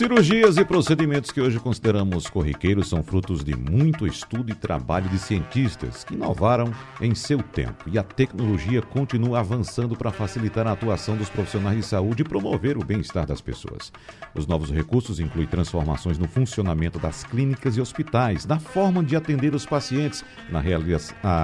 Cirurgias 0.00 0.56
e 0.56 0.64
procedimentos 0.64 1.30
que 1.30 1.42
hoje 1.42 1.60
consideramos 1.60 2.26
corriqueiros 2.26 2.88
são 2.88 3.02
frutos 3.02 3.44
de 3.44 3.54
muito 3.54 4.06
estudo 4.06 4.50
e 4.50 4.54
trabalho 4.54 5.06
de 5.10 5.18
cientistas 5.18 6.04
que 6.04 6.14
inovaram 6.14 6.72
em 7.02 7.14
seu 7.14 7.42
tempo. 7.42 7.84
E 7.86 7.98
a 7.98 8.02
tecnologia 8.02 8.80
continua 8.80 9.40
avançando 9.40 9.94
para 9.94 10.10
facilitar 10.10 10.66
a 10.66 10.72
atuação 10.72 11.18
dos 11.18 11.28
profissionais 11.28 11.76
de 11.76 11.82
saúde 11.82 12.22
e 12.22 12.24
promover 12.24 12.78
o 12.78 12.82
bem-estar 12.82 13.26
das 13.26 13.42
pessoas. 13.42 13.92
Os 14.34 14.46
novos 14.46 14.70
recursos 14.70 15.20
incluem 15.20 15.46
transformações 15.46 16.16
no 16.16 16.26
funcionamento 16.26 16.98
das 16.98 17.22
clínicas 17.22 17.76
e 17.76 17.80
hospitais, 17.82 18.46
na 18.46 18.58
forma 18.58 19.04
de 19.04 19.14
atender 19.16 19.54
os 19.54 19.66
pacientes, 19.66 20.24
na 20.48 20.62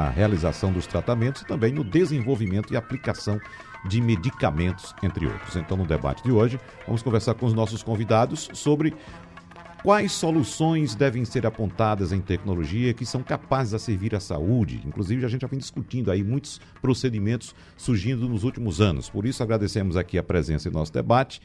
realização 0.09 0.73
dos 0.73 0.87
tratamentos 0.87 1.43
e 1.43 1.47
também 1.47 1.75
no 1.75 1.85
desenvolvimento 1.85 2.73
e 2.73 2.77
aplicação 2.79 3.39
de 3.87 4.01
medicamentos, 4.01 4.95
entre 5.03 5.27
outros. 5.27 5.57
Então, 5.57 5.77
no 5.77 5.87
debate 5.87 6.23
de 6.23 6.31
hoje, 6.31 6.59
vamos 6.87 7.03
conversar 7.03 7.35
com 7.35 7.47
os 7.47 7.55
nossos 7.55 7.83
convidados 7.83 8.49
sobre 8.53 8.95
quais 9.83 10.11
soluções 10.13 10.95
devem 10.95 11.25
ser 11.25 11.47
apontadas 11.47 12.13
em 12.13 12.21
tecnologia 12.21 12.93
que 12.93 13.07
são 13.07 13.23
capazes 13.23 13.73
de 13.73 13.81
servir 13.81 14.15
à 14.15 14.21
saúde. 14.21 14.83
Inclusive, 14.85 15.25
a 15.25 15.29
gente 15.29 15.43
já 15.43 15.47
vem 15.47 15.59
discutindo 15.59 16.11
aí 16.11 16.25
muitos 16.25 16.61
procedimentos 16.83 17.55
surgindo 17.77 18.29
nos 18.29 18.43
últimos 18.43 18.81
anos. 18.81 19.09
Por 19.09 19.25
isso, 19.25 19.43
agradecemos 19.43 19.97
aqui 19.97 20.19
a 20.19 20.23
presença 20.23 20.69
em 20.69 20.73
nosso 20.73 20.93
debate 20.93 21.41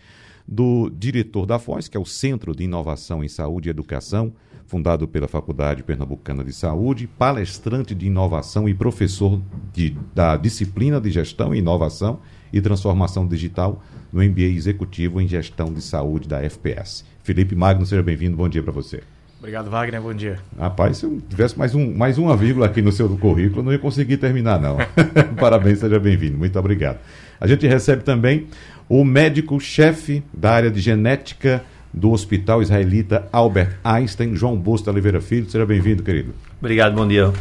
do 0.47 0.89
diretor 0.89 1.45
da 1.45 1.59
FOS, 1.59 1.87
que 1.87 1.95
é 1.95 1.99
o 1.99 2.05
Centro 2.05 2.55
de 2.55 2.63
Inovação 2.63 3.23
em 3.23 3.27
Saúde 3.27 3.69
e 3.69 3.71
Educação, 3.71 4.33
fundado 4.71 5.05
pela 5.05 5.27
Faculdade 5.27 5.83
Pernambucana 5.83 6.45
de 6.45 6.53
Saúde, 6.53 7.05
palestrante 7.05 7.93
de 7.93 8.07
inovação 8.07 8.69
e 8.69 8.73
professor 8.73 9.41
de, 9.73 9.97
da 10.15 10.37
disciplina 10.37 11.01
de 11.01 11.11
Gestão 11.11 11.53
e 11.53 11.57
Inovação 11.57 12.21
e 12.53 12.61
Transformação 12.61 13.27
Digital 13.27 13.83
no 14.13 14.23
MBA 14.23 14.43
Executivo 14.43 15.19
em 15.19 15.27
Gestão 15.27 15.73
de 15.73 15.81
Saúde 15.81 16.25
da 16.25 16.41
FPS. 16.41 17.03
Felipe 17.21 17.53
Magno, 17.53 17.85
seja 17.85 18.01
bem-vindo, 18.01 18.37
bom 18.37 18.47
dia 18.47 18.63
para 18.63 18.71
você. 18.71 19.03
Obrigado, 19.39 19.69
Wagner, 19.69 20.01
bom 20.01 20.13
dia. 20.13 20.39
Rapaz, 20.57 20.99
se 20.99 21.05
eu 21.05 21.21
tivesse 21.27 21.59
mais, 21.59 21.75
um, 21.75 21.93
mais 21.93 22.17
uma 22.17 22.37
vírgula 22.37 22.67
aqui 22.67 22.81
no 22.81 22.93
seu 22.93 23.09
currículo, 23.17 23.59
eu 23.59 23.63
não 23.63 23.71
ia 23.73 23.79
conseguir 23.79 24.17
terminar, 24.17 24.57
não. 24.57 24.77
Parabéns, 25.37 25.79
seja 25.79 25.99
bem-vindo, 25.99 26.37
muito 26.37 26.57
obrigado. 26.57 26.99
A 27.41 27.45
gente 27.45 27.67
recebe 27.67 28.03
também 28.03 28.47
o 28.87 29.03
médico-chefe 29.03 30.23
da 30.33 30.51
área 30.51 30.71
de 30.71 30.79
genética 30.79 31.61
do 31.93 32.11
Hospital 32.11 32.61
Israelita 32.61 33.27
Albert 33.31 33.77
Einstein, 33.83 34.35
João 34.35 34.57
Busto 34.57 34.89
Oliveira 34.89 35.21
Filho. 35.21 35.49
Seja 35.49 35.65
bem-vindo, 35.65 36.03
querido. 36.03 36.33
Obrigado, 36.59 36.95
bom 36.95 37.07
dia. 37.07 37.31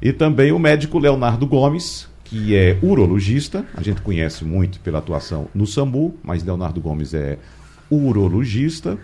E 0.00 0.12
também 0.12 0.52
o 0.52 0.58
médico 0.58 0.98
Leonardo 0.98 1.46
Gomes, 1.46 2.08
que 2.24 2.54
é 2.54 2.78
urologista. 2.82 3.64
A 3.74 3.82
gente 3.82 4.02
conhece 4.02 4.44
muito 4.44 4.80
pela 4.80 4.98
atuação 4.98 5.48
no 5.54 5.66
SAMU, 5.66 6.14
mas 6.22 6.42
Leonardo 6.42 6.80
Gomes 6.80 7.14
é 7.14 7.38
urologista, 7.90 8.98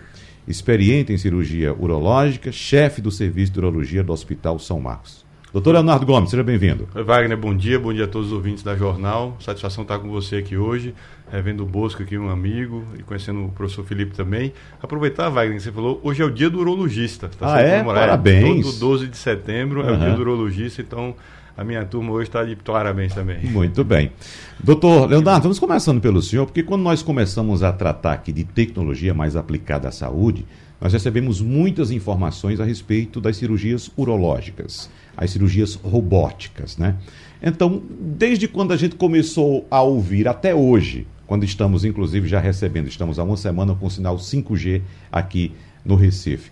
experiente 0.47 1.13
em 1.13 1.17
cirurgia 1.17 1.73
urológica, 1.73 2.51
chefe 2.51 3.01
do 3.01 3.09
serviço 3.09 3.53
de 3.53 3.59
urologia 3.59 4.03
do 4.03 4.11
Hospital 4.11 4.59
São 4.59 4.79
Marcos. 4.79 5.23
Doutor 5.53 5.73
Leonardo 5.73 6.03
Gomes, 6.03 6.31
seja 6.31 6.41
bem-vindo. 6.41 6.89
Oi, 6.95 7.03
Wagner, 7.03 7.37
bom 7.37 7.55
dia, 7.55 7.79
bom 7.79 7.93
dia 7.93 8.05
a 8.05 8.07
todos 8.07 8.29
os 8.29 8.33
ouvintes 8.33 8.63
da 8.63 8.75
Jornal. 8.75 9.37
Satisfação 9.39 9.83
estar 9.83 9.99
com 9.99 10.09
você 10.09 10.37
aqui 10.37 10.57
hoje, 10.57 10.95
é, 11.31 11.39
vendo 11.43 11.61
o 11.61 11.65
Bosco 11.67 12.01
aqui, 12.01 12.17
um 12.17 12.27
amigo, 12.27 12.83
e 12.97 13.03
conhecendo 13.03 13.45
o 13.45 13.49
professor 13.49 13.85
Felipe 13.85 14.15
também. 14.15 14.51
Aproveitar, 14.81 15.29
Wagner, 15.29 15.57
que 15.57 15.63
você 15.63 15.71
falou, 15.71 16.01
hoje 16.03 16.23
é 16.23 16.25
o 16.25 16.31
dia 16.31 16.49
do 16.49 16.57
urologista. 16.57 17.29
Tá 17.29 17.53
ah, 17.53 17.61
é? 17.61 17.83
Parabéns. 17.83 18.65
Todo 18.65 18.79
12 18.79 19.07
de 19.09 19.15
setembro 19.15 19.81
uhum. 19.81 19.89
é 19.89 19.91
o 19.91 19.97
dia 19.99 20.11
do 20.13 20.21
urologista, 20.21 20.81
então 20.81 21.13
a 21.55 21.63
minha 21.63 21.85
turma 21.85 22.11
hoje 22.13 22.29
está 22.29 22.43
de 22.43 22.55
parabéns 22.55 23.13
também. 23.13 23.45
Muito 23.45 23.83
bem. 23.83 24.11
Doutor 24.59 25.07
Leonardo, 25.07 25.43
vamos 25.43 25.59
começando 25.59 26.01
pelo 26.01 26.19
senhor, 26.19 26.47
porque 26.47 26.63
quando 26.63 26.81
nós 26.81 27.03
começamos 27.03 27.61
a 27.61 27.71
tratar 27.71 28.13
aqui 28.13 28.31
de 28.31 28.43
tecnologia 28.43 29.13
mais 29.13 29.35
aplicada 29.35 29.87
à 29.87 29.91
saúde, 29.91 30.47
nós 30.81 30.93
recebemos 30.93 31.39
muitas 31.41 31.91
informações 31.91 32.59
a 32.59 32.65
respeito 32.65 33.21
das 33.21 33.37
cirurgias 33.37 33.91
urológicas 33.95 34.89
as 35.15 35.31
cirurgias 35.31 35.75
robóticas, 35.75 36.77
né? 36.77 36.95
Então, 37.41 37.83
desde 37.99 38.47
quando 38.47 38.71
a 38.71 38.77
gente 38.77 38.95
começou 38.95 39.67
a 39.69 39.81
ouvir 39.81 40.27
até 40.27 40.55
hoje, 40.55 41.05
quando 41.27 41.43
estamos 41.43 41.83
inclusive 41.83 42.27
já 42.27 42.39
recebendo, 42.39 42.87
estamos 42.87 43.19
há 43.19 43.23
uma 43.23 43.37
semana 43.37 43.75
com 43.75 43.85
o 43.85 43.91
sinal 43.91 44.17
5G 44.17 44.81
aqui 45.11 45.51
no 45.83 45.95
Recife. 45.95 46.49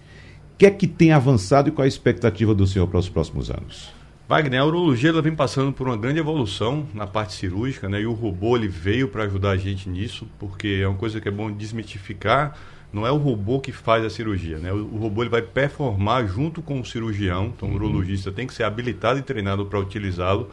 O 0.54 0.58
que 0.58 0.66
é 0.66 0.72
que 0.72 0.88
tem 0.88 1.12
avançado 1.12 1.70
e 1.70 1.72
qual 1.72 1.86
a 1.86 1.88
expectativa 1.88 2.54
do 2.54 2.68
senhor 2.68 2.88
para 2.88 3.00
os 3.00 3.10
próximos 3.10 3.50
anos? 3.50 3.92
Wagner, 4.32 4.62
a 4.62 4.66
urologia 4.66 5.10
ela 5.10 5.22
vem 5.22 5.36
passando 5.36 5.74
por 5.74 5.88
uma 5.88 5.98
grande 5.98 6.20
evolução 6.20 6.88
na 6.94 7.06
parte 7.06 7.34
cirúrgica, 7.34 7.90
né? 7.90 8.00
E 8.00 8.06
o 8.06 8.14
robô 8.14 8.56
ele 8.56 8.70
veio 8.70 9.10
para 9.10 9.24
ajudar 9.24 9.52
a 9.52 9.58
gente 9.58 9.90
nisso, 9.90 10.26
porque 10.40 10.80
é 10.82 10.88
uma 10.88 10.98
coisa 10.98 11.20
que 11.20 11.28
é 11.28 11.32
bom 11.32 11.52
desmitificar 11.52 12.58
não 12.94 13.08
é 13.08 13.12
o 13.12 13.18
robô 13.18 13.60
que 13.60 13.72
faz 13.72 14.04
a 14.04 14.10
cirurgia, 14.10 14.58
né? 14.58 14.72
O, 14.72 14.78
o 14.78 14.98
robô 14.98 15.24
ele 15.24 15.30
vai 15.30 15.42
performar 15.42 16.28
junto 16.28 16.62
com 16.62 16.80
o 16.80 16.86
cirurgião, 16.86 17.54
então 17.56 17.68
o 17.68 17.72
uhum. 17.72 17.78
urologista 17.78 18.32
tem 18.32 18.46
que 18.46 18.54
ser 18.54 18.64
habilitado 18.64 19.20
e 19.20 19.22
treinado 19.22 19.66
para 19.66 19.80
utilizá-lo, 19.80 20.50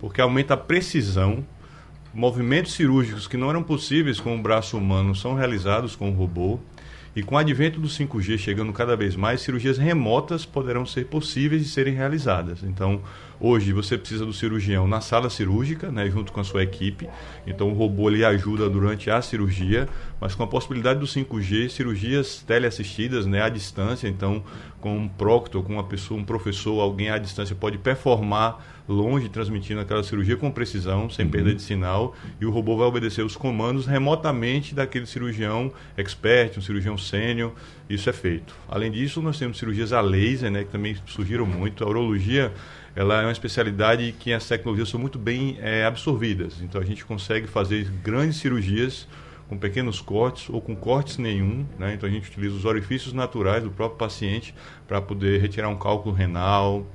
porque 0.00 0.20
aumenta 0.20 0.54
a 0.54 0.56
precisão. 0.56 1.44
Movimentos 2.14 2.72
cirúrgicos 2.72 3.26
que 3.26 3.36
não 3.36 3.48
eram 3.48 3.62
possíveis 3.62 4.20
com 4.20 4.36
o 4.36 4.42
braço 4.42 4.76
humano 4.76 5.14
são 5.14 5.34
realizados 5.34 5.96
com 5.96 6.10
o 6.10 6.14
robô. 6.14 6.58
E 7.14 7.22
com 7.22 7.34
o 7.34 7.38
advento 7.38 7.78
do 7.78 7.88
5G 7.88 8.38
chegando 8.38 8.72
cada 8.72 8.96
vez 8.96 9.14
mais, 9.14 9.42
cirurgias 9.42 9.76
remotas 9.76 10.46
poderão 10.46 10.86
ser 10.86 11.06
possíveis 11.06 11.62
de 11.62 11.68
serem 11.68 11.92
realizadas. 11.92 12.62
Então, 12.62 13.02
hoje 13.38 13.70
você 13.70 13.98
precisa 13.98 14.24
do 14.24 14.32
cirurgião 14.32 14.88
na 14.88 15.02
sala 15.02 15.28
cirúrgica, 15.28 15.90
né, 15.90 16.08
junto 16.08 16.32
com 16.32 16.40
a 16.40 16.44
sua 16.44 16.62
equipe. 16.62 17.06
Então, 17.46 17.68
o 17.68 17.74
robô 17.74 18.08
lhe 18.08 18.24
ajuda 18.24 18.66
durante 18.66 19.10
a 19.10 19.20
cirurgia, 19.20 19.86
mas 20.18 20.34
com 20.34 20.42
a 20.42 20.46
possibilidade 20.46 21.00
do 21.00 21.06
5G, 21.06 21.68
cirurgias 21.68 22.42
teleassistidas, 22.46 23.26
né, 23.26 23.42
à 23.42 23.50
distância. 23.50 24.08
Então, 24.08 24.42
com 24.80 24.96
um 24.96 25.06
proctor, 25.06 25.62
com 25.62 25.74
uma 25.74 25.84
pessoa, 25.84 26.18
um 26.18 26.24
professor, 26.24 26.80
alguém 26.80 27.10
à 27.10 27.18
distância 27.18 27.54
pode 27.54 27.76
performar 27.76 28.81
longe, 28.88 29.28
transmitindo 29.28 29.80
aquela 29.80 30.02
cirurgia 30.02 30.36
com 30.36 30.50
precisão, 30.50 31.08
sem 31.08 31.24
uhum. 31.24 31.30
perda 31.30 31.54
de 31.54 31.62
sinal, 31.62 32.14
e 32.40 32.46
o 32.46 32.50
robô 32.50 32.76
vai 32.76 32.86
obedecer 32.86 33.24
os 33.24 33.36
comandos 33.36 33.86
remotamente 33.86 34.74
daquele 34.74 35.06
cirurgião 35.06 35.72
expert, 35.96 36.58
um 36.58 36.62
cirurgião 36.62 36.98
sênior. 36.98 37.52
Isso 37.88 38.08
é 38.08 38.12
feito. 38.12 38.54
Além 38.68 38.90
disso, 38.90 39.20
nós 39.22 39.38
temos 39.38 39.58
cirurgias 39.58 39.92
a 39.92 40.00
laser, 40.00 40.50
né, 40.50 40.64
que 40.64 40.70
também 40.70 40.96
surgiram 41.06 41.46
muito. 41.46 41.84
A 41.84 41.88
urologia 41.88 42.52
ela 42.94 43.22
é 43.22 43.24
uma 43.24 43.32
especialidade 43.32 44.14
que 44.18 44.32
as 44.32 44.46
tecnologias 44.46 44.88
são 44.88 45.00
muito 45.00 45.18
bem 45.18 45.56
é, 45.60 45.84
absorvidas. 45.84 46.60
Então 46.60 46.80
a 46.80 46.84
gente 46.84 47.04
consegue 47.04 47.46
fazer 47.46 47.88
grandes 48.02 48.36
cirurgias 48.36 49.08
com 49.48 49.56
pequenos 49.56 50.00
cortes 50.00 50.48
ou 50.50 50.60
com 50.60 50.74
cortes 50.76 51.18
nenhum. 51.18 51.66
Né? 51.78 51.94
Então 51.94 52.08
a 52.08 52.12
gente 52.12 52.28
utiliza 52.28 52.54
os 52.54 52.64
orifícios 52.64 53.12
naturais 53.12 53.62
do 53.62 53.70
próprio 53.70 53.98
paciente 53.98 54.54
para 54.86 55.00
poder 55.00 55.40
retirar 55.40 55.68
um 55.68 55.76
cálculo 55.76 56.14
renal, 56.14 56.86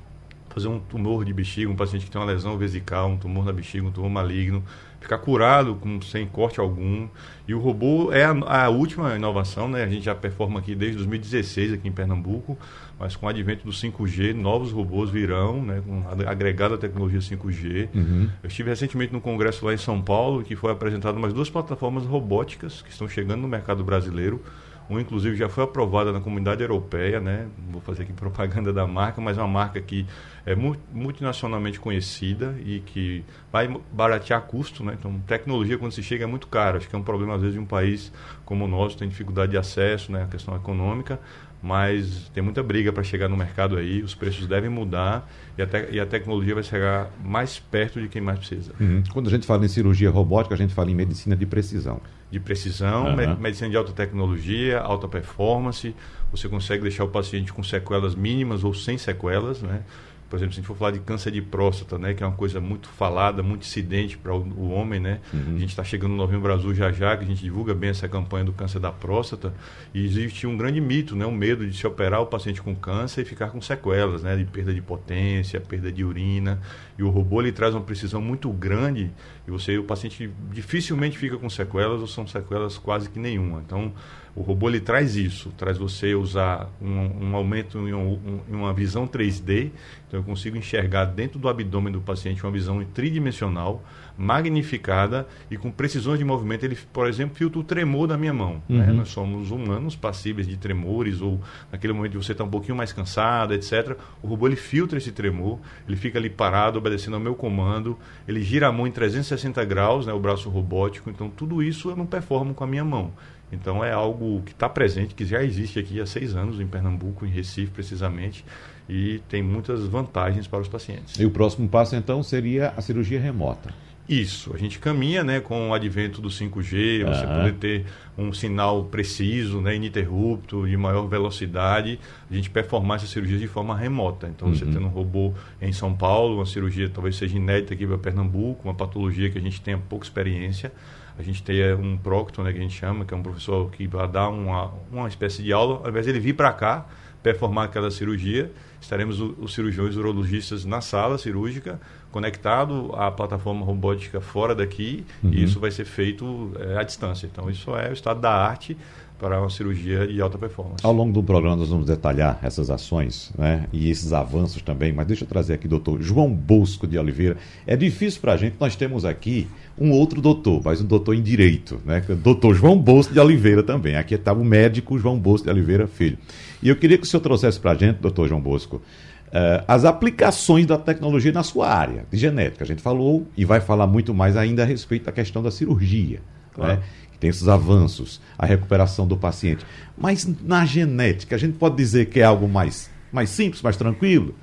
fazer 0.57 0.69
um 0.69 0.79
tumor 0.79 1.23
de 1.23 1.31
bexiga, 1.31 1.69
um 1.69 1.75
paciente 1.75 2.05
que 2.05 2.11
tem 2.11 2.19
uma 2.19 2.25
lesão 2.25 2.57
vesical, 2.57 3.09
um 3.09 3.17
tumor 3.17 3.45
na 3.45 3.53
bexiga, 3.53 3.85
um 3.85 3.91
tumor 3.91 4.09
maligno, 4.09 4.63
ficar 4.99 5.19
curado 5.19 5.75
com, 5.75 6.01
sem 6.01 6.25
corte 6.25 6.59
algum. 6.59 7.07
E 7.47 7.53
o 7.53 7.59
robô 7.59 8.11
é 8.11 8.25
a, 8.25 8.65
a, 8.65 8.69
última 8.69 9.15
inovação, 9.15 9.69
né? 9.69 9.83
A 9.83 9.87
gente 9.87 10.03
já 10.05 10.15
performa 10.15 10.59
aqui 10.59 10.73
desde 10.73 10.97
2016 10.97 11.73
aqui 11.73 11.87
em 11.87 11.91
Pernambuco, 11.91 12.57
mas 12.99 13.15
com 13.15 13.27
o 13.27 13.29
advento 13.29 13.65
do 13.65 13.71
5G, 13.71 14.33
novos 14.33 14.71
robôs 14.71 15.11
virão, 15.11 15.61
né? 15.61 15.83
Com 15.85 16.03
agregada 16.27 16.73
a 16.73 16.77
tecnologia 16.77 17.19
5G. 17.19 17.89
Uhum. 17.93 18.29
Eu 18.41 18.47
estive 18.47 18.71
recentemente 18.71 19.13
no 19.13 19.21
congresso 19.21 19.63
lá 19.63 19.75
em 19.75 19.77
São 19.77 20.01
Paulo, 20.01 20.43
que 20.43 20.55
foi 20.55 20.71
apresentado 20.71 21.19
mais 21.19 21.33
duas 21.33 21.51
plataformas 21.51 22.03
robóticas 22.03 22.81
que 22.81 22.89
estão 22.89 23.07
chegando 23.07 23.41
no 23.41 23.47
mercado 23.47 23.83
brasileiro. 23.83 24.41
Um, 24.89 24.99
inclusive, 24.99 25.35
já 25.35 25.49
foi 25.49 25.65
aprovada 25.65 26.13
na 26.13 26.21
comunidade 26.21 26.61
europeia, 26.61 27.19
né? 27.19 27.47
Vou 27.69 27.81
fazer 27.81 28.03
aqui 28.03 28.13
propaganda 28.13 28.71
da 28.71 28.87
marca, 28.87 29.19
mas 29.19 29.37
é 29.37 29.41
uma 29.41 29.47
marca 29.47 29.81
que 29.81 30.05
é 30.45 30.55
multinacionalmente 30.55 31.79
conhecida 31.79 32.55
e 32.63 32.79
que 32.79 33.23
vai 33.51 33.67
baratear 33.91 34.41
custo, 34.43 34.83
né? 34.83 34.95
Então, 34.97 35.19
tecnologia, 35.27 35.77
quando 35.77 35.91
se 35.91 36.01
chega, 36.01 36.23
é 36.23 36.27
muito 36.27 36.47
caro. 36.47 36.77
Acho 36.77 36.87
que 36.87 36.95
é 36.95 36.99
um 36.99 37.03
problema, 37.03 37.35
às 37.35 37.41
vezes, 37.41 37.55
de 37.55 37.59
um 37.59 37.65
país 37.65 38.11
como 38.45 38.63
o 38.63 38.67
nosso, 38.67 38.97
tem 38.97 39.09
dificuldade 39.09 39.51
de 39.51 39.57
acesso, 39.57 40.11
né? 40.11 40.23
A 40.23 40.27
questão 40.27 40.55
econômica 40.55 41.19
mas 41.61 42.29
tem 42.33 42.43
muita 42.43 42.61
briga 42.61 42.93
para 42.93 43.03
chegar 43.03 43.27
no 43.27 43.35
mercado 43.35 43.77
aí, 43.77 44.01
os 44.01 44.13
preços 44.13 44.47
devem 44.47 44.69
mudar 44.69 45.29
e 45.57 45.61
a, 45.61 45.67
te, 45.67 45.89
e 45.91 45.99
a 45.99 46.05
tecnologia 46.05 46.53
vai 46.53 46.63
chegar 46.63 47.09
mais 47.23 47.59
perto 47.59 47.99
de 47.99 48.07
quem 48.07 48.21
mais 48.21 48.39
precisa. 48.39 48.73
Uhum. 48.79 49.03
Quando 49.11 49.27
a 49.27 49.31
gente 49.31 49.45
fala 49.45 49.65
em 49.65 49.67
cirurgia 49.67 50.09
robótica, 50.09 50.53
a 50.53 50.57
gente 50.57 50.73
fala 50.73 50.91
em 50.91 50.95
medicina 50.95 51.35
de 51.35 51.45
precisão. 51.45 51.99
De 52.31 52.39
precisão, 52.39 53.07
uhum. 53.07 53.37
medicina 53.39 53.69
de 53.69 53.77
alta 53.77 53.91
tecnologia, 53.91 54.79
alta 54.79 55.07
performance, 55.07 55.95
você 56.31 56.47
consegue 56.47 56.83
deixar 56.83 57.05
o 57.05 57.09
paciente 57.09 57.51
com 57.51 57.63
sequelas 57.63 58.15
mínimas 58.15 58.63
ou 58.63 58.73
sem 58.73 58.97
sequelas, 58.97 59.61
né? 59.61 59.81
Por 60.29 60.35
exemplo, 60.35 60.53
se 60.53 60.59
a 60.59 60.61
gente 60.61 60.67
for 60.67 60.77
falar 60.77 60.91
de 60.91 60.99
câncer 60.99 61.31
de 61.31 61.41
próstata, 61.41 61.97
né, 61.97 62.13
que 62.13 62.23
é 62.23 62.25
uma 62.25 62.35
coisa 62.35 62.59
muito 62.59 62.89
falada, 62.89 63.41
muito 63.41 63.63
incidente 63.63 64.17
para 64.17 64.33
o, 64.33 64.41
o, 64.41 64.69
homem, 64.69 64.99
né? 64.99 65.19
Uhum. 65.33 65.55
A 65.55 65.59
gente 65.59 65.69
está 65.69 65.83
chegando 65.83 66.11
no 66.11 66.17
Novembro 66.17 66.51
Azul 66.53 66.73
já 66.73 66.91
já, 66.91 67.15
que 67.15 67.23
a 67.23 67.27
gente 67.27 67.41
divulga 67.41 67.73
bem 67.73 67.89
essa 67.89 68.07
campanha 68.07 68.43
do 68.43 68.51
câncer 68.51 68.79
da 68.79 68.91
próstata, 68.91 69.53
e 69.93 70.05
existe 70.05 70.45
um 70.45 70.57
grande 70.57 70.81
mito, 70.81 71.15
né, 71.15 71.25
um 71.25 71.31
medo 71.31 71.65
de 71.65 71.75
se 71.75 71.87
operar 71.87 72.21
o 72.21 72.25
paciente 72.25 72.61
com 72.61 72.75
câncer 72.75 73.21
e 73.21 73.25
ficar 73.25 73.49
com 73.49 73.61
sequelas, 73.61 74.23
né, 74.23 74.35
de 74.35 74.45
perda 74.45 74.73
de 74.73 74.81
potência, 74.81 75.59
perda 75.61 75.91
de 75.91 76.03
urina, 76.03 76.59
e 76.97 77.03
o 77.03 77.09
robô 77.09 77.41
ele 77.41 77.51
traz 77.51 77.73
uma 77.73 77.81
precisão 77.81 78.21
muito 78.21 78.49
grande 78.51 79.11
e 79.47 79.51
você 79.51 79.77
o 79.77 79.83
paciente 79.83 80.29
dificilmente 80.51 81.17
fica 81.17 81.37
com 81.37 81.49
sequelas 81.49 82.01
ou 82.01 82.07
são 82.07 82.27
sequelas 82.27 82.77
quase 82.77 83.09
que 83.09 83.19
nenhuma. 83.19 83.61
Então, 83.65 83.93
o 84.37 84.43
robô 84.43 84.69
ele 84.69 84.79
traz 84.79 85.15
isso, 85.15 85.51
traz 85.57 85.79
você 85.79 86.13
usar 86.13 86.69
um, 86.79 87.29
um 87.29 87.35
aumento 87.35 87.79
em, 87.79 87.93
um, 87.93 88.39
em, 88.47 88.53
uma 88.53 88.71
visão 88.71 89.07
3D. 89.07 89.71
Então 90.07 90.19
eu 90.19 90.23
consigo 90.23 90.55
enxergar 90.55 91.05
dentro 91.05 91.39
do 91.39 91.49
abdômen 91.49 91.91
do 91.91 91.99
paciente 91.99 92.43
uma 92.43 92.51
visão 92.51 92.85
tridimensional, 92.93 93.83
magnificada 94.15 95.27
e 95.49 95.57
com 95.57 95.71
precisões 95.71 96.19
de 96.19 96.23
movimento. 96.23 96.63
Ele, 96.63 96.77
por 96.93 97.07
exemplo, 97.07 97.35
filtra 97.35 97.59
o 97.59 97.63
tremor 97.63 98.07
da 98.07 98.15
minha 98.15 98.31
mão. 98.31 98.61
Né? 98.69 98.81
Uhum. 98.81 98.85
Né? 98.85 98.93
Nós 98.93 99.09
somos 99.09 99.49
humanos 99.49 99.95
passíveis 99.95 100.47
de 100.47 100.55
tremores 100.55 101.19
ou 101.19 101.41
naquele 101.71 101.93
momento 101.93 102.11
de 102.11 102.17
você 102.17 102.33
estar 102.33 102.43
tá 102.43 102.47
um 102.47 102.51
pouquinho 102.51 102.75
mais 102.75 102.93
cansado, 102.93 103.55
etc. 103.55 103.97
O 104.21 104.27
robô 104.27 104.45
ele 104.45 104.55
filtra 104.55 104.99
esse 104.99 105.11
tremor, 105.11 105.57
ele 105.87 105.97
fica 105.97 106.19
ali 106.19 106.29
parado, 106.29 106.77
obedecendo 106.77 107.15
ao 107.15 107.19
meu 107.19 107.33
comando, 107.33 107.97
ele 108.27 108.43
gira 108.43 108.67
a 108.67 108.71
mão 108.71 108.85
em 108.85 108.91
360 108.91 109.65
graus, 109.65 110.05
né, 110.05 110.13
o 110.13 110.19
braço 110.19 110.47
robótico. 110.47 111.09
Então 111.09 111.27
tudo 111.27 111.63
isso 111.63 111.89
eu 111.89 111.95
não 111.95 112.05
performo 112.05 112.53
com 112.53 112.63
a 112.63 112.67
minha 112.67 112.85
mão. 112.85 113.11
Então 113.51 113.83
é 113.83 113.91
algo 113.91 114.41
que 114.45 114.51
está 114.51 114.67
presente, 114.67 115.15
que 115.15 115.25
já 115.25 115.43
existe 115.43 115.79
aqui 115.79 116.01
há 116.01 116.05
seis 116.05 116.35
anos 116.35 116.59
em 116.59 116.67
Pernambuco, 116.67 117.25
em 117.25 117.29
Recife 117.29 117.71
precisamente, 117.71 118.43
e 118.89 119.19
tem 119.29 119.41
muitas 119.41 119.85
vantagens 119.85 120.47
para 120.47 120.59
os 120.59 120.67
pacientes. 120.67 121.17
E 121.19 121.25
o 121.25 121.31
próximo 121.31 121.67
passo 121.67 121.95
então 121.95 122.21
seria 122.21 122.73
a 122.75 122.81
cirurgia 122.81 123.19
remota. 123.19 123.73
Isso, 124.07 124.53
a 124.53 124.57
gente 124.57 124.79
caminha 124.79 125.21
né, 125.21 125.41
com 125.41 125.69
o 125.69 125.73
advento 125.73 126.21
do 126.21 126.29
5G, 126.29 127.03
você 127.05 127.25
uhum. 127.25 127.35
poder 127.35 127.53
ter 127.55 127.85
um 128.17 128.31
sinal 128.31 128.85
preciso, 128.85 129.59
né, 129.59 129.75
ininterrupto, 129.75 130.65
de 130.65 130.77
maior 130.77 131.07
velocidade, 131.07 131.99
a 132.31 132.33
gente 132.33 132.49
performar 132.49 132.97
essa 132.97 133.07
cirurgia 133.07 133.37
de 133.37 133.47
forma 133.47 133.75
remota. 133.75 134.27
Então, 134.27 134.47
uhum. 134.47 134.55
você 134.55 134.65
tendo 134.65 134.85
um 134.85 134.89
robô 134.89 135.33
em 135.61 135.73
São 135.73 135.93
Paulo, 135.93 136.35
uma 136.35 136.45
cirurgia 136.45 136.89
talvez 136.89 137.17
seja 137.17 137.35
inédita 137.35 137.73
aqui 137.73 137.85
para 137.85 137.97
Pernambuco, 137.97 138.61
uma 138.63 138.73
patologia 138.73 139.29
que 139.29 139.37
a 139.37 139.41
gente 139.41 139.59
tenha 139.59 139.77
pouca 139.77 140.05
experiência, 140.05 140.71
a 141.19 141.23
gente 141.23 141.43
tem 141.43 141.73
um 141.73 141.97
proctor, 141.97 142.45
né, 142.45 142.53
que 142.53 142.59
a 142.59 142.61
gente 142.61 142.75
chama, 142.75 143.03
que 143.03 143.13
é 143.13 143.17
um 143.17 143.23
professor 143.23 143.69
que 143.71 143.87
vai 143.87 144.07
dar 144.07 144.29
uma, 144.29 144.71
uma 144.89 145.07
espécie 145.09 145.43
de 145.43 145.51
aula, 145.51 145.81
ao 145.83 145.89
invés 145.89 146.05
de 146.05 146.13
ele 146.13 146.19
vir 146.19 146.33
para 146.33 146.53
cá, 146.53 146.85
performar 147.21 147.65
aquela 147.65 147.91
cirurgia, 147.91 148.51
estaremos 148.79 149.19
os 149.19 149.53
cirurgiões 149.53 149.97
urologistas 149.97 150.63
na 150.63 150.79
sala 150.79 151.17
cirúrgica, 151.17 151.79
conectado 152.17 152.89
à 152.95 153.11
plataforma 153.11 153.63
robótica 153.63 154.19
fora 154.19 154.55
daqui, 154.55 155.05
uhum. 155.23 155.29
e 155.31 155.43
isso 155.43 155.59
vai 155.59 155.69
ser 155.69 155.85
feito 155.85 156.51
é, 156.59 156.75
à 156.75 156.81
distância. 156.81 157.29
Então, 157.31 157.47
isso 157.47 157.75
é 157.75 157.91
o 157.91 157.93
estado 157.93 158.19
da 158.19 158.31
arte 158.31 158.75
para 159.19 159.39
uma 159.39 159.51
cirurgia 159.51 160.07
de 160.07 160.19
alta 160.19 160.35
performance. 160.35 160.83
Ao 160.83 160.91
longo 160.91 161.11
do 161.11 161.21
programa 161.21 161.55
nós 161.55 161.69
vamos 161.69 161.85
detalhar 161.85 162.39
essas 162.41 162.69
ações 162.71 163.31
né, 163.37 163.67
e 163.71 163.89
esses 163.89 164.13
avanços 164.13 164.63
também, 164.63 164.91
mas 164.91 165.05
deixa 165.05 165.25
eu 165.25 165.27
trazer 165.27 165.53
aqui 165.53 165.67
o 165.67 165.69
doutor 165.69 166.01
João 166.01 166.31
Bosco 166.31 166.87
de 166.87 166.97
Oliveira. 166.97 167.37
É 167.67 167.75
difícil 167.75 168.19
para 168.19 168.33
a 168.33 168.37
gente, 168.37 168.55
nós 168.59 168.75
temos 168.75 169.05
aqui 169.05 169.47
um 169.79 169.91
outro 169.91 170.21
doutor, 170.21 170.61
mas 170.63 170.81
um 170.81 170.85
doutor 170.85 171.13
em 171.13 171.21
direito, 171.21 171.79
né? 171.85 172.03
Doutor 172.23 172.55
João 172.55 172.77
Bosco 172.77 173.13
de 173.13 173.19
Oliveira 173.19 173.61
também. 173.61 173.95
Aqui 173.95 174.15
está 174.15 174.33
o 174.33 174.43
médico 174.43 174.97
João 174.97 175.19
Bosco 175.19 175.45
de 175.45 175.51
Oliveira 175.51 175.87
Filho. 175.87 176.17
E 176.63 176.69
eu 176.69 176.75
queria 176.75 176.97
que 176.97 177.03
o 177.03 177.07
senhor 177.07 177.21
trouxesse 177.21 177.59
para 177.59 177.71
a 177.71 177.75
gente, 177.75 177.97
doutor 177.97 178.27
João 178.27 178.41
Bosco, 178.41 178.81
uh, 179.27 179.63
as 179.67 179.85
aplicações 179.85 180.65
da 180.65 180.77
tecnologia 180.77 181.31
na 181.31 181.43
sua 181.43 181.69
área 181.69 182.05
de 182.11 182.17
genética. 182.17 182.63
A 182.63 182.67
gente 182.67 182.81
falou 182.81 183.27
e 183.35 183.45
vai 183.45 183.59
falar 183.59 183.87
muito 183.87 184.13
mais 184.13 184.37
ainda 184.37 184.63
a 184.63 184.65
respeito 184.65 185.05
da 185.05 185.11
questão 185.11 185.41
da 185.41 185.51
cirurgia. 185.51 186.21
Claro. 186.53 186.73
Né? 186.73 186.83
Que 187.11 187.17
tem 187.17 187.29
esses 187.29 187.47
avanços, 187.47 188.21
a 188.37 188.45
recuperação 188.45 189.07
do 189.07 189.17
paciente. 189.17 189.65
Mas 189.97 190.27
na 190.43 190.65
genética, 190.65 191.35
a 191.35 191.39
gente 191.39 191.57
pode 191.57 191.75
dizer 191.75 192.07
que 192.07 192.19
é 192.19 192.23
algo 192.23 192.47
mais, 192.47 192.89
mais 193.11 193.29
simples, 193.29 193.61
mais 193.61 193.77
tranquilo? 193.77 194.35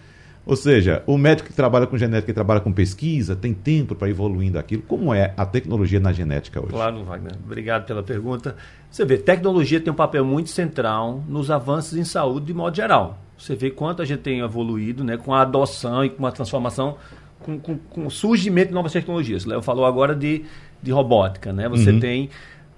Ou 0.47 0.57
seja, 0.57 1.03
o 1.07 1.17
médico 1.17 1.49
que 1.49 1.55
trabalha 1.55 1.87
com 1.87 1.97
genética 1.97 2.31
e 2.31 2.35
trabalha 2.35 2.61
com 2.61 2.71
pesquisa 2.71 3.35
tem 3.35 3.55
tempo 3.55 3.95
para 3.95 4.11
evoluindo 4.11 4.59
aquilo. 4.59 4.83
Como 4.83 5.15
é 5.15 5.33
a 5.37 5.47
tecnologia 5.47 5.99
na 5.99 6.13
genética 6.13 6.61
hoje? 6.61 6.73
Claro, 6.73 7.03
Wagner. 7.03 7.33
Obrigado 7.43 7.87
pela 7.87 8.03
pergunta. 8.03 8.55
Você 8.91 9.07
vê, 9.07 9.17
tecnologia 9.17 9.81
tem 9.81 9.91
um 9.91 9.97
papel 9.97 10.23
muito 10.23 10.51
central 10.51 11.25
nos 11.27 11.51
avanços 11.51 11.97
em 11.97 12.05
saúde 12.05 12.47
de 12.47 12.55
modo 12.55 12.77
geral. 12.77 13.24
Você 13.39 13.55
vê 13.55 13.71
quanto 13.71 14.03
a 14.03 14.05
gente 14.05 14.21
tem 14.21 14.41
evoluído 14.41 15.03
né, 15.03 15.17
com 15.17 15.35
a 15.35 15.43
adoção 15.43 16.05
e 16.05 16.11
com 16.11 16.27
a 16.27 16.33
transformação, 16.33 16.97
com, 17.41 17.59
com, 17.59 17.77
com 17.77 18.07
o 18.07 18.11
surgimento 18.11 18.69
de 18.69 18.75
novas 18.75 18.93
tecnologias. 18.93 19.45
Léo 19.45 19.61
falou 19.61 19.85
agora 19.85 20.15
de, 20.15 20.45
de 20.83 20.91
robótica. 20.91 21.53
Né? 21.53 21.69
Você 21.69 21.91
uhum. 21.91 22.01
tem 22.01 22.31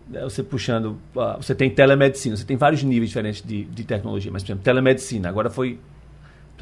né, 0.08 0.22
você 0.22 0.42
puxando, 0.42 0.98
uh, 1.14 1.36
você 1.40 1.54
tem 1.54 1.68
telemedicina, 1.68 2.36
você 2.36 2.44
tem 2.44 2.56
vários 2.56 2.82
níveis 2.82 3.10
diferentes 3.10 3.42
de, 3.42 3.64
de 3.64 3.84
tecnologia, 3.84 4.30
mas, 4.32 4.42
por 4.42 4.48
exemplo, 4.48 4.64
telemedicina 4.64 5.28
agora 5.28 5.50
foi 5.50 5.78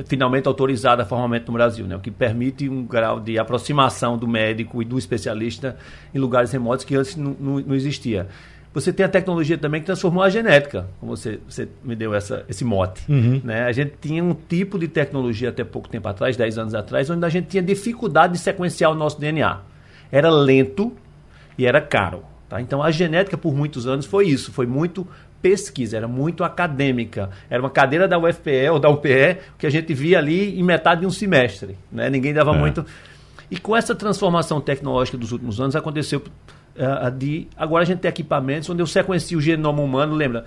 finalmente 0.07 0.49
autorizada 0.49 1.05
formalmente 1.05 1.47
no 1.47 1.53
Brasil, 1.53 1.87
né? 1.87 1.95
o 1.95 2.01
que 2.01 2.11
permite 2.11 2.69
um 2.69 2.85
grau 2.85 3.21
de 3.21 3.39
aproximação 3.39 4.19
do 4.19 4.27
médico 4.27 4.83
e 4.83 4.85
do 4.85 4.99
especialista 4.99 5.77
em 6.13 6.19
lugares 6.19 6.51
remotos 6.51 6.85
que 6.85 6.97
antes 6.97 7.15
não, 7.15 7.37
não, 7.39 7.61
não 7.61 7.75
existia. 7.75 8.27
Você 8.75 8.93
tem 8.93 9.07
a 9.07 9.09
tecnologia 9.09 9.57
também 9.57 9.81
que 9.81 9.87
transformou 9.87 10.21
a 10.21 10.29
genética, 10.29 10.89
como 10.99 11.17
você, 11.17 11.39
você 11.49 11.69
me 11.85 11.95
deu 11.95 12.13
essa, 12.13 12.45
esse 12.49 12.65
mote. 12.65 13.05
Uhum. 13.09 13.41
Né? 13.45 13.63
A 13.63 13.71
gente 13.71 13.95
tinha 14.01 14.23
um 14.23 14.35
tipo 14.35 14.81
de 14.81 14.89
tecnologia 14.89 15.51
até 15.51 15.63
pouco 15.63 15.89
tempo 15.89 16.09
atrás, 16.09 16.37
10 16.37 16.59
anos 16.59 16.75
atrás, 16.75 17.09
onde 17.09 17.25
a 17.25 17.29
gente 17.29 17.47
tinha 17.47 17.63
dificuldade 17.63 18.33
de 18.33 18.41
sequenciar 18.41 18.91
o 18.91 18.95
nosso 18.97 19.21
DNA. 19.21 19.61
Era 20.11 20.29
lento 20.29 20.93
e 21.57 21.65
era 21.65 21.81
caro. 21.81 22.25
Tá? 22.49 22.61
Então 22.61 22.83
a 22.83 22.91
genética 22.91 23.39
por 23.39 23.55
muitos 23.55 23.87
anos 23.87 24.07
foi 24.07 24.27
isso, 24.27 24.53
foi 24.53 24.67
muito 24.67 25.07
pesquisa, 25.41 25.97
era 25.97 26.09
muito 26.09 26.43
acadêmica. 26.43 27.31
Era 27.49 27.63
uma 27.63 27.71
cadeira 27.71 28.09
da 28.09 28.19
UFPE 28.19 28.71
ou 28.73 28.81
da 28.81 28.89
UPE 28.89 29.39
que 29.57 29.69
a 29.69 29.71
gente 29.71 29.95
via 29.95 30.19
ali 30.19 30.59
em 30.59 30.65
metade 30.65 31.03
de 31.03 31.07
um 31.07 31.11
semestre. 31.11 31.79
Né? 31.93 32.11
Ninguém 32.11 32.35
dava 32.35 32.53
é. 32.57 32.59
muito. 32.59 32.85
E 33.49 33.57
com 33.57 33.77
essa 33.77 33.95
transformação 33.95 34.61
tecnológica 34.61 35.17
dos 35.17 35.31
últimos 35.31 35.61
anos, 35.61 35.77
aconteceu 35.77 36.21
uh, 36.77 37.11
de. 37.11 37.49
Agora 37.57 37.83
a 37.83 37.87
gente 37.87 38.01
tem 38.01 38.09
equipamentos 38.09 38.69
onde 38.71 38.83
eu 38.83 38.87
sequencio 38.87 39.39
o 39.39 39.41
genoma 39.41 39.83
humano, 39.83 40.15
lembra? 40.15 40.45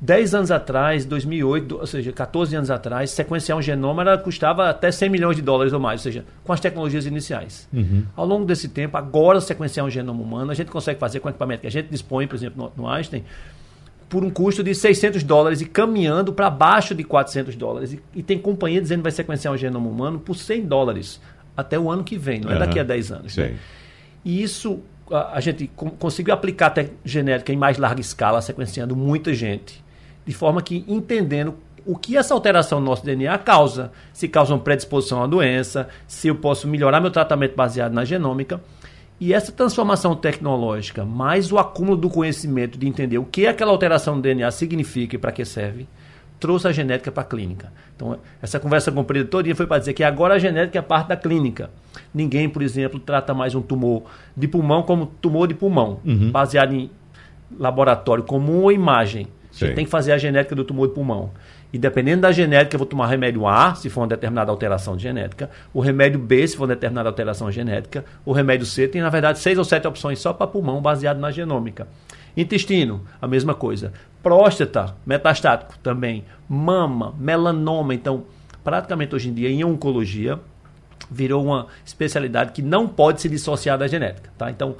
10 0.00 0.34
anos 0.34 0.50
atrás, 0.50 1.06
2008, 1.06 1.78
ou 1.78 1.86
seja, 1.86 2.12
14 2.12 2.54
anos 2.54 2.70
atrás, 2.70 3.10
sequenciar 3.10 3.56
um 3.56 3.62
genoma 3.62 4.02
era, 4.02 4.18
custava 4.18 4.68
até 4.68 4.90
100 4.90 5.08
milhões 5.08 5.36
de 5.36 5.40
dólares 5.40 5.72
ou 5.72 5.80
mais, 5.80 6.00
ou 6.00 6.04
seja, 6.04 6.24
com 6.42 6.52
as 6.52 6.60
tecnologias 6.60 7.06
iniciais. 7.06 7.66
Uhum. 7.72 8.04
Ao 8.14 8.26
longo 8.26 8.44
desse 8.44 8.68
tempo, 8.68 8.96
agora 8.98 9.40
sequenciar 9.40 9.86
um 9.86 9.90
genoma 9.90 10.22
humano, 10.22 10.50
a 10.50 10.54
gente 10.54 10.70
consegue 10.70 10.98
fazer 10.98 11.20
com 11.20 11.28
equipamento 11.28 11.62
que 11.62 11.66
a 11.68 11.70
gente 11.70 11.88
dispõe, 11.88 12.26
por 12.26 12.34
exemplo, 12.36 12.72
no, 12.76 12.84
no 12.84 12.90
Einstein, 12.90 13.24
por 14.08 14.22
um 14.22 14.30
custo 14.30 14.62
de 14.62 14.74
600 14.74 15.22
dólares 15.22 15.60
e 15.62 15.64
caminhando 15.64 16.32
para 16.32 16.50
baixo 16.50 16.94
de 16.94 17.02
400 17.02 17.56
dólares. 17.56 17.94
E, 17.94 18.02
e, 18.14 18.22
tem 18.22 18.38
companhia 18.38 18.82
dizendo 18.82 18.98
que 18.98 19.04
vai 19.04 19.12
sequenciar 19.12 19.54
um 19.54 19.56
genoma 19.56 19.88
humano 19.88 20.18
por 20.18 20.36
100 20.36 20.66
dólares 20.66 21.20
até 21.56 21.78
o 21.78 21.90
ano 21.90 22.04
que 22.04 22.18
vem, 22.18 22.40
não 22.40 22.50
é 22.50 22.54
uhum. 22.54 22.58
daqui 22.58 22.78
a 22.78 22.82
10 22.82 23.12
anos. 23.12 23.36
Né? 23.36 23.54
E 24.24 24.42
isso 24.42 24.82
a, 25.10 25.40
gente 25.40 25.70
conseguiu 25.98 26.32
aplicar 26.32 26.72
a 26.78 26.84
genética 27.04 27.52
em 27.52 27.56
mais 27.56 27.78
larga 27.78 28.00
escala, 28.00 28.40
sequenciando 28.40 28.96
muita 28.96 29.34
gente, 29.34 29.84
de 30.24 30.32
forma 30.32 30.62
que 30.62 30.84
entendendo 30.88 31.54
o 31.86 31.96
que 31.96 32.16
essa 32.16 32.32
alteração 32.32 32.80
no 32.80 32.86
nosso 32.86 33.04
DNA 33.04 33.36
causa, 33.38 33.92
se 34.12 34.26
causa 34.26 34.54
uma 34.54 34.60
predisposição 34.60 35.22
à 35.22 35.26
doença, 35.26 35.88
se 36.06 36.28
eu 36.28 36.34
posso 36.34 36.66
melhorar 36.66 37.00
meu 37.00 37.10
tratamento 37.10 37.54
baseado 37.54 37.92
na 37.92 38.04
genômica. 38.04 38.60
E 39.20 39.32
essa 39.32 39.52
transformação 39.52 40.16
tecnológica, 40.16 41.04
mais 41.04 41.52
o 41.52 41.58
acúmulo 41.58 41.96
do 41.96 42.10
conhecimento 42.10 42.78
de 42.78 42.88
entender 42.88 43.18
o 43.18 43.24
que 43.24 43.46
aquela 43.46 43.70
alteração 43.70 44.16
do 44.16 44.22
DNA 44.22 44.50
significa 44.50 45.14
e 45.14 45.18
para 45.18 45.30
que 45.30 45.44
serve, 45.44 45.86
trouxe 46.44 46.68
a 46.68 46.72
genética 46.72 47.10
para 47.10 47.22
a 47.22 47.26
clínica. 47.26 47.72
Então, 47.96 48.18
essa 48.42 48.60
conversa 48.60 48.92
comprida 48.92 49.24
todinha 49.24 49.56
foi 49.56 49.66
para 49.66 49.78
dizer 49.78 49.94
que 49.94 50.04
agora 50.04 50.34
a 50.34 50.38
genética 50.38 50.78
é 50.78 50.82
parte 50.82 51.08
da 51.08 51.16
clínica. 51.16 51.70
Ninguém, 52.12 52.50
por 52.50 52.60
exemplo, 52.60 53.00
trata 53.00 53.32
mais 53.32 53.54
um 53.54 53.62
tumor 53.62 54.02
de 54.36 54.46
pulmão 54.46 54.82
como 54.82 55.06
tumor 55.06 55.48
de 55.48 55.54
pulmão, 55.54 56.00
uhum. 56.04 56.30
baseado 56.30 56.74
em 56.74 56.90
laboratório 57.58 58.24
comum 58.24 58.60
ou 58.64 58.70
imagem. 58.70 59.26
Você 59.50 59.72
tem 59.72 59.86
que 59.86 59.90
fazer 59.90 60.12
a 60.12 60.18
genética 60.18 60.54
do 60.54 60.64
tumor 60.64 60.88
de 60.88 60.92
pulmão. 60.92 61.30
E 61.72 61.78
dependendo 61.78 62.20
da 62.20 62.30
genética, 62.30 62.74
eu 62.74 62.78
vou 62.78 62.86
tomar 62.86 63.06
remédio 63.06 63.46
A, 63.46 63.74
se 63.74 63.88
for 63.88 64.02
uma 64.02 64.08
determinada 64.08 64.50
alteração 64.50 64.98
de 64.98 65.02
genética, 65.02 65.48
o 65.72 65.80
remédio 65.80 66.20
B, 66.20 66.46
se 66.46 66.58
for 66.58 66.64
uma 66.64 66.74
determinada 66.74 67.08
alteração 67.08 67.50
genética, 67.50 68.04
o 68.22 68.32
remédio 68.32 68.66
C 68.66 68.86
tem, 68.86 69.00
na 69.00 69.08
verdade, 69.08 69.38
seis 69.38 69.56
ou 69.56 69.64
sete 69.64 69.88
opções 69.88 70.18
só 70.18 70.34
para 70.34 70.46
pulmão, 70.46 70.82
baseado 70.82 71.18
na 71.18 71.30
genômica. 71.30 71.88
Intestino, 72.36 73.02
a 73.20 73.26
mesma 73.26 73.54
coisa. 73.54 73.92
Próstata, 74.22 74.96
metastático 75.06 75.78
também. 75.78 76.24
Mama, 76.48 77.14
melanoma. 77.18 77.94
Então, 77.94 78.24
praticamente 78.62 79.14
hoje 79.14 79.28
em 79.28 79.34
dia, 79.34 79.50
em 79.50 79.62
oncologia, 79.64 80.40
virou 81.10 81.44
uma 81.44 81.66
especialidade 81.84 82.52
que 82.52 82.62
não 82.62 82.88
pode 82.88 83.20
se 83.20 83.28
dissociar 83.28 83.78
da 83.78 83.86
genética. 83.86 84.30
Tá? 84.36 84.50
Então, 84.50 84.76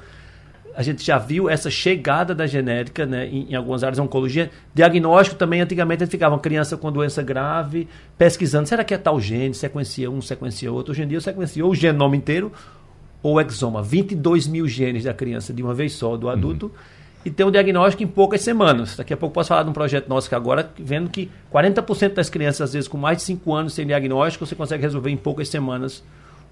a 0.76 0.82
gente 0.82 1.04
já 1.04 1.18
viu 1.18 1.48
essa 1.48 1.70
chegada 1.70 2.34
da 2.34 2.46
genética 2.46 3.06
né, 3.06 3.28
em, 3.28 3.52
em, 3.52 3.54
algumas 3.54 3.84
áreas 3.84 3.96
de 3.96 4.02
oncologia. 4.02 4.50
Diagnóstico 4.74 5.36
também, 5.36 5.60
antigamente 5.60 6.02
a 6.02 6.06
gente 6.06 6.10
ficava 6.12 6.34
uma 6.34 6.40
criança 6.40 6.76
com 6.76 6.90
doença 6.90 7.22
grave, 7.22 7.88
pesquisando, 8.18 8.68
será 8.68 8.82
que 8.82 8.92
é 8.92 8.98
tal 8.98 9.20
gene, 9.20 9.54
sequencia 9.54 10.10
um, 10.10 10.20
sequencia 10.20 10.72
outro. 10.72 10.92
Hoje 10.92 11.02
em 11.02 11.06
dia 11.06 11.20
sequencia 11.20 11.64
o 11.64 11.74
genoma 11.74 12.16
inteiro 12.16 12.50
ou 13.22 13.34
o 13.34 13.40
exoma. 13.40 13.82
22 13.82 14.48
mil 14.48 14.66
genes 14.66 15.04
da 15.04 15.14
criança 15.14 15.52
de 15.52 15.62
uma 15.62 15.72
vez 15.72 15.92
só, 15.92 16.16
do 16.16 16.28
adulto. 16.28 16.66
Uhum. 16.66 16.72
E 17.24 17.30
tem 17.30 17.46
um 17.46 17.50
diagnóstico 17.50 18.02
em 18.02 18.06
poucas 18.06 18.42
semanas. 18.42 18.96
Daqui 18.96 19.14
a 19.14 19.16
pouco 19.16 19.34
posso 19.34 19.48
falar 19.48 19.62
de 19.62 19.70
um 19.70 19.72
projeto 19.72 20.08
nosso 20.08 20.28
que 20.28 20.34
agora, 20.34 20.70
vendo 20.78 21.08
que 21.08 21.30
40% 21.52 22.14
das 22.14 22.28
crianças, 22.28 22.60
às 22.60 22.72
vezes 22.74 22.86
com 22.86 22.98
mais 22.98 23.18
de 23.18 23.22
5 23.24 23.54
anos 23.54 23.72
sem 23.72 23.86
diagnóstico, 23.86 24.44
você 24.44 24.54
consegue 24.54 24.82
resolver 24.82 25.10
em 25.10 25.16
poucas 25.16 25.48
semanas 25.48 26.04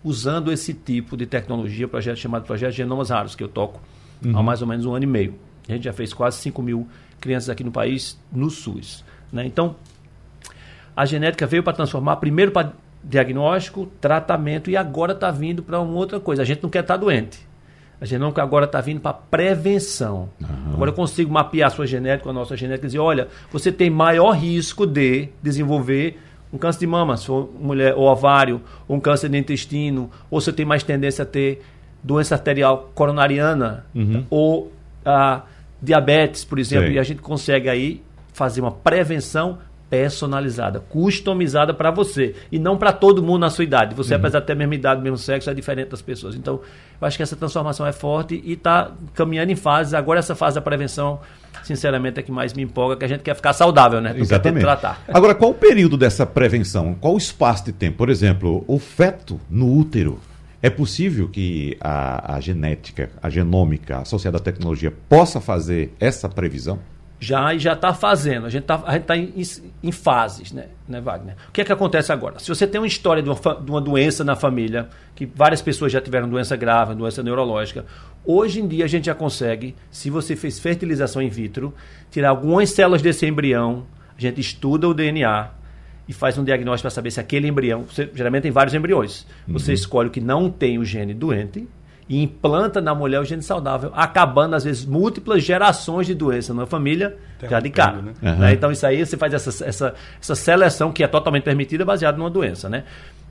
usando 0.03 0.51
esse 0.51 0.73
tipo 0.73 1.17
de 1.17 1.27
tecnologia, 1.27 1.87
projeto 1.87 2.17
chamado 2.17 2.45
Projeto 2.45 2.73
Genomas 2.73 3.11
Raros, 3.11 3.35
que 3.35 3.45
eu 3.45 3.49
toco 3.49 3.81
uhum. 4.25 4.37
há 4.37 4.43
mais 4.43 4.63
ou 4.63 4.67
menos 4.67 4.87
um 4.87 4.95
ano 4.95 5.05
e 5.05 5.07
meio. 5.07 5.35
A 5.69 5.73
gente 5.73 5.85
já 5.85 5.93
fez 5.93 6.13
quase 6.13 6.39
5 6.39 6.63
mil 6.63 6.89
crianças 7.21 7.51
aqui 7.51 7.63
no 7.63 7.71
país 7.71 8.19
no 8.33 8.51
SUS. 8.51 9.05
Né? 9.33 9.47
Então, 9.47 9.77
a 10.97 11.05
genética 11.05 11.47
veio 11.47 11.63
para 11.63 11.73
transformar 11.73 12.17
primeiro 12.17 12.51
para 12.51 12.73
diagnóstico, 13.05 13.87
tratamento 14.01 14.71
e 14.71 14.77
agora 14.77 15.13
está 15.13 15.31
vindo 15.31 15.63
para 15.63 15.81
uma 15.81 15.95
outra 15.95 16.19
coisa. 16.19 16.43
A 16.43 16.45
gente 16.45 16.63
não 16.63 16.71
quer 16.71 16.81
estar 16.81 16.95
tá 16.95 17.01
doente. 17.01 17.47
A 18.03 18.05
genômica 18.05 18.43
agora 18.43 18.65
está 18.65 18.81
vindo 18.81 19.01
para 19.01 19.13
prevenção. 19.13 20.29
Uhum. 20.41 20.73
Agora 20.75 20.91
eu 20.91 20.95
consigo 20.95 21.33
mapear 21.33 21.69
a 21.69 21.71
sua 21.71 21.87
genética, 21.87 22.29
a 22.29 22.33
nossa 22.33 22.57
genética, 22.57 22.85
e 22.85 22.89
dizer, 22.89 22.99
olha, 22.99 23.29
você 23.53 23.71
tem 23.71 23.89
maior 23.89 24.33
risco 24.33 24.85
de 24.85 25.29
desenvolver 25.41 26.19
um 26.53 26.59
câncer 26.59 26.81
de 26.81 26.87
mama, 26.89 27.17
se 27.17 27.27
for 27.27 27.49
mulher, 27.61 27.95
ou 27.95 28.09
ovário, 28.09 28.61
ou 28.89 28.97
um 28.97 29.01
câncer 29.01 29.29
de 29.29 29.39
intestino, 29.39 30.11
ou 30.29 30.41
você 30.41 30.53
tem 30.53 30.67
mais 30.67 30.83
tendência 30.83 31.23
a 31.23 31.27
ter 31.27 31.63
doença 32.03 32.35
arterial 32.35 32.91
coronariana, 32.93 33.87
uhum. 33.95 34.27
ou 34.29 34.73
a 35.07 35.43
diabetes, 35.81 36.45
por 36.45 36.59
exemplo, 36.59 36.89
Sim. 36.89 36.95
e 36.95 36.99
a 36.99 37.05
gente 37.05 37.23
consegue 37.23 37.69
aí 37.69 38.03
fazer 38.33 38.63
uma 38.63 38.73
prevenção 38.73 39.61
personalizada, 39.93 40.81
customizada 40.81 41.75
para 41.75 41.91
você 41.91 42.35
e 42.51 42.59
não 42.59 42.79
para 42.79 42.95
todo 42.95 43.23
mundo 43.23 43.41
na 43.41 43.51
sua 43.51 43.63
idade. 43.63 43.95
Você, 43.95 44.15
uhum. 44.15 44.21
apesar 44.21 44.41
de 44.41 44.47
ter 44.47 44.55
a 44.55 44.57
mesma 44.57 44.75
idade, 44.75 45.03
mesmo 45.03 45.19
sexo, 45.19 45.51
é 45.51 45.55
diferente 45.55 45.91
das 45.91 46.01
pessoas. 46.01 46.35
Então, 46.35 46.63
eu 46.99 47.07
acho 47.07 47.19
que 47.19 47.23
essa 47.23 47.37
transformação 47.37 47.87
é 47.87 47.93
forte 47.93 48.41
e 48.43 48.55
está 48.55 48.91
caminhando 49.13 49.53
em 49.53 49.55
fases. 49.55 49.93
Agora, 49.93 50.19
essa 50.19 50.35
fase 50.35 50.55
da 50.55 50.63
prevenção, 50.63 51.21
sinceramente, 51.63 52.19
é 52.19 52.23
que 52.23 52.33
mais 52.33 52.55
me 52.55 52.63
empolga, 52.63 52.97
que 52.97 53.05
a 53.05 53.09
gente 53.09 53.21
quer 53.21 53.37
ficar 53.37 53.53
saudável, 53.53 54.01
né? 54.01 54.15
Exatamente. 54.17 54.63
tratar. 54.63 55.05
Agora, 55.09 55.35
qual 55.35 55.51
o 55.51 55.55
período 55.55 55.99
dessa 55.99 56.25
prevenção? 56.25 56.97
Qual 56.99 57.13
o 57.13 57.19
espaço 57.19 57.67
de 57.67 57.73
tempo? 57.73 57.99
Por 57.99 58.09
exemplo, 58.09 58.65
o 58.67 58.79
feto 58.79 59.39
no 59.51 59.71
útero. 59.77 60.19
É 60.63 60.71
possível 60.71 61.29
que 61.29 61.77
a, 61.83 62.37
a 62.37 62.41
genética, 62.41 63.11
a 63.23 63.29
genômica 63.29 63.99
associada 63.99 64.39
à 64.39 64.41
tecnologia 64.41 64.91
possa 65.07 65.39
fazer 65.39 65.93
essa 66.01 66.31
previsão? 66.31 66.79
Já 67.23 67.55
e 67.55 67.59
já 67.61 67.75
está 67.75 67.95
fazendo. 67.95 68.47
A 68.47 68.49
gente 68.49 68.63
está 68.63 68.77
tá 68.79 69.17
em, 69.17 69.33
em, 69.81 69.93
fases, 69.93 70.51
né, 70.51 70.67
né, 70.89 71.01
Wagner? 71.01 71.37
O 71.49 71.53
que 71.53 71.61
é 71.61 71.65
que 71.65 71.73
acontece 71.73 72.11
agora? 72.11 72.41
Se 72.41 72.49
você 72.49 72.67
tem 72.67 72.81
uma 72.81 72.87
história 72.87 73.23
de 73.23 73.31
uma, 73.31 73.37
de 73.37 73.71
uma, 73.71 73.81
doença 73.81 74.25
na 74.25 74.35
família, 74.35 74.89
que 75.15 75.25
várias 75.25 75.63
pessoas 75.63 75.93
já 75.93 76.01
tiveram 76.01 76.29
doença 76.29 76.57
grave, 76.57 76.97
doença 76.97 77.23
neurológica, 77.23 77.87
hoje 78.25 78.61
em 78.61 78.67
dia 78.67 78.85
a 78.85 78.89
gente 78.89 79.07
já 79.07 79.15
consegue, 79.15 79.77
se 79.89 80.11
você 80.11 80.35
fez 80.35 80.59
fertilização 80.59 81.23
in 81.23 81.29
vitro, 81.29 81.73
tirar 82.11 82.31
algumas 82.31 82.71
células 82.71 83.01
desse 83.01 83.25
embrião, 83.25 83.87
a 84.19 84.21
gente 84.21 84.41
estuda 84.41 84.89
o 84.89 84.93
DNA 84.93 85.49
e 86.09 86.13
faz 86.13 86.37
um 86.37 86.43
diagnóstico 86.43 86.83
para 86.83 86.91
saber 86.91 87.13
se 87.13 87.21
aquele 87.21 87.47
embrião, 87.47 87.85
você, 87.85 88.11
geralmente 88.13 88.43
tem 88.43 88.51
vários 88.51 88.75
embriões, 88.75 89.29
uhum. 89.47 89.53
você 89.53 89.73
escolhe 89.73 90.09
o 90.09 90.11
que 90.11 90.21
não 90.21 90.51
tem 90.51 90.77
o 90.77 90.85
gene 90.85 91.15
doente 91.15 91.69
e 92.13 92.23
implanta 92.23 92.79
na 92.79 92.95
mulher 92.95 93.21
o 93.21 93.25
gene 93.25 93.41
saudável, 93.43 93.91
acabando, 93.95 94.55
às 94.55 94.65
vezes, 94.65 94.85
múltiplas 94.85 95.43
gerações 95.43 96.07
de 96.07 96.15
doença 96.15 96.53
na 96.53 96.67
família 96.67 97.17
já 97.49 97.59
de 97.59 97.71
cara. 97.71 98.03
Né? 98.03 98.13
Uhum. 98.23 98.37
Né? 98.37 98.53
Então, 98.53 98.71
isso 98.71 98.87
aí 98.87 99.05
você 99.05 99.17
faz 99.17 99.33
essa, 99.33 99.65
essa, 99.65 99.95
essa 100.21 100.35
seleção 100.35 100.93
que 100.93 101.03
é 101.03 101.09
totalmente 101.09 101.45
permitida 101.45 101.87
baseada 101.87 102.19
numa 102.19 102.29
doença. 102.29 102.69
Né? 102.69 102.85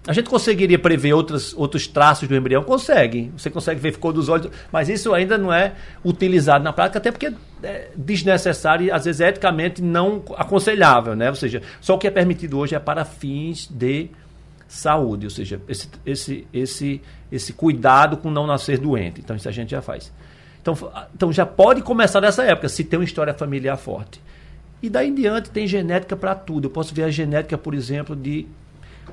A 0.07 0.13
gente 0.13 0.31
conseguiria 0.31 0.79
prever 0.79 1.13
outros, 1.13 1.53
outros 1.53 1.85
traços 1.85 2.27
do 2.27 2.35
embrião? 2.35 2.63
Consegue. 2.63 3.31
Você 3.37 3.51
consegue 3.51 3.79
ver 3.79 3.95
cor 3.97 4.13
dos 4.13 4.29
olhos, 4.29 4.49
mas 4.71 4.89
isso 4.89 5.13
ainda 5.13 5.37
não 5.37 5.53
é 5.53 5.73
utilizado 6.03 6.63
na 6.63 6.73
prática, 6.73 6.97
até 6.97 7.11
porque 7.11 7.31
é 7.61 7.89
desnecessário 7.95 8.87
e, 8.87 8.91
às 8.91 9.05
vezes, 9.05 9.21
eticamente 9.21 9.79
não 9.79 10.23
aconselhável. 10.35 11.15
Né? 11.15 11.29
Ou 11.29 11.35
seja, 11.35 11.61
só 11.79 11.93
o 11.93 11.97
que 11.99 12.07
é 12.07 12.11
permitido 12.11 12.57
hoje 12.57 12.73
é 12.73 12.79
para 12.79 13.05
fins 13.05 13.69
de 13.69 14.09
saúde, 14.71 15.25
ou 15.25 15.29
seja, 15.29 15.61
esse, 15.67 15.89
esse, 16.05 16.47
esse, 16.53 17.01
esse 17.31 17.53
cuidado 17.53 18.17
com 18.17 18.29
não 18.29 18.45
nascer 18.45 18.77
doente. 18.77 19.21
Então, 19.21 19.35
isso 19.35 19.47
a 19.47 19.51
gente 19.51 19.71
já 19.71 19.81
faz. 19.81 20.11
Então, 20.61 20.77
então 21.15 21.33
já 21.33 21.45
pode 21.45 21.81
começar 21.81 22.21
nessa 22.21 22.43
época, 22.43 22.69
se 22.69 22.83
tem 22.83 22.99
uma 22.99 23.05
história 23.05 23.33
familiar 23.33 23.77
forte. 23.77 24.21
E 24.81 24.89
daí 24.89 25.09
em 25.09 25.15
diante 25.15 25.49
tem 25.49 25.67
genética 25.67 26.15
para 26.15 26.33
tudo. 26.33 26.65
Eu 26.65 26.69
posso 26.71 26.93
ver 26.93 27.03
a 27.03 27.11
genética, 27.11 27.57
por 27.57 27.73
exemplo, 27.73 28.15
de 28.15 28.47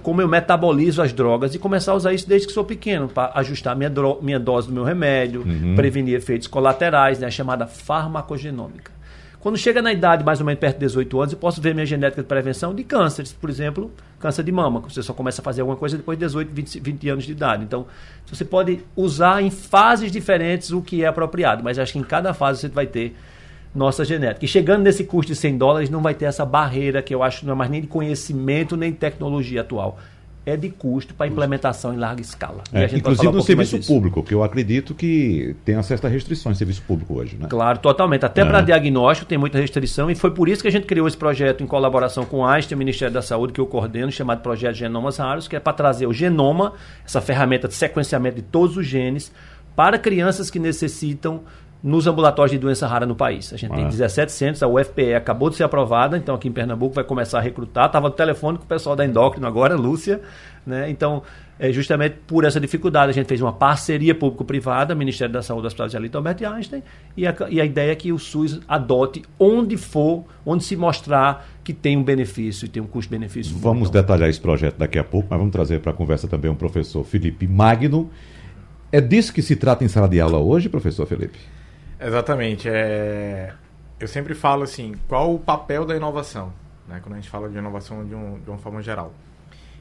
como 0.03 0.23
eu 0.23 0.29
metabolizo 0.29 1.03
as 1.03 1.13
drogas 1.13 1.55
e 1.55 1.59
começar 1.59 1.93
a 1.93 1.95
usar 1.95 2.13
isso 2.13 2.29
desde 2.29 2.47
que 2.47 2.53
sou 2.53 2.65
pequeno, 2.65 3.09
para 3.09 3.33
ajustar 3.35 3.77
minha, 3.77 3.91
minha 4.23 4.39
dose 4.39 4.69
do 4.69 4.73
meu 4.73 4.85
remédio, 4.85 5.43
uhum. 5.43 5.75
prevenir 5.75 6.15
efeitos 6.15 6.47
colaterais, 6.47 7.19
né, 7.19 7.27
a 7.27 7.31
chamada 7.31 7.67
farmacogenômica. 7.67 8.98
Quando 9.41 9.57
chega 9.57 9.81
na 9.81 9.93
idade 9.93 10.25
mais 10.25 10.41
ou 10.41 10.47
menos 10.47 10.59
perto 10.59 10.79
de 10.79 10.87
18 10.87 11.21
anos, 11.21 11.33
eu 11.33 11.39
posso 11.39 11.61
ver 11.61 11.73
minha 11.73 11.87
genética 11.87 12.23
de 12.23 12.27
prevenção 12.27 12.75
de 12.75 12.83
cânceres, 12.83 13.33
por 13.33 13.49
exemplo, 13.49 13.91
câncer 14.19 14.43
de 14.43 14.51
mama, 14.51 14.83
que 14.83 14.93
você 14.93 15.01
só 15.01 15.13
começa 15.13 15.41
a 15.41 15.45
fazer 15.45 15.61
alguma 15.61 15.77
coisa 15.77 15.97
depois 15.97 16.19
de 16.19 16.25
18, 16.25 16.51
20, 16.53 16.81
20 16.81 17.09
anos 17.09 17.25
de 17.25 17.33
idade. 17.33 17.63
Então, 17.63 17.87
você 18.27 18.45
pode 18.45 18.81
usar 18.97 19.41
em 19.41 19.51
fases 19.51 20.11
diferentes 20.11 20.73
o 20.73 20.83
que 20.83 21.05
é 21.05 21.07
apropriado, 21.07 21.63
mas 21.63 21.79
acho 21.79 21.93
que 21.93 21.99
em 22.01 22.03
cada 22.03 22.35
fase 22.35 22.63
você 22.63 22.69
vai 22.69 22.87
ter 22.87 23.15
nossa 23.73 24.05
genética. 24.05 24.45
E 24.45 24.49
chegando 24.49 24.83
nesse 24.83 25.05
custo 25.05 25.31
de 25.31 25.39
100 25.39 25.57
dólares, 25.57 25.91
não 25.91 26.03
vai 26.03 26.15
ter 26.15 26.25
essa 26.25 26.45
barreira 26.45 27.01
que 27.01 27.15
eu 27.15 27.23
acho 27.23 27.41
que 27.41 27.47
não 27.47 27.53
é 27.53 27.57
mais 27.57 27.71
nem 27.71 27.81
de 27.81 27.87
conhecimento 27.87 28.77
nem 28.77 28.91
de 28.91 28.99
tecnologia 28.99 29.61
atual 29.61 29.99
é 30.49 30.57
de 30.57 30.69
custo 30.69 31.15
para 31.15 31.27
implementação 31.27 31.93
em 31.93 31.97
larga 31.97 32.21
escala. 32.21 32.63
É, 32.73 32.85
inclusive 32.95 33.29
um 33.29 33.33
no 33.33 33.43
serviço 33.43 33.81
público, 33.87 34.23
que 34.23 34.35
eu 34.35 34.43
acredito 34.43 34.95
que 34.95 35.55
tem 35.65 35.75
a 35.75 35.81
restrições 35.81 36.55
no 36.55 36.59
serviço 36.59 36.83
público 36.83 37.15
hoje, 37.15 37.37
né? 37.39 37.47
Claro, 37.49 37.79
totalmente. 37.79 38.25
Até 38.25 38.43
é. 38.43 38.45
para 38.45 38.61
diagnóstico 38.61 39.29
tem 39.29 39.39
muita 39.39 39.59
restrição 39.59 40.11
e 40.11 40.15
foi 40.15 40.31
por 40.31 40.49
isso 40.49 40.63
que 40.63 40.69
a 40.69 40.73
gente 40.73 40.87
criou 40.87 41.07
esse 41.07 41.17
projeto 41.17 41.63
em 41.63 41.67
colaboração 41.67 42.25
com 42.25 42.45
a 42.45 42.55
Einstein, 42.55 42.77
o 42.77 42.79
Ministério 42.79 43.13
da 43.13 43.23
Saúde, 43.23 43.53
que 43.53 43.61
eu 43.61 43.67
coordeno, 43.67 44.11
chamado 44.11 44.41
Projeto 44.41 44.75
Genomas 44.75 45.19
Raros, 45.19 45.49
que 45.49 45.57
é 45.57 45.61
para 45.61 45.73
trazer 45.73 46.07
o 46.07 46.13
genoma, 46.13 46.73
essa 47.05 47.21
ferramenta 47.21 47.69
de 47.69 47.75
sequenciamento 47.75 48.37
de 48.37 48.43
todos 48.43 48.77
os 48.77 48.87
genes, 48.87 49.33
para 49.77 49.99
crianças 49.99 50.51
que 50.51 50.59
necessitam 50.59 51.43
nos 51.83 52.07
ambulatórios 52.07 52.51
de 52.51 52.59
doença 52.59 52.87
rara 52.87 53.07
no 53.07 53.15
país. 53.15 53.53
A 53.53 53.57
gente 53.57 53.73
ah. 53.73 53.77
tem 53.77 53.89
17 53.89 54.33
centros, 54.33 54.63
a 54.63 54.69
UFPE 54.69 55.15
acabou 55.15 55.49
de 55.49 55.57
ser 55.57 55.65
aprovada, 55.65 56.17
então 56.17 56.35
aqui 56.35 56.49
em 56.49 56.53
Pernambuco 56.53 56.95
vai 56.95 57.05
começar 57.05 57.39
a 57.39 57.41
recrutar. 57.41 57.87
Estava 57.87 58.09
no 58.09 58.15
telefone 58.15 58.59
com 58.59 58.65
o 58.65 58.67
pessoal 58.67 58.97
da 58.97 59.05
endócrino 59.05 59.47
agora, 59.47 59.77
Lúcia. 59.77 60.21
Né? 60.67 60.91
Então, 60.91 61.23
é 61.59 61.73
justamente 61.73 62.17
por 62.27 62.45
essa 62.45 62.61
dificuldade, 62.61 63.11
a 63.11 63.15
gente 63.15 63.27
fez 63.27 63.41
uma 63.41 63.53
parceria 63.53 64.15
público-privada, 64.15 64.95
Ministério 64.95 65.33
da 65.33 65.41
Saúde, 65.41 65.67
Hospital 65.67 65.89
de 65.89 65.97
Alito 65.97 66.19
Albert 66.19 66.43
Einstein, 66.45 66.83
e 67.17 67.27
a, 67.27 67.35
e 67.49 67.61
a 67.61 67.65
ideia 67.65 67.93
é 67.93 67.95
que 67.95 68.13
o 68.13 68.19
SUS 68.19 68.61
adote 68.69 69.23
onde 69.39 69.77
for, 69.77 70.25
onde 70.45 70.65
se 70.65 70.77
mostrar 70.77 71.49
que 71.65 71.73
tem 71.73 71.97
um 71.97 72.03
benefício 72.05 72.67
e 72.67 72.69
tem 72.69 72.83
um 72.83 72.87
custo-benefício. 72.87 73.57
Vamos 73.57 73.89
detalhar 73.89 74.29
esse 74.29 74.41
projeto 74.41 74.77
daqui 74.77 74.99
a 74.99 75.05
pouco, 75.05 75.29
mas 75.31 75.39
vamos 75.39 75.53
trazer 75.53 75.81
para 75.81 75.93
a 75.93 75.95
conversa 75.95 76.29
também 76.29 76.51
o 76.51 76.55
professor 76.55 77.05
Felipe 77.05 77.47
Magno. 77.47 78.11
É 78.93 79.01
disso 79.01 79.33
que 79.33 79.43
se 79.43 79.57
trata 79.57 79.85
em 79.85 79.89
sala 79.89 80.09
de 80.09 80.21
aula 80.21 80.39
hoje, 80.39 80.69
professor 80.69 81.07
Felipe? 81.07 81.39
Exatamente. 82.01 82.69
É... 82.69 83.55
Eu 83.99 84.07
sempre 84.07 84.35
falo 84.35 84.63
assim, 84.63 84.95
qual 85.09 85.35
o 85.35 85.39
papel 85.39 85.85
da 85.85 85.97
inovação? 85.97 86.53
Né? 86.87 87.01
Quando 87.03 87.15
a 87.15 87.17
gente 87.17 87.29
fala 87.29 87.49
de 87.49 87.59
inovação 87.59 88.05
de, 88.05 88.15
um, 88.15 88.39
de 88.39 88.49
uma 88.49 88.59
forma 88.59 88.81
geral. 88.81 89.13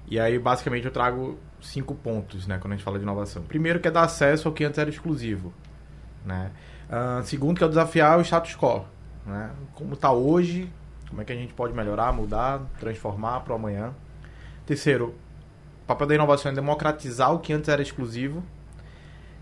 E 0.09 0.19
aí, 0.19 0.39
basicamente, 0.39 0.85
eu 0.85 0.91
trago 0.91 1.37
cinco 1.61 1.93
pontos, 1.93 2.47
né? 2.47 2.57
Quando 2.59 2.73
a 2.73 2.75
gente 2.75 2.83
fala 2.83 2.97
de 2.97 3.03
inovação. 3.03 3.43
Primeiro, 3.43 3.79
que 3.79 3.87
é 3.87 3.91
dar 3.91 4.03
acesso 4.03 4.47
ao 4.47 4.53
que 4.53 4.63
antes 4.63 4.79
era 4.79 4.89
exclusivo. 4.89 5.53
Né? 6.25 6.51
Uh, 6.89 7.23
segundo, 7.23 7.57
que 7.57 7.63
é 7.63 7.67
desafiar 7.67 8.17
o 8.17 8.21
status 8.21 8.55
quo. 8.55 8.85
Né? 9.25 9.51
Como 9.75 9.93
está 9.93 10.11
hoje, 10.11 10.71
como 11.09 11.21
é 11.21 11.25
que 11.25 11.33
a 11.33 11.35
gente 11.35 11.53
pode 11.53 11.73
melhorar, 11.73 12.11
mudar, 12.13 12.61
transformar 12.79 13.41
para 13.41 13.53
o 13.53 13.55
amanhã. 13.55 13.93
Terceiro, 14.65 15.13
o 15.83 15.85
papel 15.85 16.07
da 16.07 16.15
inovação 16.15 16.51
é 16.51 16.55
democratizar 16.55 17.33
o 17.33 17.39
que 17.39 17.53
antes 17.53 17.69
era 17.69 17.81
exclusivo 17.81 18.43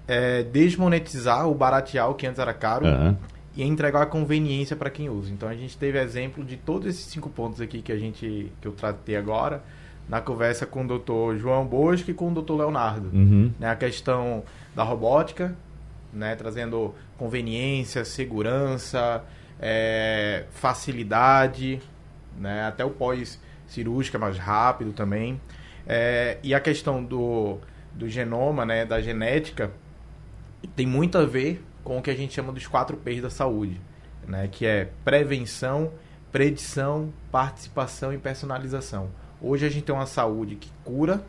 é, 0.08 0.44
desmonetizar 0.44 1.48
ou 1.48 1.56
baratear 1.56 2.10
o 2.10 2.14
que 2.14 2.28
antes 2.28 2.40
era 2.40 2.54
caro 2.54 2.86
uhum. 2.86 3.16
e 3.56 3.64
entregar 3.64 4.04
a 4.04 4.06
conveniência 4.06 4.76
para 4.76 4.90
quem 4.90 5.10
usa. 5.10 5.32
Então 5.32 5.50
a 5.50 5.56
gente 5.56 5.78
teve 5.78 6.00
exemplo 6.00 6.44
de 6.44 6.58
todos 6.58 6.88
esses 6.88 7.06
cinco 7.06 7.30
pontos 7.30 7.62
aqui 7.62 7.82
que 7.82 7.92
a 7.92 7.98
gente 7.98 8.52
que 8.62 8.68
eu 8.68 8.72
tratei 8.72 9.16
agora 9.16 9.64
na 10.08 10.22
conversa 10.22 10.66
com 10.66 10.86
o 10.86 11.00
Dr. 11.00 11.38
João 11.38 11.66
Bosco 11.66 12.12
e 12.12 12.14
com 12.14 12.32
o 12.32 12.42
Dr. 12.42 12.54
Leonardo. 12.54 13.10
Uhum. 13.12 13.52
Né, 13.60 13.70
a 13.70 13.76
questão 13.76 14.44
da 14.76 14.84
robótica, 14.84 15.56
né, 16.14 16.36
trazendo 16.36 16.94
conveniência, 17.18 18.06
segurança, 18.06 19.24
é, 19.60 20.46
facilidade, 20.52 21.82
né, 22.38 22.68
até 22.68 22.86
o 22.86 22.92
pós-cirúrgico 22.92 24.18
é 24.18 24.20
mais 24.20 24.38
rápido 24.38 24.94
também. 24.94 25.42
É, 25.88 26.38
e 26.44 26.54
a 26.54 26.60
questão 26.60 27.04
do, 27.04 27.58
do 27.94 28.08
genoma, 28.08 28.66
né, 28.66 28.86
da 28.86 29.02
genética, 29.02 29.72
tem 30.68 30.86
muito 30.86 31.18
a 31.18 31.26
ver 31.26 31.64
com 31.84 31.98
o 31.98 32.02
que 32.02 32.10
a 32.10 32.16
gente 32.16 32.34
chama 32.34 32.52
dos 32.52 32.68
quatro 32.68 32.98
P's 32.98 33.22
da 33.22 33.30
saúde, 33.30 33.80
né? 34.28 34.48
que 34.52 34.66
é 34.66 34.90
prevenção, 35.04 35.92
predição, 36.32 37.14
participação 37.32 38.14
e 38.14 38.18
personalização. 38.18 39.10
Hoje 39.42 39.66
a 39.66 39.70
gente 39.70 39.84
tem 39.84 39.96
uma 39.96 40.06
saúde 40.06 40.56
que 40.56 40.70
cura, 40.84 41.24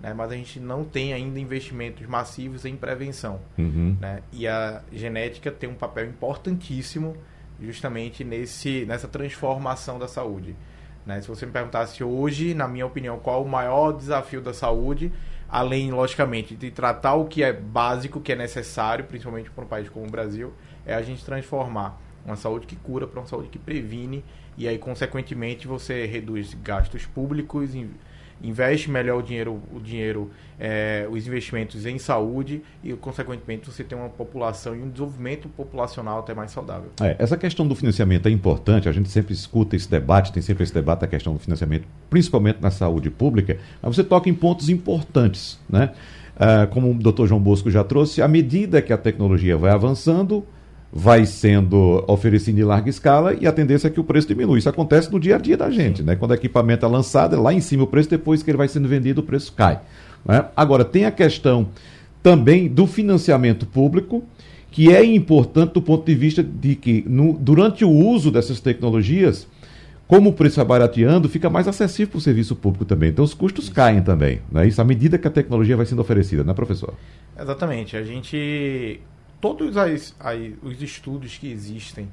né? 0.00 0.14
mas 0.14 0.32
a 0.32 0.34
gente 0.34 0.58
não 0.58 0.84
tem 0.84 1.12
ainda 1.12 1.38
investimentos 1.38 2.06
massivos 2.06 2.64
em 2.64 2.76
prevenção. 2.76 3.40
Uhum. 3.58 3.96
Né? 4.00 4.22
E 4.32 4.48
a 4.48 4.82
genética 4.92 5.50
tem 5.50 5.68
um 5.68 5.74
papel 5.74 6.06
importantíssimo 6.06 7.16
justamente 7.60 8.24
nesse, 8.24 8.84
nessa 8.86 9.06
transformação 9.06 9.98
da 9.98 10.08
saúde. 10.08 10.56
Né? 11.04 11.20
Se 11.20 11.28
você 11.28 11.46
me 11.46 11.52
perguntasse 11.52 12.02
hoje, 12.02 12.54
na 12.54 12.66
minha 12.66 12.86
opinião, 12.86 13.18
qual 13.18 13.44
o 13.44 13.48
maior 13.48 13.92
desafio 13.92 14.40
da 14.40 14.54
saúde, 14.54 15.12
além, 15.52 15.92
logicamente, 15.92 16.56
de 16.56 16.70
tratar 16.70 17.14
o 17.14 17.26
que 17.26 17.44
é 17.44 17.52
básico, 17.52 18.22
que 18.22 18.32
é 18.32 18.36
necessário, 18.36 19.04
principalmente 19.04 19.50
para 19.50 19.64
um 19.64 19.68
país 19.68 19.88
como 19.90 20.06
o 20.06 20.10
Brasil, 20.10 20.52
é 20.86 20.94
a 20.94 21.02
gente 21.02 21.22
transformar 21.22 22.00
uma 22.24 22.36
saúde 22.36 22.66
que 22.66 22.74
cura 22.74 23.06
para 23.06 23.20
uma 23.20 23.26
saúde 23.26 23.50
que 23.50 23.58
previne 23.58 24.24
e 24.56 24.68
aí, 24.68 24.78
consequentemente, 24.78 25.66
você 25.66 26.06
reduz 26.06 26.54
gastos 26.62 27.06
públicos, 27.06 27.74
investe 28.42 28.90
melhor 28.90 29.18
o 29.18 29.22
dinheiro, 29.22 29.60
o 29.74 29.80
dinheiro 29.80 30.30
é, 30.58 31.06
os 31.10 31.26
investimentos 31.26 31.86
em 31.86 31.98
saúde 31.98 32.62
e, 32.82 32.92
consequentemente, 32.94 33.70
você 33.70 33.82
tem 33.82 33.96
uma 33.96 34.08
população 34.08 34.74
e 34.74 34.78
um 34.80 34.88
desenvolvimento 34.88 35.48
populacional 35.48 36.20
até 36.20 36.34
mais 36.34 36.50
saudável. 36.50 36.90
É, 37.00 37.16
essa 37.18 37.36
questão 37.36 37.66
do 37.66 37.74
financiamento 37.74 38.26
é 38.26 38.30
importante, 38.30 38.88
a 38.88 38.92
gente 38.92 39.08
sempre 39.08 39.32
escuta 39.32 39.76
esse 39.76 39.90
debate, 39.90 40.32
tem 40.32 40.42
sempre 40.42 40.62
esse 40.62 40.74
debate 40.74 41.00
da 41.00 41.06
questão 41.06 41.32
do 41.32 41.38
financiamento, 41.38 41.86
principalmente 42.08 42.60
na 42.60 42.70
saúde 42.70 43.10
pública, 43.10 43.58
mas 43.80 43.96
você 43.96 44.04
toca 44.04 44.28
em 44.28 44.34
pontos 44.34 44.68
importantes, 44.68 45.58
né? 45.68 45.92
Ah, 46.36 46.66
como 46.66 46.90
o 46.90 46.94
doutor 46.94 47.26
João 47.26 47.40
Bosco 47.40 47.70
já 47.70 47.84
trouxe, 47.84 48.22
à 48.22 48.28
medida 48.28 48.80
que 48.80 48.92
a 48.92 48.98
tecnologia 48.98 49.56
vai 49.56 49.70
avançando, 49.70 50.44
vai 50.92 51.24
sendo 51.24 52.04
oferecido 52.06 52.58
em 52.58 52.64
larga 52.64 52.90
escala 52.90 53.34
e 53.40 53.46
a 53.46 53.52
tendência 53.52 53.88
é 53.88 53.90
que 53.90 53.98
o 53.98 54.04
preço 54.04 54.28
diminui. 54.28 54.58
Isso 54.58 54.68
acontece 54.68 55.10
no 55.10 55.18
dia 55.18 55.36
a 55.36 55.38
dia 55.38 55.56
da 55.56 55.70
gente, 55.70 56.02
né? 56.02 56.14
Quando 56.16 56.32
o 56.32 56.34
equipamento 56.34 56.84
é 56.84 56.88
lançado, 56.88 57.34
é 57.34 57.38
lá 57.38 57.54
em 57.54 57.60
cima 57.60 57.84
o 57.84 57.86
preço, 57.86 58.10
depois 58.10 58.42
que 58.42 58.50
ele 58.50 58.58
vai 58.58 58.68
sendo 58.68 58.86
vendido, 58.86 59.22
o 59.22 59.24
preço 59.24 59.54
cai. 59.54 59.80
Né? 60.22 60.44
Agora, 60.54 60.84
tem 60.84 61.06
a 61.06 61.10
questão 61.10 61.68
também 62.22 62.68
do 62.68 62.86
financiamento 62.86 63.64
público, 63.64 64.22
que 64.70 64.94
é 64.94 65.02
importante 65.02 65.72
do 65.72 65.82
ponto 65.82 66.04
de 66.04 66.14
vista 66.14 66.42
de 66.42 66.74
que, 66.74 67.04
no, 67.08 67.32
durante 67.38 67.84
o 67.84 67.90
uso 67.90 68.30
dessas 68.30 68.60
tecnologias, 68.60 69.46
como 70.06 70.28
o 70.28 70.32
preço 70.32 70.56
vai 70.56 70.64
barateando, 70.66 71.26
fica 71.26 71.48
mais 71.48 71.66
acessível 71.66 72.12
para 72.12 72.18
o 72.18 72.20
serviço 72.20 72.54
público 72.54 72.84
também. 72.84 73.08
Então, 73.08 73.24
os 73.24 73.32
custos 73.32 73.70
caem 73.70 74.02
também. 74.02 74.40
Né? 74.50 74.68
Isso 74.68 74.80
à 74.80 74.84
medida 74.84 75.16
que 75.16 75.26
a 75.26 75.30
tecnologia 75.30 75.74
vai 75.74 75.86
sendo 75.86 76.02
oferecida, 76.02 76.44
né, 76.44 76.52
professor? 76.52 76.92
Exatamente. 77.38 77.96
A 77.96 78.02
gente 78.02 79.00
todos 79.42 79.76
as, 79.76 80.14
as, 80.20 80.38
os 80.62 80.80
estudos 80.80 81.36
que 81.36 81.50
existem 81.50 82.08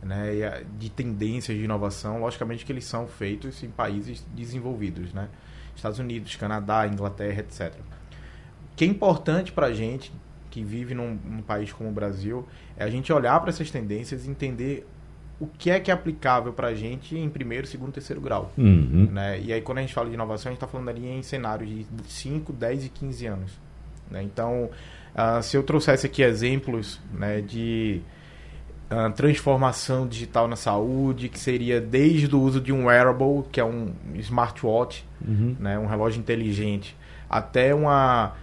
né, 0.00 0.62
de 0.78 0.88
tendências 0.88 1.58
de 1.58 1.64
inovação, 1.64 2.20
logicamente 2.20 2.64
que 2.64 2.70
eles 2.70 2.84
são 2.84 3.08
feitos 3.08 3.62
em 3.64 3.68
países 3.68 4.24
desenvolvidos, 4.32 5.12
né? 5.12 5.28
Estados 5.74 5.98
Unidos, 5.98 6.36
Canadá, 6.36 6.86
Inglaterra, 6.86 7.40
etc. 7.40 7.74
O 8.72 8.76
que 8.76 8.84
é 8.84 8.86
importante 8.86 9.52
para 9.52 9.66
a 9.66 9.72
gente 9.72 10.12
que 10.50 10.62
vive 10.62 10.94
num, 10.94 11.18
num, 11.24 11.42
país 11.42 11.72
como 11.72 11.88
o 11.88 11.92
Brasil 11.92 12.46
é 12.76 12.84
a 12.84 12.90
gente 12.90 13.12
olhar 13.12 13.38
para 13.40 13.50
essas 13.50 13.70
tendências 13.70 14.24
e 14.24 14.30
entender 14.30 14.86
o 15.38 15.46
que 15.46 15.70
é 15.70 15.78
que 15.78 15.90
é 15.90 15.94
aplicável 15.94 16.52
para 16.52 16.68
a 16.68 16.74
gente 16.74 17.16
em 17.16 17.28
primeiro, 17.28 17.66
segundo, 17.66 17.92
terceiro 17.92 18.20
grau. 18.20 18.52
Uhum. 18.56 19.08
Né? 19.12 19.40
E 19.40 19.52
aí, 19.52 19.60
quando 19.60 19.78
a 19.78 19.80
gente 19.80 19.94
fala 19.94 20.08
de 20.08 20.14
inovação, 20.14 20.50
a 20.50 20.52
gente 20.52 20.56
está 20.56 20.66
falando 20.66 20.88
ali 20.88 21.06
em 21.06 21.22
cenários 21.22 21.68
de 21.68 21.86
5, 22.08 22.52
10 22.52 22.86
e 22.86 22.88
15 22.88 23.26
anos. 23.26 23.52
Né? 24.10 24.22
Então, 24.22 24.70
Uh, 25.14 25.42
se 25.42 25.56
eu 25.56 25.62
trouxesse 25.62 26.06
aqui 26.06 26.22
exemplos 26.22 27.00
né, 27.12 27.40
de 27.40 28.00
uh, 28.90 29.12
transformação 29.12 30.06
digital 30.06 30.48
na 30.48 30.56
saúde, 30.56 31.28
que 31.28 31.38
seria 31.38 31.80
desde 31.80 32.34
o 32.34 32.40
uso 32.40 32.60
de 32.60 32.72
um 32.72 32.86
wearable, 32.86 33.44
que 33.50 33.60
é 33.60 33.64
um 33.64 33.92
smartwatch, 34.16 35.04
uhum. 35.26 35.56
né, 35.58 35.78
um 35.78 35.86
relógio 35.86 36.20
inteligente, 36.20 36.96
até 37.28 37.74
uma, 37.74 38.34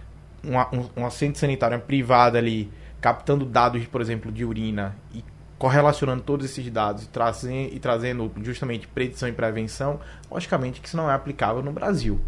uma, 0.42 0.68
um, 0.74 0.88
uma 0.96 1.06
assistente 1.08 1.38
sanitária 1.38 1.78
privada 1.78 2.38
ali, 2.38 2.70
captando 3.00 3.44
dados, 3.44 3.84
por 3.86 4.00
exemplo, 4.00 4.30
de 4.30 4.44
urina 4.44 4.96
e 5.14 5.24
correlacionando 5.58 6.22
todos 6.22 6.44
esses 6.44 6.70
dados 6.70 7.04
e, 7.04 7.08
trazendo, 7.08 7.74
e 7.74 7.78
trazendo 7.78 8.30
justamente 8.42 8.86
predição 8.86 9.28
e 9.28 9.32
prevenção, 9.32 10.00
logicamente 10.30 10.80
que 10.80 10.88
isso 10.88 10.96
não 10.96 11.10
é 11.10 11.14
aplicável 11.14 11.62
no 11.62 11.72
Brasil, 11.72 12.20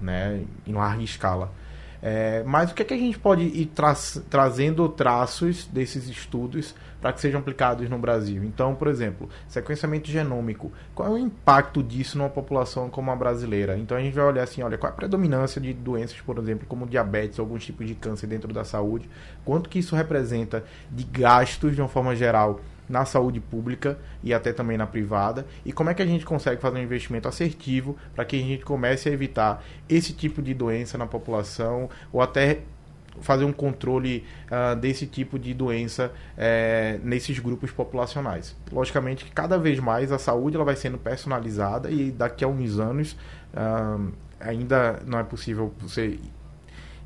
né, 0.00 0.42
em 0.66 0.72
larga 0.72 1.02
escala. 1.02 1.52
É, 2.02 2.42
mas 2.44 2.70
o 2.70 2.74
que, 2.74 2.82
é 2.82 2.84
que 2.84 2.94
a 2.94 2.98
gente 2.98 3.18
pode 3.18 3.42
ir 3.42 3.66
tra 3.66 3.94
trazendo 4.28 4.88
traços 4.88 5.66
desses 5.66 6.08
estudos 6.08 6.74
para 7.00 7.12
que 7.12 7.20
sejam 7.20 7.40
aplicados 7.40 7.88
no 7.90 7.98
Brasil? 7.98 8.42
Então, 8.44 8.74
por 8.74 8.88
exemplo, 8.88 9.28
sequenciamento 9.48 10.10
genômico. 10.10 10.72
Qual 10.94 11.08
é 11.08 11.10
o 11.12 11.18
impacto 11.18 11.82
disso 11.82 12.16
numa 12.16 12.30
população 12.30 12.88
como 12.88 13.10
a 13.10 13.16
brasileira? 13.16 13.76
Então 13.76 13.96
a 13.96 14.00
gente 14.00 14.14
vai 14.14 14.24
olhar 14.24 14.42
assim, 14.42 14.62
olha, 14.62 14.78
qual 14.78 14.90
é 14.90 14.92
a 14.92 14.96
predominância 14.96 15.60
de 15.60 15.72
doenças, 15.74 16.20
por 16.20 16.38
exemplo, 16.38 16.66
como 16.66 16.86
diabetes, 16.86 17.38
alguns 17.38 17.64
tipos 17.64 17.86
de 17.86 17.94
câncer 17.94 18.26
dentro 18.26 18.52
da 18.52 18.64
saúde? 18.64 19.08
Quanto 19.44 19.68
que 19.68 19.78
isso 19.78 19.94
representa 19.94 20.64
de 20.90 21.04
gastos 21.04 21.74
de 21.74 21.82
uma 21.82 21.88
forma 21.88 22.16
geral 22.16 22.60
na 22.90 23.04
saúde 23.04 23.40
pública 23.40 23.96
e 24.22 24.34
até 24.34 24.52
também 24.52 24.76
na 24.76 24.86
privada 24.86 25.46
e 25.64 25.72
como 25.72 25.88
é 25.88 25.94
que 25.94 26.02
a 26.02 26.06
gente 26.06 26.26
consegue 26.26 26.60
fazer 26.60 26.78
um 26.78 26.82
investimento 26.82 27.28
assertivo 27.28 27.96
para 28.14 28.24
que 28.24 28.36
a 28.36 28.40
gente 28.40 28.64
comece 28.64 29.08
a 29.08 29.12
evitar 29.12 29.64
esse 29.88 30.12
tipo 30.12 30.42
de 30.42 30.52
doença 30.52 30.98
na 30.98 31.06
população 31.06 31.88
ou 32.12 32.20
até 32.20 32.62
fazer 33.20 33.44
um 33.44 33.52
controle 33.52 34.24
uh, 34.46 34.74
desse 34.76 35.06
tipo 35.06 35.38
de 35.38 35.54
doença 35.54 36.12
uh, 36.36 37.00
nesses 37.06 37.38
grupos 37.38 37.70
populacionais. 37.70 38.56
Logicamente 38.72 39.24
cada 39.32 39.58
vez 39.58 39.78
mais 39.78 40.10
a 40.10 40.18
saúde 40.18 40.56
ela 40.56 40.64
vai 40.64 40.76
sendo 40.76 40.98
personalizada 40.98 41.90
e 41.90 42.10
daqui 42.10 42.44
a 42.44 42.48
uns 42.48 42.78
anos 42.78 43.16
uh, 43.54 44.12
ainda 44.40 45.00
não 45.06 45.18
é 45.18 45.22
possível 45.22 45.72
você 45.78 46.18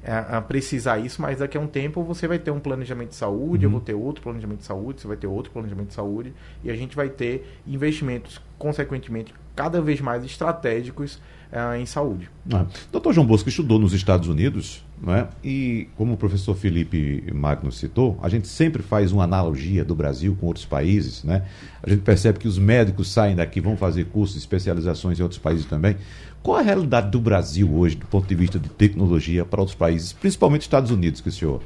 a, 0.07 0.39
a 0.39 0.43
precisar 0.43 0.99
isso, 0.99 1.21
mas 1.21 1.39
daqui 1.39 1.57
a 1.57 1.61
um 1.61 1.67
tempo 1.67 2.03
você 2.03 2.29
vai 2.29 2.39
ter 2.39 2.51
um 2.51 2.61
planejamento 2.61 3.11
de 3.11 3.17
saúde, 3.17 3.65
uhum. 3.65 3.71
eu 3.73 3.79
vou 3.79 3.81
ter 3.81 3.95
outro 3.95 4.23
planejamento 4.23 4.59
de 4.59 4.67
saúde, 4.67 5.01
você 5.01 5.09
vai 5.09 5.17
ter 5.17 5.27
outro 5.27 5.51
planejamento 5.51 5.89
de 5.89 5.95
saúde, 5.95 6.33
e 6.63 6.71
a 6.71 6.77
gente 6.77 6.95
vai 6.95 7.09
ter 7.09 7.61
investimentos, 7.67 8.41
consequentemente, 8.59 9.35
cada 9.57 9.81
vez 9.81 10.01
mais 10.01 10.25
estratégicos 10.25 11.21
uh, 11.53 11.77
em 11.77 11.87
saúde. 11.87 12.29
Ah. 12.53 12.67
Doutor 12.91 13.13
João 13.13 13.27
Bosco 13.27 13.49
estudou 13.49 13.79
nos 13.79 13.93
Estados 13.93 14.29
Unidos, 14.29 14.85
né? 15.01 15.29
e 15.43 15.89
como 15.97 16.15
o 16.15 16.17
professor 16.17 16.55
Felipe 16.55 17.25
Magno 17.33 17.71
citou, 17.71 18.19
a 18.23 18.29
gente 18.29 18.49
sempre 18.49 18.83
faz 18.83 19.13
uma 19.13 19.25
analogia 19.25 19.85
do 19.85 19.95
Brasil 19.95 20.37
com 20.41 20.47
outros 20.47 20.65
países. 20.65 21.23
Né? 21.23 21.45
A 21.83 21.91
gente 21.91 22.03
percebe 22.03 22.39
que 22.39 22.49
os 22.49 22.59
médicos 22.59 23.13
saem 23.13 23.37
daqui, 23.37 23.61
vão 23.61 23.77
fazer 23.77 24.07
cursos, 24.07 24.37
especializações 24.37 25.19
em 25.19 25.23
outros 25.23 25.41
países 25.41 25.67
também. 25.67 25.97
Qual 26.45 26.59
a 26.59 26.61
realidade 26.61 27.09
do 27.09 27.19
Brasil 27.19 27.75
hoje, 27.75 27.97
do 27.97 28.05
ponto 28.05 28.29
de 28.29 28.35
vista 28.35 28.59
de 28.59 28.69
tecnologia, 28.69 29.47
para 29.47 29.61
outros 29.61 29.75
países, 29.75 30.13
principalmente 30.13 30.61
Estados 30.61 30.91
Unidos, 30.91 31.23
que 31.23 31.31
o 31.31 31.33
senhor 31.33 31.63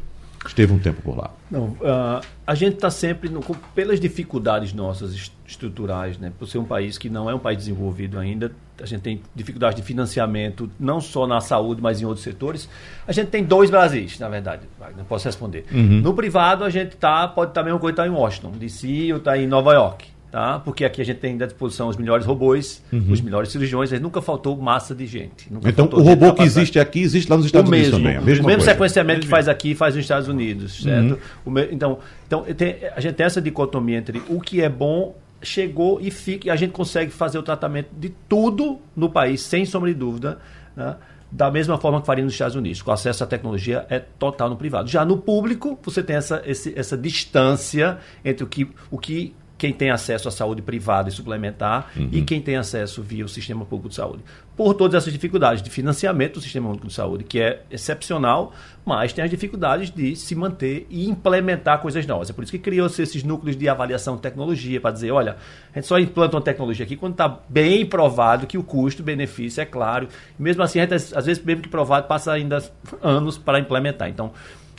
esteve 0.47 0.73
um 0.73 0.79
tempo 0.79 1.03
por 1.03 1.19
lá? 1.19 1.33
Não, 1.51 1.65
uh, 1.65 2.21
a 2.47 2.55
gente 2.55 2.75
está 2.75 2.89
sempre, 2.89 3.29
no, 3.29 3.41
pelas 3.75 3.99
dificuldades 3.99 4.73
nossas 4.73 5.33
estruturais, 5.45 6.17
né, 6.17 6.33
por 6.39 6.47
ser 6.47 6.59
um 6.59 6.65
país 6.65 6.97
que 6.97 7.11
não 7.11 7.29
é 7.29 7.35
um 7.35 7.41
país 7.41 7.59
desenvolvido 7.59 8.21
ainda, 8.21 8.53
a 8.81 8.87
gente 8.87 9.01
tem 9.01 9.21
dificuldade 9.35 9.75
de 9.75 9.83
financiamento, 9.83 10.71
não 10.79 11.01
só 11.01 11.27
na 11.27 11.41
saúde, 11.41 11.83
mas 11.83 12.01
em 12.01 12.05
outros 12.05 12.23
setores. 12.23 12.69
A 13.05 13.11
gente 13.11 13.31
tem 13.31 13.43
dois 13.43 13.71
Brasis, 13.71 14.21
na 14.21 14.29
verdade, 14.29 14.63
não 14.97 15.05
posso 15.05 15.25
responder. 15.25 15.65
Uhum. 15.73 16.03
No 16.03 16.15
privado, 16.15 16.63
a 16.63 16.71
gente 16.71 16.97
tá, 16.97 17.27
pode 17.27 17.51
estar 17.51 17.63
tá 17.63 17.65
mesmo 17.65 17.81
coisa 17.81 17.95
estar 17.95 18.05
tá 18.05 18.09
em 18.09 18.13
Washington, 18.13 18.53
DC 18.53 19.13
ou 19.13 19.19
está 19.19 19.37
em 19.37 19.49
Nova 19.49 19.73
York 19.73 20.18
tá? 20.31 20.59
Porque 20.59 20.85
aqui 20.85 21.01
a 21.01 21.05
gente 21.05 21.19
tem 21.19 21.41
à 21.41 21.47
disposição 21.47 21.89
os 21.89 21.97
melhores 21.97 22.27
robôs, 22.27 22.83
uhum. 22.93 23.07
os 23.11 23.21
melhores 23.21 23.51
cirurgiões, 23.51 23.91
nunca 24.01 24.21
faltou 24.21 24.57
massa 24.57 24.95
de 24.95 25.07
gente. 25.07 25.49
então 25.65 25.89
o 25.93 26.03
robô 26.03 26.33
que 26.35 26.43
existe 26.43 26.79
aqui 26.79 27.01
existe 27.01 27.31
lá 27.31 27.37
nos 27.37 27.47
Estados 27.47 27.69
o 27.69 27.73
Unidos 27.73 27.93
mesmo, 27.93 28.05
também. 28.05 28.19
O 28.19 28.25
mesmo 28.25 28.45
coisa. 28.45 28.61
sequenciamento 28.61 29.21
que 29.23 29.29
faz 29.29 29.49
aqui 29.49 29.75
faz 29.75 29.95
nos 29.95 30.05
Estados 30.05 30.29
Unidos, 30.29 30.83
certo? 30.83 31.19
Uhum. 31.47 31.53
O 31.53 31.59
então, 31.61 31.99
então 32.27 32.43
tem, 32.43 32.77
a 32.95 33.01
gente 33.01 33.15
tem 33.15 33.27
essa 33.27 33.41
dicotomia 33.41 33.99
entre 33.99 34.23
o 34.29 34.41
que 34.41 34.63
é 34.63 34.69
bom 34.69 35.15
chegou 35.43 36.01
e 36.01 36.11
fica 36.11 36.49
e 36.49 36.51
a 36.51 36.57
gente 36.57 36.73
consegue 36.73 37.11
fazer 37.11 37.39
o 37.39 37.43
tratamento 37.43 37.89
de 37.97 38.11
tudo 38.29 38.79
no 38.97 39.09
país 39.09 39.41
sem 39.41 39.65
sombra 39.65 39.89
de 39.89 39.95
dúvida, 39.95 40.39
né? 40.77 40.97
da 41.31 41.51
mesma 41.51 41.79
forma 41.79 42.01
que 42.01 42.07
faria 42.07 42.25
nos 42.25 42.33
Estados 42.33 42.57
Unidos. 42.57 42.83
O 42.85 42.91
acesso 42.91 43.23
à 43.23 43.27
tecnologia 43.27 43.87
é 43.91 43.99
total 43.99 44.49
no 44.49 44.57
privado. 44.57 44.89
Já 44.89 45.05
no 45.05 45.19
público, 45.19 45.79
você 45.83 46.03
tem 46.03 46.17
essa, 46.17 46.43
esse, 46.47 46.77
essa 46.77 46.97
distância 46.97 47.99
entre 48.25 48.45
o 48.45 48.47
que, 48.47 48.69
o 48.91 48.99
que 48.99 49.35
quem 49.59 49.73
tem 49.73 49.91
acesso 49.91 50.29
à 50.29 50.31
saúde 50.31 50.63
privada 50.63 51.09
e 51.09 51.13
suplementar 51.13 51.91
uhum. 51.97 52.09
e 52.13 52.23
quem 52.23 52.41
tem 52.41 52.57
acesso 52.57 53.03
via 53.03 53.25
o 53.25 53.29
sistema 53.29 53.65
público 53.65 53.89
de 53.89 53.97
saúde. 53.97 54.23
Por 54.57 54.73
todas 54.75 55.03
essas 55.03 55.13
dificuldades 55.13 55.63
de 55.63 55.69
financiamento 55.69 56.35
do 56.35 56.41
sistema 56.41 56.67
público 56.67 56.87
de 56.87 56.95
saúde, 56.95 57.25
que 57.25 57.41
é 57.41 57.63
excepcional, 57.71 58.53
mas 58.85 59.13
tem 59.13 59.25
as 59.25 59.31
dificuldades 59.31 59.91
de 59.91 60.15
se 60.17 60.35
manter 60.35 60.87
e 60.89 61.09
implementar 61.09 61.81
coisas 61.81 62.07
novas. 62.07 62.31
É 62.31 62.33
por 62.33 62.43
isso 62.43 62.53
que 62.53 62.59
criou-se 62.59 63.03
esses 63.03 63.23
núcleos 63.25 63.57
de 63.57 63.69
avaliação 63.69 64.17
de 64.17 64.23
tecnologia, 64.23 64.81
para 64.81 64.93
dizer, 64.93 65.11
olha, 65.11 65.37
a 65.73 65.79
gente 65.79 65.87
só 65.87 65.99
implanta 65.99 66.37
uma 66.37 66.43
tecnologia 66.43 66.85
aqui 66.85 66.97
quando 66.97 67.13
está 67.13 67.41
bem 67.49 67.85
provado 67.85 68.47
que 68.47 68.57
o 68.57 68.63
custo-benefício 68.63 69.61
é 69.61 69.65
claro. 69.65 70.09
Mesmo 70.39 70.63
assim, 70.63 70.79
a 70.79 70.83
gente, 70.83 70.95
às 70.95 71.27
vezes, 71.27 71.43
mesmo 71.43 71.63
que 71.63 71.69
provado, 71.69 72.07
passa 72.07 72.33
ainda 72.33 72.63
anos 73.03 73.37
para 73.37 73.59
implementar. 73.59 74.09
Então, 74.09 74.33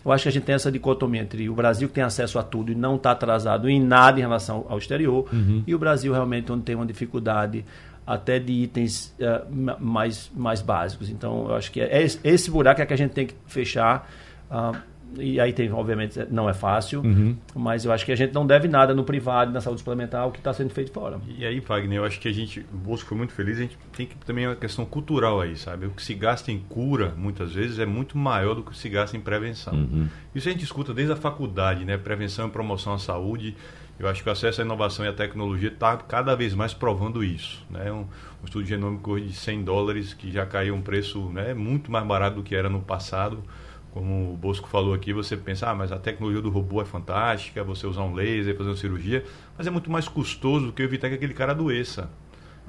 eu 0.04 0.12
acho 0.12 0.24
que 0.24 0.30
a 0.30 0.32
gente 0.32 0.44
tem 0.44 0.56
essa 0.56 0.72
dicotomia 0.72 1.22
entre 1.22 1.50
o 1.50 1.54
Brasil 1.54 1.88
que 1.88 1.94
tem 1.94 2.04
acesso 2.04 2.40
a 2.40 2.44
tudo 2.44 2.72
e 2.72 2.76
não 2.76 2.96
está 2.96 3.12
atrasado 3.12 3.70
em 3.70 3.82
nada 3.82 4.20
em 4.20 4.22
relação 4.22 4.66
ao 4.70 4.78
exterior, 4.78 5.28
uhum. 5.32 5.64
e 5.66 5.76
o 5.76 5.80
Brasil 5.80 6.14
realmente 6.14 6.52
onde 6.52 6.64
tem 6.64 6.76
uma 6.76 6.86
dificuldade 6.86 7.66
até 8.06 8.40
de 8.40 8.52
itens 8.52 9.16
uh, 9.20 9.78
mais, 9.80 10.32
mais 10.36 10.62
básicos. 10.62 11.10
Então, 11.10 11.48
eu 11.50 11.56
acho 11.56 11.72
que 11.72 11.80
é, 11.80 12.04
esse 12.04 12.50
buraco 12.50 12.82
é 12.82 12.86
que 12.86 12.94
a 12.94 12.98
gente 12.98 13.12
tem 13.12 13.28
que 13.28 13.36
fechar. 13.46 14.10
Uh, 14.50 14.76
e 15.18 15.40
aí 15.40 15.54
tem, 15.54 15.72
obviamente, 15.72 16.20
não 16.30 16.50
é 16.50 16.54
fácil, 16.54 17.02
uhum. 17.02 17.36
mas 17.56 17.86
eu 17.86 17.92
acho 17.92 18.06
que 18.06 18.12
a 18.12 18.16
gente 18.16 18.34
não 18.34 18.46
deve 18.46 18.68
nada 18.68 18.94
no 18.94 19.04
privado, 19.04 19.52
na 19.52 19.62
saúde 19.62 19.80
suplementar, 19.80 20.28
o 20.28 20.32
que 20.32 20.38
está 20.38 20.54
sendo 20.54 20.70
feito 20.70 20.92
fora. 20.92 21.20
E 21.28 21.46
aí, 21.46 21.60
Wagner, 21.60 22.00
eu 22.00 22.06
acho 22.06 22.20
que 22.20 22.28
a 22.28 22.32
gente, 22.32 22.60
o 22.72 22.78
Bosco 22.78 23.10
foi 23.10 23.18
muito 23.18 23.34
feliz, 23.34 23.58
a 23.58 23.62
gente 23.62 23.78
tem 23.96 24.06
que 24.06 24.16
também 24.18 24.46
uma 24.46 24.56
questão 24.56 24.86
cultural 24.86 25.42
aí, 25.42 25.56
sabe? 25.56 25.88
O 25.88 25.92
que 25.92 26.04
se 26.04 26.14
gasta 26.14 26.52
em 26.52 26.60
cura, 26.60 27.14
muitas 27.18 27.54
vezes, 27.54 27.80
é 27.80 27.86
muito 27.86 28.18
maior 28.18 28.54
do 28.54 28.64
que 28.64 28.78
se 28.78 28.88
gasta 28.90 29.18
em 29.18 29.22
prevenção. 29.22 29.74
Uhum. 29.74 30.08
Isso 30.36 30.48
a 30.48 30.52
gente 30.52 30.64
escuta 30.64 30.94
desde 30.94 31.14
a 31.14 31.16
faculdade, 31.16 31.86
né? 31.86 31.98
Prevenção 31.98 32.48
e 32.48 32.52
promoção 32.52 32.94
à 32.94 33.00
saúde. 33.00 33.56
Eu 33.98 34.08
acho 34.08 34.24
que 34.24 34.30
o 34.30 34.32
acesso 34.32 34.62
à 34.62 34.64
inovação 34.64 35.04
e 35.04 35.10
à 35.10 35.14
tecnologia 35.14 35.68
está 35.68 35.98
cada 35.98 36.34
vez 36.34 36.54
mais 36.54 36.74
provando 36.74 37.22
isso. 37.22 37.66
Né? 37.70 37.92
Um, 37.92 38.06
um 38.42 38.46
estudo 38.46 38.66
genômico 38.66 39.12
hoje 39.12 39.26
de 39.26 39.34
100 39.34 39.64
dólares, 39.64 40.14
que 40.14 40.32
já 40.32 40.46
caiu 40.46 40.74
um 40.74 40.82
preço 40.82 41.20
né, 41.34 41.54
muito 41.54 41.92
mais 41.92 42.08
barato 42.08 42.38
do 42.38 42.44
que 42.44 42.56
era 42.56 42.70
no 42.70 42.80
passado 42.80 43.44
como 43.92 44.34
o 44.34 44.38
Bosco 44.38 44.68
falou 44.68 44.94
aqui, 44.94 45.12
você 45.12 45.36
pensa, 45.36 45.70
ah, 45.70 45.76
mas 45.76 45.92
a 45.92 45.98
tecnologia 45.98 46.42
do 46.42 46.50
robô 46.50 46.82
é 46.82 46.86
fantástica, 46.86 47.64
você 47.64 47.88
usar 47.88 48.04
um 48.04 48.14
laser, 48.14 48.56
fazer 48.56 48.70
uma 48.70 48.76
cirurgia, 48.76 49.24
mas 49.58 49.66
é 49.68 49.70
muito 49.70 49.90
mais 49.90 50.08
custoso 50.08 50.68
do 50.68 50.74
que 50.74 50.82
evitar 50.82 51.10
que 51.10 51.16
aquele 51.16 51.34
cara 51.34 51.52
adoeça. 51.52 52.10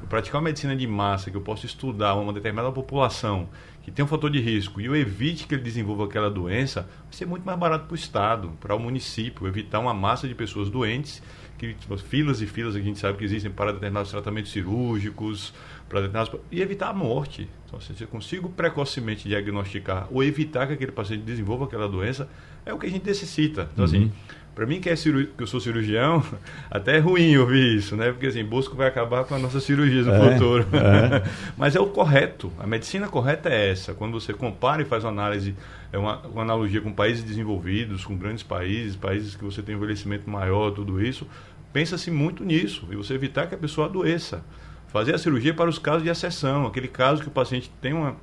Eu 0.00 0.06
praticar 0.08 0.40
uma 0.40 0.46
medicina 0.46 0.74
de 0.74 0.86
massa, 0.86 1.30
que 1.30 1.36
eu 1.36 1.42
posso 1.42 1.66
estudar 1.66 2.14
uma 2.14 2.32
determinada 2.32 2.72
população 2.72 3.48
que 3.82 3.90
tem 3.90 4.04
um 4.04 4.08
fator 4.08 4.30
de 4.30 4.40
risco 4.40 4.80
e 4.80 4.86
eu 4.86 4.94
evite 4.94 5.46
que 5.46 5.54
ele 5.54 5.62
desenvolva 5.62 6.04
aquela 6.04 6.30
doença, 6.30 6.82
vai 6.82 7.12
ser 7.12 7.26
muito 7.26 7.44
mais 7.44 7.58
barato 7.58 7.86
para 7.86 7.92
o 7.92 7.96
Estado, 7.96 8.50
para 8.60 8.74
o 8.74 8.78
município, 8.78 9.46
evitar 9.46 9.78
uma 9.78 9.94
massa 9.94 10.28
de 10.28 10.34
pessoas 10.34 10.68
doentes, 10.68 11.22
que 11.58 11.76
filas 11.98 12.40
e 12.40 12.46
filas 12.46 12.74
a 12.74 12.80
gente 12.80 12.98
sabe 12.98 13.18
que 13.18 13.24
existem 13.24 13.50
para 13.50 13.72
determinados 13.72 14.10
tratamentos 14.10 14.50
cirúrgicos, 14.52 15.52
para 15.90 16.02
determinados, 16.02 16.40
e 16.52 16.62
evitar 16.62 16.88
a 16.88 16.94
morte. 16.94 17.48
Então, 17.66 17.80
se 17.80 18.00
eu 18.00 18.08
consigo 18.08 18.48
precocemente 18.48 19.28
diagnosticar 19.28 20.06
ou 20.10 20.22
evitar 20.22 20.68
que 20.68 20.72
aquele 20.72 20.92
paciente 20.92 21.22
desenvolva 21.22 21.64
aquela 21.64 21.88
doença, 21.88 22.28
é 22.64 22.72
o 22.72 22.78
que 22.78 22.86
a 22.86 22.90
gente 22.90 23.04
necessita. 23.04 23.68
Então, 23.72 23.84
assim, 23.84 24.04
uhum. 24.04 24.04
assim, 24.04 24.12
para 24.54 24.66
mim 24.66 24.80
que, 24.80 24.88
é 24.88 24.94
que 24.94 25.42
eu 25.42 25.46
sou 25.48 25.58
cirurgião, 25.58 26.22
até 26.70 26.96
é 26.96 26.98
ruim 27.00 27.36
ouvir 27.36 27.76
isso, 27.76 27.96
né? 27.96 28.12
Porque 28.12 28.26
assim, 28.26 28.44
Bosco 28.44 28.76
vai 28.76 28.86
acabar 28.86 29.24
com 29.24 29.34
a 29.34 29.38
nossa 29.38 29.60
cirurgia 29.60 30.02
no 30.02 30.14
é, 30.14 30.32
futuro. 30.32 30.66
É. 30.72 31.28
Mas 31.58 31.74
é 31.74 31.80
o 31.80 31.86
correto. 31.86 32.52
A 32.56 32.68
medicina 32.68 33.08
correta 33.08 33.48
é 33.48 33.70
essa. 33.70 33.92
Quando 33.92 34.12
você 34.12 34.32
compara 34.32 34.82
e 34.82 34.84
faz 34.84 35.02
uma 35.02 35.10
análise, 35.10 35.56
é 35.92 35.98
uma, 35.98 36.18
uma 36.20 36.42
analogia 36.42 36.80
com 36.80 36.92
países 36.92 37.24
desenvolvidos, 37.24 38.04
com 38.04 38.16
grandes 38.16 38.44
países, 38.44 38.94
países 38.94 39.34
que 39.34 39.42
você 39.42 39.60
tem 39.60 39.74
envelhecimento 39.74 40.30
maior, 40.30 40.70
tudo 40.70 41.04
isso, 41.04 41.26
pensa-se 41.72 42.12
muito 42.12 42.44
nisso. 42.44 42.86
E 42.92 42.96
você 42.96 43.14
evitar 43.14 43.48
que 43.48 43.56
a 43.56 43.58
pessoa 43.58 43.88
adoeça. 43.88 44.44
Fazer 44.92 45.14
a 45.14 45.18
cirurgia 45.18 45.54
para 45.54 45.70
os 45.70 45.78
casos 45.78 46.02
de 46.02 46.08
exceção, 46.08 46.66
aquele 46.66 46.88
caso 46.88 47.22
que 47.22 47.28
o 47.28 47.30
paciente 47.30 47.70
tem 47.80 47.92
uma 47.92 48.16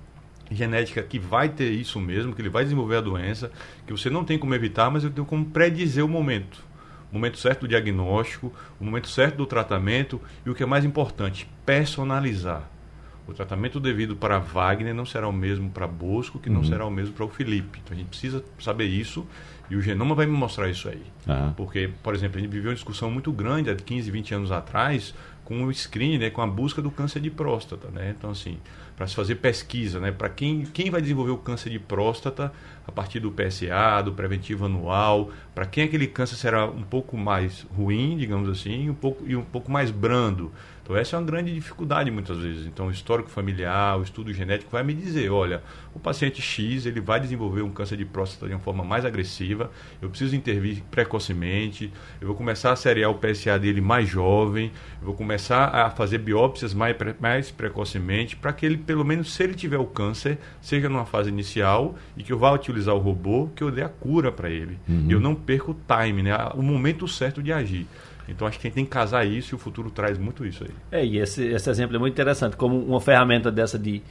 genética 0.52 1.02
que 1.02 1.18
vai 1.18 1.48
ter 1.48 1.72
isso 1.72 2.00
mesmo, 2.00 2.34
que 2.34 2.42
ele 2.42 2.50
vai 2.50 2.64
desenvolver 2.64 2.98
a 2.98 3.02
doença, 3.02 3.50
que 3.86 3.94
você 3.94 4.10
não 4.10 4.26
tem 4.26 4.38
como 4.38 4.54
evitar, 4.54 4.92
mas 4.92 5.04
eu 5.06 5.10
tenho 5.10 5.26
como 5.26 5.46
predizer 5.46 6.04
o 6.04 6.10
momento. 6.10 6.62
O 7.10 7.16
momento 7.16 7.38
certo 7.38 7.62
do 7.62 7.70
diagnóstico, 7.70 8.54
o 8.80 8.84
momento 8.84 9.08
certo 9.08 9.38
do 9.38 9.46
tratamento 9.46 10.20
e 10.46 10.50
o 10.50 10.56
que 10.56 10.62
é 10.62 10.66
mais 10.66 10.84
importante, 10.84 11.50
personalizar. 11.66 12.70
O 13.26 13.34
tratamento 13.34 13.80
devido 13.80 14.16
para 14.16 14.40
Wagner 14.40 14.94
não 14.94 15.06
será 15.06 15.28
o 15.28 15.34
mesmo 15.34 15.70
para 15.70 15.86
Bosco, 15.86 16.40
que 16.40 16.50
não 16.50 16.62
uhum. 16.62 16.66
será 16.66 16.86
o 16.86 16.92
mesmo 16.92 17.14
para 17.14 17.26
o 17.26 17.30
Felipe. 17.30 17.82
Então 17.84 17.96
a 17.96 18.00
gente 18.00 18.08
precisa 18.08 18.44
saber 18.60 18.86
isso 18.86 19.26
e 19.70 19.76
o 19.76 19.82
genoma 19.82 20.16
vai 20.16 20.26
me 20.26 20.32
mostrar 20.32 20.70
isso 20.70 20.88
aí. 20.88 21.04
Uhum. 21.28 21.54
Porque, 21.54 21.90
por 22.02 22.16
exemplo, 22.16 22.38
a 22.38 22.42
gente 22.42 22.50
viveu 22.50 22.70
uma 22.70 22.76
discussão 22.76 23.12
muito 23.12 23.32
grande 23.34 23.70
há 23.70 23.76
15, 23.76 24.10
20 24.10 24.36
anos 24.36 24.52
atrás 24.52 25.14
com 25.48 25.64
o 25.64 25.74
screening, 25.74 26.18
né, 26.18 26.30
com 26.30 26.42
a 26.42 26.46
busca 26.46 26.82
do 26.82 26.92
câncer 26.92 27.22
de 27.22 27.32
próstata. 27.32 27.88
Né? 27.90 28.14
Então, 28.18 28.32
assim, 28.32 28.58
para 28.98 29.08
se 29.08 29.16
fazer 29.16 29.36
pesquisa, 29.36 29.98
né? 29.98 30.12
Para 30.12 30.28
quem, 30.28 30.66
quem 30.66 30.90
vai 30.90 31.00
desenvolver 31.00 31.32
o 31.32 31.38
câncer 31.38 31.70
de 31.70 31.80
próstata 31.80 32.52
a 32.86 32.92
partir 32.92 33.22
do 33.22 33.32
PSA, 33.32 34.02
do 34.04 34.12
preventivo 34.12 34.66
anual, 34.66 35.32
para 35.56 35.66
quem 35.66 35.86
aquele 35.86 36.06
câncer 36.06 36.36
será 36.36 36.66
um 36.66 36.82
pouco 36.82 37.16
mais 37.16 37.66
ruim, 37.74 38.18
digamos 38.18 38.50
assim, 38.50 38.90
um 38.90 38.94
pouco, 38.94 39.24
e 39.26 39.38
um 39.38 39.44
pouco 39.44 39.72
mais 39.72 39.90
brando. 39.90 40.52
Então 40.88 40.96
essa 40.96 41.18
é 41.18 41.20
uma 41.20 41.26
grande 41.26 41.54
dificuldade 41.54 42.10
muitas 42.10 42.38
vezes. 42.38 42.66
Então 42.66 42.88
o 42.88 42.92
histórico 42.92 43.30
familiar, 43.30 44.00
o 44.00 44.04
estudo 44.04 44.32
genético 44.32 44.72
vai 44.72 44.84
me 44.84 44.94
dizer, 44.94 45.30
olha, 45.30 45.62
o 45.94 46.00
paciente 46.00 46.42
X 46.42 46.86
ele 46.86 47.02
vai 47.02 47.20
desenvolver 47.20 47.62
um 47.62 47.70
câncer 47.72 47.98
de 47.98 48.06
próstata 48.06 48.48
de 48.48 48.54
uma 48.54 48.62
forma 48.62 48.86
mais 48.86 49.04
agressiva, 49.04 49.70
eu 50.02 50.10
preciso 50.10 50.34
intervir 50.34 50.82
precocemente, 50.90 51.92
eu 52.22 52.28
vou 52.28 52.38
começar 52.38 52.72
a 52.72 52.76
seriar 52.78 53.12
o 53.12 53.16
PSA 53.16 53.60
dele 53.60 53.82
mais 53.82 54.08
jovem, 54.08 54.72
eu 55.02 55.08
vou 55.08 55.14
começar 55.14 55.76
a 55.76 55.90
fazer 55.90 56.20
biópsias 56.20 56.74
mais, 56.74 56.96
mais 57.20 57.52
precocemente, 57.52 58.38
para 58.38 58.54
que 58.54 58.66
ele, 58.66 58.78
pelo 58.78 59.04
menos 59.04 59.34
se 59.34 59.44
ele 59.44 59.56
tiver 59.56 59.80
o 59.80 59.86
câncer, 59.86 60.38
seja 60.62 60.88
numa 60.88 61.06
fase 61.06 61.28
inicial 61.28 61.98
e 62.16 62.24
que 62.24 62.32
eu 62.32 62.40
vá 62.40 62.54
utilizar 62.54 62.96
o 62.96 63.00
robô, 63.00 63.50
que 63.54 63.62
eu 63.62 63.70
dê 63.70 63.84
a 63.84 63.90
cura 63.90 64.32
para 64.32 64.50
ele. 64.50 64.80
Uhum. 64.88 65.08
Eu 65.10 65.20
não 65.20 65.36
perco 65.36 65.72
o 65.72 66.06
time, 66.06 66.24
né? 66.24 66.34
o 66.54 66.62
momento 66.62 67.06
certo 67.10 67.44
de 67.44 67.52
agir. 67.52 67.86
Então 68.28 68.48
acho 68.48 68.60
que 68.60 68.68
a 68.68 68.70
gente 68.70 68.76
tem 68.76 68.86
que 68.86 68.92
casar 68.92 69.26
isso 69.26 69.54
e 69.54 69.56
o 69.56 69.60
futuro 69.60 69.90
traz 69.90 70.18
muito 70.18 70.46
isso 70.46 70.64
aí. 70.64 70.72
É, 70.92 71.06
e 71.06 71.18
esse, 71.18 71.46
esse 71.46 71.70
exemplo 71.70 71.96
é 71.96 72.00
muito 72.00 72.14
interessante, 72.14 72.58
como 72.58 72.78
uma 72.78 73.00
ferramenta 73.00 73.52
dessa 73.52 73.78
de 73.78 74.02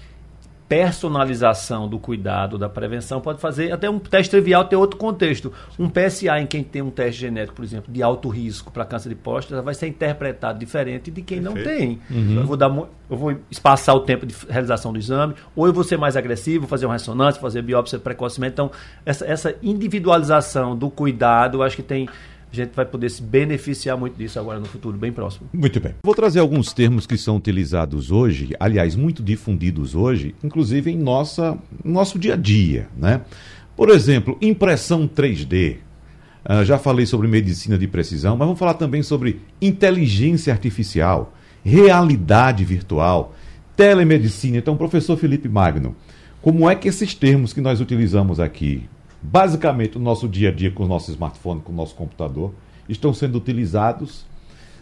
personalização 0.68 1.88
do 1.88 1.98
cuidado, 1.98 2.58
da 2.58 2.68
prevenção, 2.68 3.20
pode 3.20 3.40
fazer 3.40 3.72
até 3.72 3.88
um 3.88 3.98
teste 3.98 4.30
trivial 4.30 4.64
ter 4.64 4.74
outro 4.74 4.98
contexto. 4.98 5.52
Um 5.78 5.88
PSA 5.88 6.40
em 6.40 6.46
quem 6.46 6.64
tem 6.64 6.82
um 6.82 6.90
teste 6.90 7.20
genético, 7.20 7.54
por 7.54 7.64
exemplo, 7.64 7.92
de 7.92 8.02
alto 8.02 8.28
risco 8.28 8.72
para 8.72 8.84
câncer 8.84 9.10
de 9.10 9.14
próstata, 9.14 9.62
vai 9.62 9.74
ser 9.74 9.86
interpretado 9.86 10.58
diferente 10.58 11.10
de 11.10 11.22
quem 11.22 11.40
Perfeito. 11.40 11.68
não 11.68 11.76
tem. 11.76 12.00
Uhum. 12.10 12.40
Eu, 12.40 12.46
vou 12.46 12.56
dar, 12.56 12.68
eu 12.68 13.16
vou 13.16 13.36
espaçar 13.48 13.94
o 13.94 14.00
tempo 14.00 14.26
de 14.26 14.34
realização 14.48 14.92
do 14.92 14.98
exame, 14.98 15.34
ou 15.54 15.66
eu 15.68 15.72
vou 15.72 15.84
ser 15.84 15.98
mais 15.98 16.16
agressivo, 16.16 16.66
fazer 16.66 16.86
uma 16.86 16.94
ressonância, 16.94 17.40
fazer 17.40 17.62
biópsia 17.62 17.98
precocemente. 18.00 18.54
Então, 18.54 18.70
essa, 19.04 19.24
essa 19.24 19.54
individualização 19.62 20.76
do 20.76 20.90
cuidado, 20.90 21.58
eu 21.58 21.62
acho 21.62 21.76
que 21.76 21.82
tem 21.82 22.08
a 22.52 22.56
gente 22.56 22.74
vai 22.74 22.84
poder 22.84 23.10
se 23.10 23.22
beneficiar 23.22 23.96
muito 23.96 24.16
disso 24.16 24.38
agora 24.38 24.58
no 24.58 24.66
futuro, 24.66 24.96
bem 24.96 25.12
próximo. 25.12 25.48
Muito 25.52 25.80
bem. 25.80 25.94
Vou 26.02 26.14
trazer 26.14 26.40
alguns 26.40 26.72
termos 26.72 27.06
que 27.06 27.18
são 27.18 27.36
utilizados 27.36 28.10
hoje, 28.10 28.54
aliás, 28.58 28.94
muito 28.94 29.22
difundidos 29.22 29.94
hoje, 29.94 30.34
inclusive 30.42 30.90
em 30.90 30.96
nossa, 30.96 31.58
nosso 31.84 32.18
dia 32.18 32.34
a 32.34 32.36
dia, 32.36 32.88
né? 32.96 33.22
Por 33.76 33.90
exemplo, 33.90 34.38
impressão 34.40 35.06
3D. 35.06 35.74
Uh, 35.74 35.78
ah, 36.44 36.64
já 36.64 36.78
falei 36.78 37.04
sobre 37.04 37.28
medicina 37.28 37.76
de 37.76 37.88
precisão, 37.88 38.36
mas 38.36 38.46
vamos 38.46 38.58
falar 38.58 38.74
também 38.74 39.02
sobre 39.02 39.40
inteligência 39.60 40.52
artificial, 40.52 41.34
realidade 41.64 42.64
virtual, 42.64 43.34
telemedicina. 43.76 44.56
Então, 44.56 44.76
professor 44.76 45.16
Felipe 45.16 45.48
Magno, 45.48 45.94
como 46.40 46.70
é 46.70 46.74
que 46.74 46.88
esses 46.88 47.14
termos 47.14 47.52
que 47.52 47.60
nós 47.60 47.80
utilizamos 47.80 48.38
aqui, 48.38 48.88
basicamente 49.30 49.96
o 49.96 50.00
nosso 50.00 50.28
dia 50.28 50.50
a 50.50 50.52
dia 50.52 50.70
com 50.70 50.84
o 50.84 50.88
nosso 50.88 51.10
smartphone, 51.10 51.60
com 51.60 51.72
o 51.72 51.74
nosso 51.74 51.94
computador, 51.94 52.52
estão 52.88 53.12
sendo 53.12 53.36
utilizados 53.36 54.24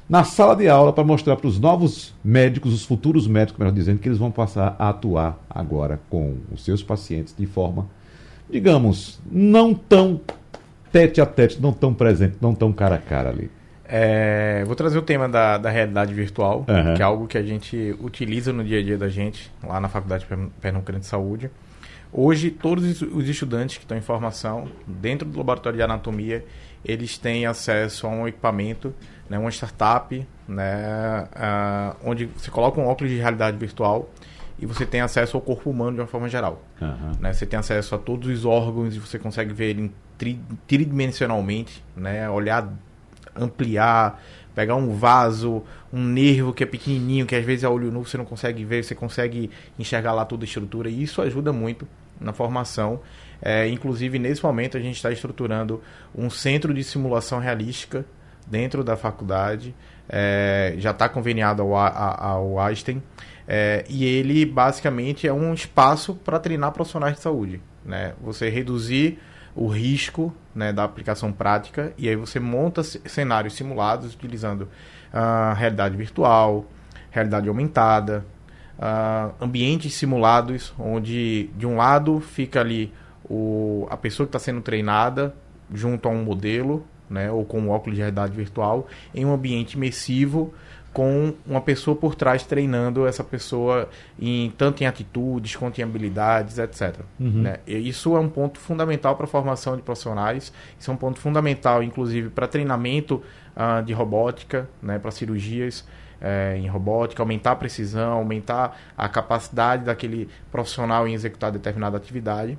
na 0.08 0.22
sala 0.22 0.54
de 0.54 0.68
aula 0.68 0.92
para 0.92 1.02
mostrar 1.02 1.36
para 1.36 1.46
os 1.46 1.58
novos 1.58 2.14
médicos, 2.22 2.74
os 2.74 2.84
futuros 2.84 3.26
médicos, 3.26 3.58
melhor 3.58 3.72
dizendo, 3.72 3.98
que 3.98 4.08
eles 4.08 4.18
vão 4.18 4.30
passar 4.30 4.76
a 4.78 4.90
atuar 4.90 5.38
agora 5.48 5.98
com 6.10 6.36
os 6.52 6.62
seus 6.62 6.82
pacientes 6.82 7.34
de 7.36 7.46
forma, 7.46 7.86
digamos, 8.50 9.18
não 9.30 9.72
tão 9.72 10.20
tete 10.92 11.20
a 11.22 11.26
tete, 11.26 11.60
não 11.60 11.72
tão 11.72 11.94
presente, 11.94 12.36
não 12.40 12.54
tão 12.54 12.70
cara 12.70 12.96
a 12.96 12.98
cara 12.98 13.30
ali. 13.30 13.50
É, 13.86 14.62
vou 14.66 14.74
trazer 14.76 14.98
o 14.98 15.02
tema 15.02 15.28
da, 15.28 15.56
da 15.56 15.70
realidade 15.70 16.12
virtual, 16.12 16.66
uhum. 16.68 16.94
que 16.94 17.00
é 17.00 17.04
algo 17.04 17.26
que 17.26 17.38
a 17.38 17.42
gente 17.42 17.96
utiliza 18.00 18.52
no 18.52 18.62
dia 18.62 18.80
a 18.80 18.82
dia 18.82 18.98
da 18.98 19.08
gente, 19.08 19.50
lá 19.62 19.80
na 19.80 19.88
Faculdade 19.88 20.26
Pernambucana 20.60 20.98
de 20.98 21.06
Saúde. 21.06 21.50
Hoje, 22.16 22.48
todos 22.48 23.02
os 23.02 23.28
estudantes 23.28 23.76
que 23.76 23.82
estão 23.82 23.98
em 23.98 24.00
formação, 24.00 24.68
dentro 24.86 25.28
do 25.28 25.36
laboratório 25.36 25.76
de 25.76 25.82
anatomia, 25.82 26.44
eles 26.84 27.18
têm 27.18 27.44
acesso 27.44 28.06
a 28.06 28.10
um 28.10 28.28
equipamento, 28.28 28.94
né, 29.28 29.36
uma 29.36 29.50
startup, 29.50 30.24
né, 30.46 31.28
uh, 31.34 31.96
onde 32.04 32.26
você 32.26 32.52
coloca 32.52 32.80
um 32.80 32.86
óculos 32.86 33.10
de 33.10 33.18
realidade 33.18 33.56
virtual 33.56 34.08
e 34.60 34.64
você 34.64 34.86
tem 34.86 35.00
acesso 35.00 35.36
ao 35.36 35.40
corpo 35.40 35.68
humano 35.68 35.94
de 35.94 36.00
uma 36.02 36.06
forma 36.06 36.28
geral. 36.28 36.62
Uhum. 36.80 37.12
Né? 37.18 37.32
Você 37.32 37.46
tem 37.46 37.58
acesso 37.58 37.96
a 37.96 37.98
todos 37.98 38.28
os 38.28 38.44
órgãos 38.44 38.94
e 38.94 39.00
você 39.00 39.18
consegue 39.18 39.52
ver 39.52 39.70
ele 39.70 39.92
tri 40.16 40.38
tridimensionalmente, 40.68 41.82
né? 41.96 42.30
olhar, 42.30 42.72
ampliar, 43.34 44.22
pegar 44.54 44.76
um 44.76 44.94
vaso, 44.94 45.64
um 45.92 46.04
nervo 46.04 46.52
que 46.52 46.62
é 46.62 46.66
pequenininho, 46.66 47.26
que 47.26 47.34
às 47.34 47.44
vezes 47.44 47.64
a 47.64 47.70
olho 47.70 47.90
nu 47.90 48.04
você 48.04 48.16
não 48.16 48.24
consegue 48.24 48.64
ver, 48.64 48.84
você 48.84 48.94
consegue 48.94 49.50
enxergar 49.76 50.12
lá 50.12 50.24
toda 50.24 50.44
a 50.44 50.46
estrutura 50.46 50.88
e 50.88 51.02
isso 51.02 51.20
ajuda 51.20 51.52
muito 51.52 51.88
na 52.20 52.32
formação. 52.32 53.00
É, 53.40 53.68
inclusive, 53.68 54.18
nesse 54.18 54.42
momento, 54.42 54.76
a 54.76 54.80
gente 54.80 54.96
está 54.96 55.10
estruturando 55.10 55.82
um 56.14 56.30
centro 56.30 56.72
de 56.72 56.82
simulação 56.82 57.38
realística 57.38 58.04
dentro 58.46 58.82
da 58.82 58.96
faculdade. 58.96 59.74
É, 60.08 60.74
já 60.78 60.90
está 60.90 61.08
conveniado 61.08 61.62
ao, 61.62 61.74
ao 61.74 62.58
Einstein. 62.60 63.02
É, 63.46 63.84
e 63.88 64.04
ele, 64.04 64.46
basicamente, 64.46 65.26
é 65.26 65.32
um 65.32 65.52
espaço 65.52 66.14
para 66.14 66.38
treinar 66.38 66.72
profissionais 66.72 67.16
de 67.16 67.20
saúde. 67.20 67.60
Né? 67.84 68.14
Você 68.22 68.48
reduzir 68.48 69.18
o 69.54 69.68
risco 69.68 70.34
né, 70.54 70.72
da 70.72 70.84
aplicação 70.84 71.32
prática 71.32 71.92
e 71.96 72.08
aí 72.08 72.16
você 72.16 72.40
monta 72.40 72.82
cenários 72.82 73.54
simulados 73.54 74.14
utilizando 74.14 74.68
a 75.12 75.52
uh, 75.52 75.54
realidade 75.54 75.96
virtual, 75.96 76.66
realidade 77.10 77.48
aumentada, 77.48 78.24
uh, 78.78 79.32
ambientes 79.40 79.94
simulados 79.94 80.72
onde 80.78 81.50
de 81.56 81.66
um 81.66 81.76
lado 81.76 82.20
fica 82.20 82.60
ali 82.60 82.92
o, 83.28 83.86
a 83.90 83.96
pessoa 83.96 84.26
que 84.26 84.28
está 84.28 84.38
sendo 84.38 84.60
treinada 84.60 85.34
junto 85.72 86.08
a 86.08 86.10
um 86.10 86.22
modelo 86.22 86.84
né, 87.08 87.30
ou 87.30 87.44
com 87.44 87.60
um 87.60 87.70
óculos 87.70 87.96
de 87.96 88.00
realidade 88.00 88.34
virtual 88.34 88.86
em 89.14 89.24
um 89.24 89.32
ambiente 89.32 89.74
imersivo 89.74 90.52
com 90.94 91.34
uma 91.44 91.60
pessoa 91.60 91.96
por 91.96 92.14
trás 92.14 92.44
treinando 92.44 93.04
essa 93.04 93.24
pessoa 93.24 93.88
em 94.16 94.52
tanto 94.56 94.84
em 94.84 94.86
atitudes 94.86 95.56
quanto 95.56 95.80
em 95.80 95.82
habilidades, 95.82 96.56
etc. 96.56 97.00
Uhum. 97.18 97.42
Né? 97.42 97.58
isso 97.66 98.16
é 98.16 98.20
um 98.20 98.28
ponto 98.28 98.60
fundamental 98.60 99.16
para 99.16 99.24
a 99.24 99.28
formação 99.28 99.74
de 99.76 99.82
profissionais. 99.82 100.52
Isso 100.78 100.88
é 100.92 100.94
um 100.94 100.96
ponto 100.96 101.18
fundamental, 101.18 101.82
inclusive, 101.82 102.30
para 102.30 102.46
treinamento 102.46 103.20
uh, 103.56 103.82
de 103.82 103.92
robótica, 103.92 104.68
né, 104.80 104.96
para 105.00 105.10
cirurgias 105.10 105.84
é, 106.24 106.56
em 106.56 106.66
robótica, 106.66 107.22
aumentar 107.22 107.52
a 107.52 107.56
precisão, 107.56 108.12
aumentar 108.12 108.80
a 108.96 109.06
capacidade 109.10 109.84
daquele 109.84 110.26
profissional 110.50 111.06
em 111.06 111.12
executar 111.12 111.52
determinada 111.52 111.98
atividade. 111.98 112.56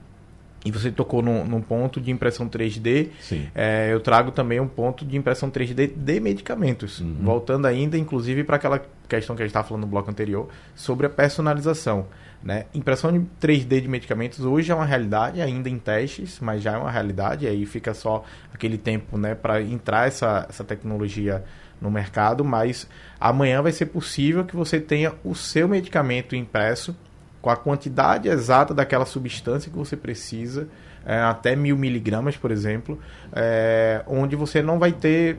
E 0.64 0.72
você 0.72 0.92
tocou 0.92 1.22
num, 1.22 1.46
num 1.46 1.62
ponto 1.62 2.00
de 2.02 2.10
impressão 2.10 2.50
3D. 2.50 3.10
É, 3.54 3.90
eu 3.92 4.00
trago 4.00 4.32
também 4.32 4.60
um 4.60 4.68
ponto 4.68 5.06
de 5.06 5.16
impressão 5.16 5.50
3D 5.50 5.92
de 5.96 6.20
medicamentos. 6.20 7.02
Uhum. 7.02 7.18
Voltando 7.22 7.66
ainda, 7.68 7.98
inclusive, 7.98 8.44
para 8.44 8.56
aquela 8.56 8.84
questão 9.08 9.36
que 9.36 9.44
a 9.44 9.46
gente 9.46 9.52
estava 9.52 9.68
falando 9.68 9.84
no 9.84 9.88
bloco 9.88 10.10
anterior, 10.10 10.50
sobre 10.76 11.06
a 11.06 11.10
personalização. 11.10 12.08
Né? 12.44 12.66
Impressão 12.74 13.12
3D 13.40 13.82
de 13.82 13.88
medicamentos 13.88 14.40
hoje 14.40 14.72
é 14.72 14.76
uma 14.76 14.86
realidade, 14.86 15.40
ainda 15.40 15.70
em 15.70 15.78
testes, 15.78 16.40
mas 16.40 16.64
já 16.64 16.74
é 16.74 16.78
uma 16.78 16.92
realidade. 16.92 17.48
Aí 17.48 17.64
fica 17.68 17.94
só 17.94 18.24
aquele 18.52 18.78
tempo 18.78 19.20
né, 19.20 19.36
para 19.36 19.62
entrar 19.62 20.08
essa, 20.08 20.48
essa 20.50 20.64
tecnologia 20.64 21.44
no 21.82 21.92
mercado. 21.92 22.44
Mas 22.44 22.88
amanhã 23.20 23.62
vai 23.62 23.72
ser 23.72 23.88
possível 23.88 24.46
que 24.46 24.56
você 24.56 24.80
tenha 24.80 25.14
o 25.24 25.36
seu 25.36 25.68
medicamento 25.68 26.36
impresso 26.36 26.96
com 27.42 27.50
a 27.50 27.56
quantidade 27.56 28.28
exata 28.28 28.74
daquela 28.74 29.06
substância 29.06 29.70
que 29.70 29.78
você 29.78 29.96
precisa, 29.96 30.68
é, 31.06 31.20
até 31.20 31.56
mil 31.56 31.78
miligramas, 31.78 32.36
por 32.36 32.50
exemplo, 32.50 33.00
é, 33.32 34.02
onde 34.08 34.36
você 34.36 34.64
não 34.64 34.80
vai 34.80 34.92
ter 34.92 35.38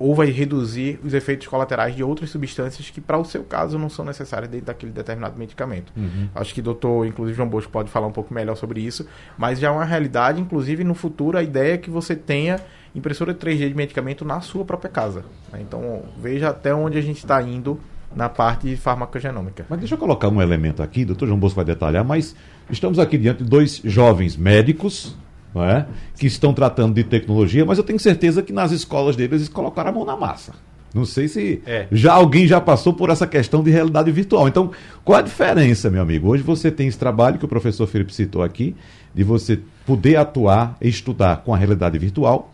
ou 0.00 0.14
vai 0.14 0.30
reduzir 0.30 0.98
os 1.04 1.12
efeitos 1.12 1.46
colaterais 1.46 1.94
de 1.94 2.02
outras 2.02 2.30
substâncias 2.30 2.88
que, 2.88 3.02
para 3.02 3.18
o 3.18 3.24
seu 3.24 3.44
caso, 3.44 3.78
não 3.78 3.90
são 3.90 4.02
necessárias 4.02 4.50
dentro 4.50 4.66
daquele 4.66 4.90
determinado 4.90 5.38
medicamento. 5.38 5.92
Uhum. 5.94 6.26
Acho 6.34 6.54
que 6.54 6.60
o 6.60 6.62
doutor, 6.62 7.06
inclusive 7.06 7.36
João 7.36 7.50
Bosco, 7.50 7.70
pode 7.70 7.90
falar 7.90 8.06
um 8.06 8.12
pouco 8.12 8.32
melhor 8.32 8.56
sobre 8.56 8.80
isso, 8.80 9.06
mas 9.36 9.60
já 9.60 9.68
é 9.68 9.70
uma 9.70 9.84
realidade, 9.84 10.40
inclusive 10.40 10.82
no 10.84 10.94
futuro, 10.94 11.36
a 11.36 11.42
ideia 11.42 11.74
é 11.74 11.76
que 11.76 11.90
você 11.90 12.16
tenha 12.16 12.58
impressora 12.94 13.34
3D 13.34 13.68
de 13.68 13.74
medicamento 13.74 14.24
na 14.24 14.40
sua 14.40 14.64
própria 14.64 14.90
casa. 14.90 15.22
Né? 15.52 15.60
Então, 15.60 16.04
veja 16.18 16.48
até 16.48 16.74
onde 16.74 16.96
a 16.96 17.02
gente 17.02 17.18
está 17.18 17.40
indo 17.42 17.78
na 18.16 18.30
parte 18.30 18.68
de 18.68 18.76
farmacogenômica. 18.78 19.66
Mas 19.68 19.80
deixa 19.80 19.96
eu 19.96 19.98
colocar 19.98 20.28
um 20.30 20.40
elemento 20.40 20.82
aqui, 20.82 21.04
doutor 21.04 21.28
João 21.28 21.38
Bosco 21.38 21.56
vai 21.56 21.64
detalhar, 21.66 22.06
mas 22.06 22.34
estamos 22.70 22.98
aqui 22.98 23.18
diante 23.18 23.44
de 23.44 23.50
dois 23.50 23.82
jovens 23.84 24.34
médicos 24.34 25.14
não 25.54 25.64
é? 25.64 25.86
que 26.16 26.26
estão 26.26 26.52
tratando 26.52 26.94
de 26.94 27.04
tecnologia, 27.04 27.64
mas 27.64 27.78
eu 27.78 27.84
tenho 27.84 27.98
certeza 27.98 28.42
que 28.42 28.52
nas 28.52 28.72
escolas 28.72 29.16
deles 29.16 29.40
eles 29.40 29.48
colocaram 29.48 29.90
a 29.90 29.92
mão 29.92 30.04
na 30.04 30.16
massa. 30.16 30.52
Não 30.94 31.04
sei 31.04 31.28
se 31.28 31.62
é. 31.66 31.86
já 31.92 32.12
alguém 32.12 32.46
já 32.46 32.60
passou 32.60 32.92
por 32.92 33.10
essa 33.10 33.26
questão 33.26 33.62
de 33.62 33.70
realidade 33.70 34.10
virtual. 34.10 34.48
Então, 34.48 34.72
qual 35.04 35.18
a 35.18 35.22
diferença, 35.22 35.88
meu 35.88 36.02
amigo? 36.02 36.28
Hoje 36.28 36.42
você 36.42 36.70
tem 36.70 36.88
esse 36.88 36.98
trabalho 36.98 37.38
que 37.38 37.44
o 37.44 37.48
professor 37.48 37.86
Felipe 37.86 38.12
citou 38.12 38.42
aqui, 38.42 38.74
de 39.14 39.22
você 39.22 39.60
poder 39.86 40.16
atuar 40.16 40.76
e 40.80 40.88
estudar 40.88 41.38
com 41.38 41.54
a 41.54 41.56
realidade 41.56 41.96
virtual, 41.98 42.52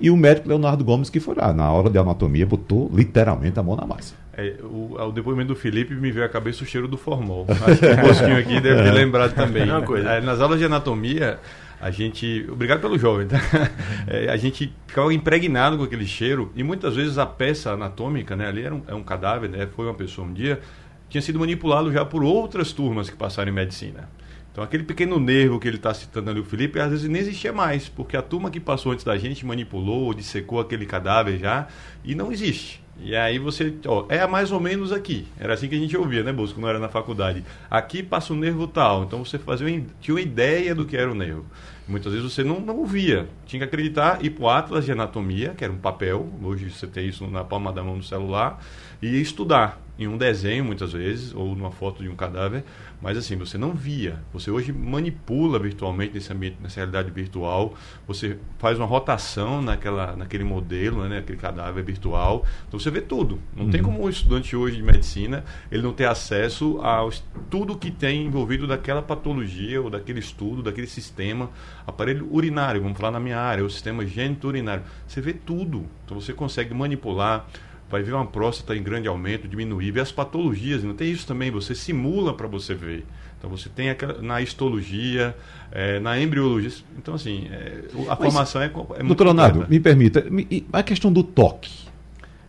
e 0.00 0.10
o 0.10 0.16
médico 0.16 0.48
Leonardo 0.48 0.84
Gomes, 0.84 1.08
que 1.08 1.20
foi 1.20 1.34
lá, 1.34 1.52
na 1.52 1.70
hora 1.70 1.88
de 1.88 1.98
anatomia, 1.98 2.46
botou 2.46 2.90
literalmente 2.94 3.58
a 3.58 3.62
mão 3.62 3.76
na 3.76 3.86
massa. 3.86 4.14
É, 4.36 4.56
o, 4.62 4.94
o, 5.00 5.12
depoimento 5.12 5.54
do 5.54 5.56
Felipe 5.56 5.94
me 5.94 6.12
veio 6.12 6.26
à 6.26 6.28
cabeça 6.28 6.62
o 6.62 6.66
cheiro 6.66 6.86
do 6.86 6.98
formol. 6.98 7.46
Acho 7.48 7.80
que 7.80 7.86
o 7.86 7.96
Bosquinho 8.06 8.38
aqui 8.38 8.60
deve 8.60 8.82
ter 8.82 8.92
lembrado 8.92 9.34
também. 9.34 9.62
É, 9.62 10.20
nas 10.20 10.40
aulas 10.40 10.58
de 10.58 10.66
anatomia, 10.66 11.38
a 11.80 11.90
gente. 11.90 12.46
Obrigado 12.50 12.80
pelo 12.80 12.98
jovem, 12.98 13.26
tá? 13.26 13.38
É, 14.08 14.28
a 14.28 14.36
gente 14.36 14.72
ficava 14.86 15.12
impregnado 15.12 15.76
com 15.76 15.82
aquele 15.82 16.06
cheiro 16.06 16.52
e 16.54 16.62
muitas 16.62 16.94
vezes 16.94 17.18
a 17.18 17.26
peça 17.26 17.72
anatômica, 17.72 18.36
né? 18.36 18.46
Ali 18.46 18.62
era 18.62 18.72
um, 18.72 18.82
é 18.86 18.94
um 18.94 19.02
cadáver, 19.02 19.50
né? 19.50 19.66
Foi 19.74 19.84
uma 19.84 19.94
pessoa 19.94 20.26
um 20.26 20.32
dia, 20.32 20.60
tinha 21.08 21.20
sido 21.20 21.40
manipulado 21.40 21.92
já 21.92 22.04
por 22.04 22.22
outras 22.22 22.72
turmas 22.72 23.10
que 23.10 23.16
passaram 23.16 23.50
em 23.50 23.54
medicina. 23.54 24.08
Então, 24.52 24.62
aquele 24.64 24.84
pequeno 24.84 25.18
nervo 25.18 25.58
que 25.58 25.68
ele 25.68 25.76
está 25.76 25.92
citando 25.92 26.30
ali, 26.30 26.40
o 26.40 26.44
Felipe, 26.44 26.80
às 26.80 26.90
vezes 26.90 27.08
nem 27.10 27.20
existia 27.20 27.52
mais, 27.52 27.88
porque 27.88 28.16
a 28.16 28.22
turma 28.22 28.50
que 28.50 28.58
passou 28.58 28.92
antes 28.92 29.04
da 29.04 29.18
gente 29.18 29.44
manipulou, 29.44 30.14
dissecou 30.14 30.60
aquele 30.60 30.86
cadáver 30.86 31.38
já, 31.38 31.66
e 32.02 32.14
não 32.14 32.32
existe. 32.32 32.82
E 33.00 33.14
aí 33.14 33.38
você, 33.38 33.74
ó, 33.86 34.06
é 34.08 34.26
mais 34.26 34.50
ou 34.50 34.58
menos 34.58 34.92
aqui. 34.92 35.26
Era 35.38 35.54
assim 35.54 35.68
que 35.68 35.74
a 35.74 35.78
gente 35.78 35.96
ouvia, 35.96 36.22
né, 36.22 36.32
Busco, 36.32 36.60
não 36.60 36.68
era 36.68 36.78
na 36.78 36.88
faculdade. 36.88 37.44
Aqui 37.70 38.02
passa 38.02 38.32
o 38.32 38.36
nervo 38.36 38.66
tal. 38.66 39.04
Então 39.04 39.24
você 39.24 39.38
fazia 39.38 39.66
tinha 40.00 40.14
uma 40.14 40.20
ideia 40.20 40.74
do 40.74 40.84
que 40.84 40.96
era 40.96 41.10
o 41.10 41.14
nervo. 41.14 41.44
Muitas 41.86 42.12
vezes 42.12 42.32
você 42.32 42.42
não, 42.42 42.58
não 42.58 42.78
ouvia. 42.78 43.28
Tinha 43.46 43.60
que 43.60 43.64
acreditar, 43.64 44.24
ir 44.24 44.30
para 44.30 44.44
o 44.44 44.48
Atlas 44.48 44.84
de 44.84 44.92
Anatomia, 44.92 45.50
que 45.50 45.62
era 45.62 45.72
um 45.72 45.78
papel, 45.78 46.28
hoje 46.42 46.70
você 46.70 46.86
tem 46.86 47.08
isso 47.08 47.26
na 47.28 47.44
palma 47.44 47.72
da 47.72 47.82
mão 47.82 47.96
no 47.96 48.02
celular, 48.02 48.60
e 49.00 49.20
estudar 49.20 49.85
em 49.98 50.06
um 50.06 50.16
desenho, 50.16 50.64
muitas 50.64 50.92
vezes, 50.92 51.34
ou 51.34 51.54
numa 51.54 51.70
foto 51.70 52.02
de 52.02 52.08
um 52.08 52.14
cadáver, 52.14 52.64
mas 53.00 53.16
assim, 53.16 53.36
você 53.36 53.56
não 53.56 53.72
via. 53.72 54.20
Você 54.32 54.50
hoje 54.50 54.72
manipula 54.72 55.58
virtualmente 55.58 56.14
nesse 56.14 56.32
ambiente, 56.32 56.58
nessa 56.60 56.76
realidade 56.76 57.10
virtual. 57.10 57.74
Você 58.06 58.38
faz 58.58 58.78
uma 58.78 58.86
rotação 58.86 59.62
naquela, 59.62 60.14
naquele 60.14 60.44
modelo, 60.44 61.02
né, 61.08 61.16
naquele 61.16 61.38
cadáver 61.38 61.82
virtual. 61.82 62.44
Então 62.68 62.78
você 62.78 62.90
vê 62.90 63.00
tudo. 63.00 63.38
Não 63.54 63.64
uhum. 63.64 63.70
tem 63.70 63.82
como 63.82 64.04
um 64.04 64.08
estudante 64.08 64.54
hoje 64.54 64.76
de 64.76 64.82
medicina 64.82 65.44
ele 65.70 65.82
não 65.82 65.92
ter 65.92 66.06
acesso 66.06 66.78
a 66.82 67.08
tudo 67.50 67.76
que 67.76 67.90
tem 67.90 68.26
envolvido 68.26 68.66
daquela 68.66 69.02
patologia 69.02 69.80
ou 69.80 69.88
daquele 69.88 70.20
estudo, 70.20 70.62
daquele 70.62 70.86
sistema. 70.86 71.50
Aparelho 71.86 72.28
urinário, 72.30 72.82
vamos 72.82 72.98
falar 72.98 73.12
na 73.12 73.20
minha 73.20 73.38
área, 73.38 73.64
o 73.64 73.70
sistema 73.70 74.04
genito-urinário. 74.06 74.84
Você 75.06 75.20
vê 75.20 75.32
tudo. 75.32 75.86
Então 76.04 76.20
você 76.20 76.32
consegue 76.32 76.74
manipular 76.74 77.46
vai 77.90 78.02
ver 78.02 78.12
uma 78.12 78.26
próstata 78.26 78.76
em 78.76 78.82
grande 78.82 79.08
aumento, 79.08 79.46
diminuir, 79.46 79.90
ver 79.90 80.00
as 80.00 80.12
patologias, 80.12 80.82
não 80.82 80.94
tem 80.94 81.10
isso 81.10 81.26
também, 81.26 81.50
você 81.50 81.74
simula 81.74 82.34
para 82.34 82.46
você 82.46 82.74
ver. 82.74 83.04
Então 83.38 83.50
você 83.50 83.68
tem 83.68 83.90
aquela, 83.90 84.20
na 84.20 84.40
histologia, 84.40 85.36
é, 85.70 86.00
na 86.00 86.18
embriologia. 86.20 86.70
Então, 86.98 87.14
assim, 87.14 87.48
é, 87.50 87.82
a 88.08 88.08
Mas, 88.08 88.18
formação 88.18 88.62
é, 88.62 88.66
é 88.66 88.68
muito. 88.70 89.06
Doutor 89.06 89.24
Leonardo, 89.24 89.66
me 89.68 89.78
permita, 89.78 90.24
a 90.72 90.82
questão 90.82 91.12
do 91.12 91.22
toque. 91.22 91.86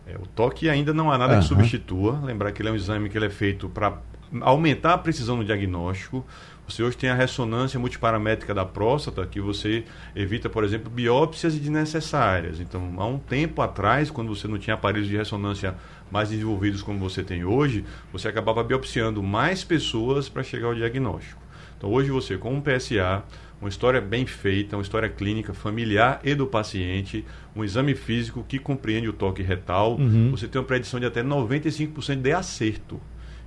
É, 0.06 0.16
o 0.16 0.26
toque 0.26 0.68
ainda 0.68 0.94
não 0.94 1.12
há 1.12 1.18
nada 1.18 1.34
uhum. 1.34 1.40
que 1.40 1.46
substitua. 1.46 2.18
Lembrar 2.24 2.52
que 2.52 2.62
ele 2.62 2.70
é 2.70 2.72
um 2.72 2.76
exame 2.76 3.08
que 3.08 3.18
ele 3.18 3.26
é 3.26 3.30
feito 3.30 3.68
para 3.68 3.98
aumentar 4.40 4.94
a 4.94 4.98
precisão 4.98 5.36
no 5.36 5.44
diagnóstico. 5.44 6.24
Você 6.68 6.82
hoje 6.82 6.98
tem 6.98 7.08
a 7.08 7.14
ressonância 7.14 7.80
multiparamétrica 7.80 8.52
da 8.52 8.64
próstata, 8.64 9.24
que 9.26 9.40
você 9.40 9.84
evita, 10.14 10.50
por 10.50 10.62
exemplo, 10.62 10.90
biópsias 10.90 11.54
desnecessárias. 11.54 12.60
Então, 12.60 12.92
há 12.98 13.06
um 13.06 13.18
tempo 13.18 13.62
atrás, 13.62 14.10
quando 14.10 14.34
você 14.34 14.46
não 14.46 14.58
tinha 14.58 14.74
aparelhos 14.74 15.08
de 15.08 15.16
ressonância 15.16 15.74
mais 16.10 16.28
desenvolvidos 16.28 16.82
como 16.82 16.98
você 16.98 17.22
tem 17.22 17.42
hoje, 17.42 17.86
você 18.12 18.28
acabava 18.28 18.62
biopsiando 18.62 19.22
mais 19.22 19.64
pessoas 19.64 20.28
para 20.28 20.42
chegar 20.42 20.66
ao 20.66 20.74
diagnóstico. 20.74 21.40
Então, 21.78 21.90
hoje 21.90 22.10
você, 22.10 22.36
com 22.36 22.52
um 22.52 22.60
PSA, 22.60 23.24
uma 23.60 23.70
história 23.70 24.00
bem 24.00 24.26
feita, 24.26 24.76
uma 24.76 24.82
história 24.82 25.08
clínica 25.08 25.54
familiar 25.54 26.20
e 26.22 26.34
do 26.34 26.46
paciente, 26.46 27.24
um 27.56 27.64
exame 27.64 27.94
físico 27.94 28.44
que 28.46 28.58
compreende 28.58 29.08
o 29.08 29.12
toque 29.12 29.42
retal, 29.42 29.96
uhum. 29.96 30.30
você 30.30 30.46
tem 30.46 30.60
uma 30.60 30.66
predição 30.66 31.00
de 31.00 31.06
até 31.06 31.22
95% 31.22 32.20
de 32.20 32.32
acerto. 32.32 33.00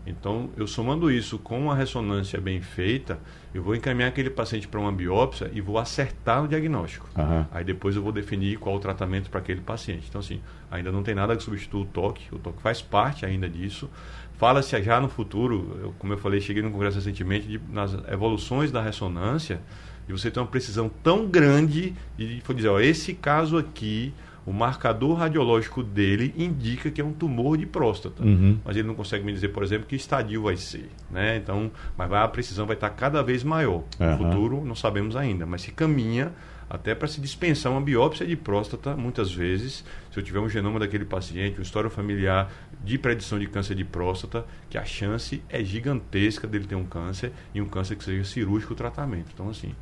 Então, 0.06 0.50
eu 0.58 0.66
somando 0.66 1.12
isso 1.12 1.38
com 1.38 1.60
uma 1.60 1.76
ressonância 1.76 2.42
bem 2.42 2.60
feita, 2.60 3.20
eu 3.54 3.62
vou 3.62 3.76
encaminhar 3.76 4.10
aquele 4.10 4.30
paciente 4.30 4.68
para 4.68 4.80
uma 4.80 4.92
biópsia 4.92 5.52
e 5.54 5.62
vou 5.62 5.78
acertar 5.78 6.44
o 6.44 6.48
diagnóstico. 6.48 7.08
Uhum. 7.16 7.46
Aí 7.52 7.64
depois 7.64 7.96
eu 7.96 8.02
vou 8.02 8.12
definir 8.12 8.58
qual 8.58 8.76
o 8.76 8.80
tratamento 8.80 9.30
para 9.30 9.40
aquele 9.40 9.62
paciente. 9.62 10.08
Então, 10.10 10.20
assim, 10.20 10.42
ainda 10.72 10.92
não 10.92 11.04
tem 11.04 11.14
nada 11.14 11.36
que 11.36 11.44
substitua 11.44 11.82
o 11.82 11.86
toque, 11.86 12.24
o 12.34 12.40
toque 12.40 12.62
faz 12.62 12.82
parte 12.82 13.26
ainda 13.26 13.48
disso. 13.48 13.90
Fala-se 14.38 14.82
já 14.82 15.00
no 15.00 15.08
futuro, 15.08 15.78
eu, 15.80 15.96
como 16.00 16.14
eu 16.14 16.18
falei, 16.18 16.42
cheguei 16.42 16.64
no 16.64 16.72
congresso 16.72 16.98
recentemente, 16.98 17.48
de, 17.48 17.62
nas 17.70 17.94
evoluções 18.12 18.72
da 18.72 18.82
ressonância, 18.82 19.62
e 20.10 20.12
você 20.12 20.32
tem 20.32 20.42
uma 20.42 20.50
precisão 20.50 20.90
tão 21.04 21.28
grande 21.28 21.94
de 22.18 22.42
dizer, 22.42 22.70
ó, 22.70 22.80
esse 22.80 23.14
caso 23.14 23.56
aqui 23.56 24.12
o 24.46 24.52
marcador 24.52 25.18
radiológico 25.18 25.84
dele 25.84 26.34
indica 26.38 26.90
que 26.90 27.00
é 27.00 27.04
um 27.04 27.14
tumor 27.14 27.58
de 27.58 27.66
próstata. 27.66 28.24
Uhum. 28.24 28.58
Mas 28.66 28.76
ele 28.76 28.88
não 28.88 28.96
consegue 28.96 29.24
me 29.24 29.32
dizer, 29.32 29.50
por 29.50 29.64
exemplo, 29.64 29.86
que 29.88 29.96
estadio 29.96 30.44
vai 30.44 30.58
ser. 30.58 30.90
Né? 31.12 31.38
Então, 31.38 31.72
mas 31.96 32.10
vai, 32.10 32.24
a 32.24 32.28
precisão 32.28 32.66
vai 32.66 32.76
estar 32.76 32.90
cada 32.90 33.22
vez 33.22 33.44
maior. 33.44 33.84
Uhum. 34.00 34.12
No 34.12 34.18
futuro, 34.18 34.66
não 34.66 34.76
sabemos 34.76 35.16
ainda, 35.16 35.46
mas 35.46 35.62
se 35.62 35.72
caminha 35.72 36.34
até 36.72 36.96
para 36.96 37.06
se 37.06 37.20
dispensar 37.20 37.70
uma 37.70 37.82
biópsia 37.82 38.26
de 38.26 38.38
próstata, 38.38 38.96
muitas 38.96 39.30
vezes, 39.30 39.84
se 40.10 40.18
eu 40.18 40.24
tiver 40.24 40.40
um 40.40 40.48
genoma 40.48 40.80
daquele 40.80 41.04
paciente, 41.04 41.58
uma 41.58 41.64
história 41.64 41.90
familiar 41.90 42.50
de 42.82 42.98
predição 42.98 43.38
de 43.38 43.46
câncer 43.46 43.76
de 43.76 43.84
próstata, 43.84 44.46
que 44.70 44.78
a 44.78 44.86
chance 44.86 45.44
é 45.50 45.62
gigantesca 45.62 46.48
dele 46.48 46.66
ter 46.66 46.76
um 46.76 46.86
câncer 46.86 47.34
e 47.54 47.62
um 47.62 47.68
câncer 47.68 47.98
que 47.98 48.06
seja 48.06 48.24
cirúrgico 48.24 48.72
o 48.72 48.76
tratamento. 48.76 49.32
Então, 49.34 49.50
assim, 49.50 49.76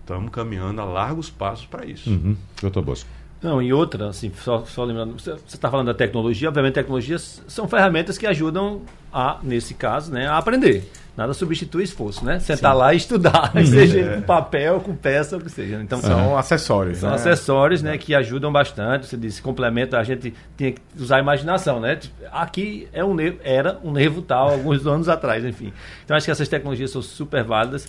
estamos 0.00 0.30
caminhando 0.30 0.80
a 0.80 0.84
largos 0.84 1.28
passos 1.28 1.66
para 1.66 1.84
isso. 1.84 2.08
Uhum. 2.08 2.36
Doutor 2.62 2.84
Bosco. 2.84 3.10
Não, 3.42 3.60
e 3.60 3.72
outra, 3.72 4.08
assim, 4.08 4.32
só, 4.42 4.64
só 4.64 4.84
lembrando, 4.84 5.20
você 5.20 5.32
está 5.46 5.70
falando 5.70 5.88
da 5.88 5.94
tecnologia, 5.94 6.48
obviamente 6.48 6.74
tecnologias 6.74 7.42
são 7.46 7.68
ferramentas 7.68 8.16
que 8.16 8.26
ajudam 8.26 8.82
a, 9.12 9.38
nesse 9.42 9.74
caso, 9.74 10.10
né, 10.12 10.26
a 10.26 10.38
aprender. 10.38 10.90
Nada 11.16 11.32
substitui 11.32 11.82
esforço, 11.82 12.22
né? 12.22 12.38
Sentar 12.38 12.72
Sim. 12.72 12.78
lá 12.78 12.92
e 12.92 12.96
estudar, 12.98 13.52
uhum. 13.56 13.64
seja 13.64 14.00
é. 14.00 14.16
com 14.16 14.22
papel, 14.22 14.80
com 14.80 14.94
peça, 14.94 15.38
o 15.38 15.40
que 15.40 15.50
seja. 15.50 15.80
Então, 15.80 15.98
são 15.98 16.28
uhum. 16.28 16.36
acessórios. 16.36 16.98
São 16.98 17.08
né? 17.08 17.14
acessórios, 17.14 17.82
né, 17.82 17.96
que 17.96 18.14
ajudam 18.14 18.52
bastante. 18.52 19.06
Você 19.06 19.16
disse, 19.16 19.40
complementa, 19.40 19.98
a 19.98 20.04
gente 20.04 20.34
tinha 20.58 20.72
que 20.72 20.80
usar 20.98 21.16
a 21.16 21.20
imaginação, 21.20 21.80
né? 21.80 21.98
Aqui 22.30 22.86
é 22.92 23.02
um 23.02 23.14
nervo, 23.14 23.38
era 23.42 23.78
um 23.82 23.92
nervo 23.92 24.20
tal, 24.20 24.50
alguns 24.50 24.84
anos 24.86 25.08
atrás, 25.08 25.42
enfim. 25.42 25.72
Então, 26.04 26.14
acho 26.14 26.26
que 26.26 26.30
essas 26.30 26.48
tecnologias 26.48 26.90
são 26.90 27.00
super 27.00 27.42
válidas. 27.42 27.88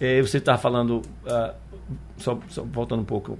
É, 0.00 0.22
você 0.22 0.38
está 0.38 0.56
falando, 0.56 1.02
uh, 1.26 1.52
só, 2.16 2.38
só 2.48 2.62
voltando 2.62 3.00
um 3.00 3.04
pouco, 3.04 3.36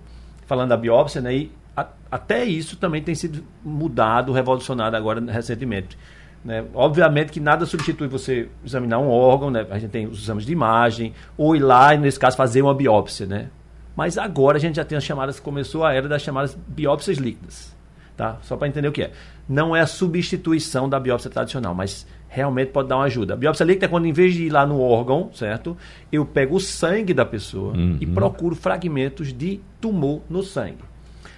falando 0.48 0.70
da 0.70 0.76
biópsia, 0.76 1.20
né? 1.20 1.36
E 1.36 1.52
a, 1.76 1.86
até 2.10 2.44
isso 2.44 2.76
também 2.76 3.00
tem 3.00 3.14
sido 3.14 3.44
mudado, 3.64 4.32
revolucionado 4.32 4.96
agora 4.96 5.20
recentemente. 5.30 5.96
Né? 6.44 6.64
Obviamente 6.74 7.30
que 7.30 7.38
nada 7.38 7.66
substitui 7.66 8.08
você 8.08 8.48
examinar 8.64 8.98
um 8.98 9.08
órgão, 9.08 9.50
né? 9.50 9.66
a 9.70 9.78
gente 9.78 9.90
tem 9.90 10.06
os 10.06 10.22
exames 10.22 10.46
de 10.46 10.52
imagem, 10.52 11.12
ou 11.36 11.54
ir 11.54 11.60
lá, 11.60 11.94
nesse 11.94 12.18
caso, 12.18 12.36
fazer 12.36 12.62
uma 12.62 12.74
biópsia. 12.74 13.26
Né? 13.26 13.48
Mas 13.94 14.16
agora 14.16 14.56
a 14.56 14.60
gente 14.60 14.76
já 14.76 14.84
tem 14.84 14.96
as 14.96 15.04
chamadas, 15.04 15.38
começou 15.38 15.84
a 15.84 15.92
era 15.92 16.08
das 16.08 16.22
chamadas 16.22 16.56
biópsias 16.66 17.18
líquidas. 17.18 17.76
Tá? 18.16 18.38
Só 18.42 18.56
para 18.56 18.66
entender 18.66 18.88
o 18.88 18.92
que 18.92 19.02
é. 19.02 19.12
Não 19.48 19.76
é 19.76 19.80
a 19.80 19.86
substituição 19.86 20.88
da 20.88 20.98
biópsia 20.98 21.30
tradicional, 21.30 21.74
mas 21.74 22.06
realmente 22.28 22.68
pode 22.68 22.88
dar 22.88 22.96
uma 22.96 23.04
ajuda. 23.04 23.34
A 23.34 23.36
biópsia 23.36 23.64
líquida 23.64 23.86
é 23.86 23.88
quando, 23.88 24.06
em 24.06 24.12
vez 24.12 24.34
de 24.34 24.44
ir 24.44 24.50
lá 24.50 24.66
no 24.66 24.80
órgão, 24.80 25.30
certo? 25.32 25.76
Eu 26.12 26.24
pego 26.26 26.56
o 26.56 26.60
sangue 26.60 27.14
da 27.14 27.24
pessoa 27.24 27.74
uhum. 27.74 27.96
e 28.00 28.06
procuro 28.06 28.54
fragmentos 28.54 29.32
de 29.32 29.60
tumor 29.80 30.20
no 30.28 30.42
sangue. 30.42 30.88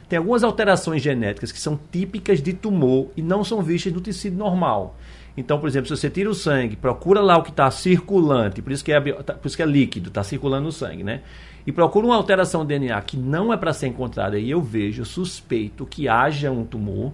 Tem 0.08 0.18
algumas 0.18 0.42
alterações 0.42 1.00
genéticas 1.00 1.52
que 1.52 1.60
são 1.60 1.78
típicas 1.92 2.42
de 2.42 2.52
tumor 2.52 3.10
e 3.16 3.22
não 3.22 3.44
são 3.44 3.62
vistas 3.62 3.92
no 3.92 4.00
tecido 4.00 4.36
normal. 4.36 4.96
Então, 5.36 5.60
por 5.60 5.68
exemplo, 5.68 5.86
se 5.86 5.96
você 5.96 6.10
tira 6.10 6.28
o 6.28 6.34
sangue, 6.34 6.74
procura 6.74 7.20
lá 7.20 7.38
o 7.38 7.42
que 7.44 7.50
está 7.50 7.70
circulante, 7.70 8.60
por 8.60 8.72
isso 8.72 8.84
que 8.84 8.92
é, 8.92 9.00
tá, 9.00 9.34
por 9.34 9.46
isso 9.46 9.56
que 9.56 9.62
é 9.62 9.66
líquido, 9.66 10.08
está 10.08 10.24
circulando 10.24 10.64
no 10.64 10.72
sangue, 10.72 11.04
né? 11.04 11.22
E 11.64 11.70
procura 11.70 12.06
uma 12.06 12.16
alteração 12.16 12.66
DNA 12.66 13.00
que 13.02 13.16
não 13.16 13.52
é 13.52 13.56
para 13.56 13.72
ser 13.72 13.86
encontrada 13.86 14.38
e 14.38 14.50
eu 14.50 14.60
vejo, 14.60 15.04
suspeito 15.04 15.86
que 15.86 16.08
haja 16.08 16.50
um 16.50 16.64
tumor. 16.64 17.12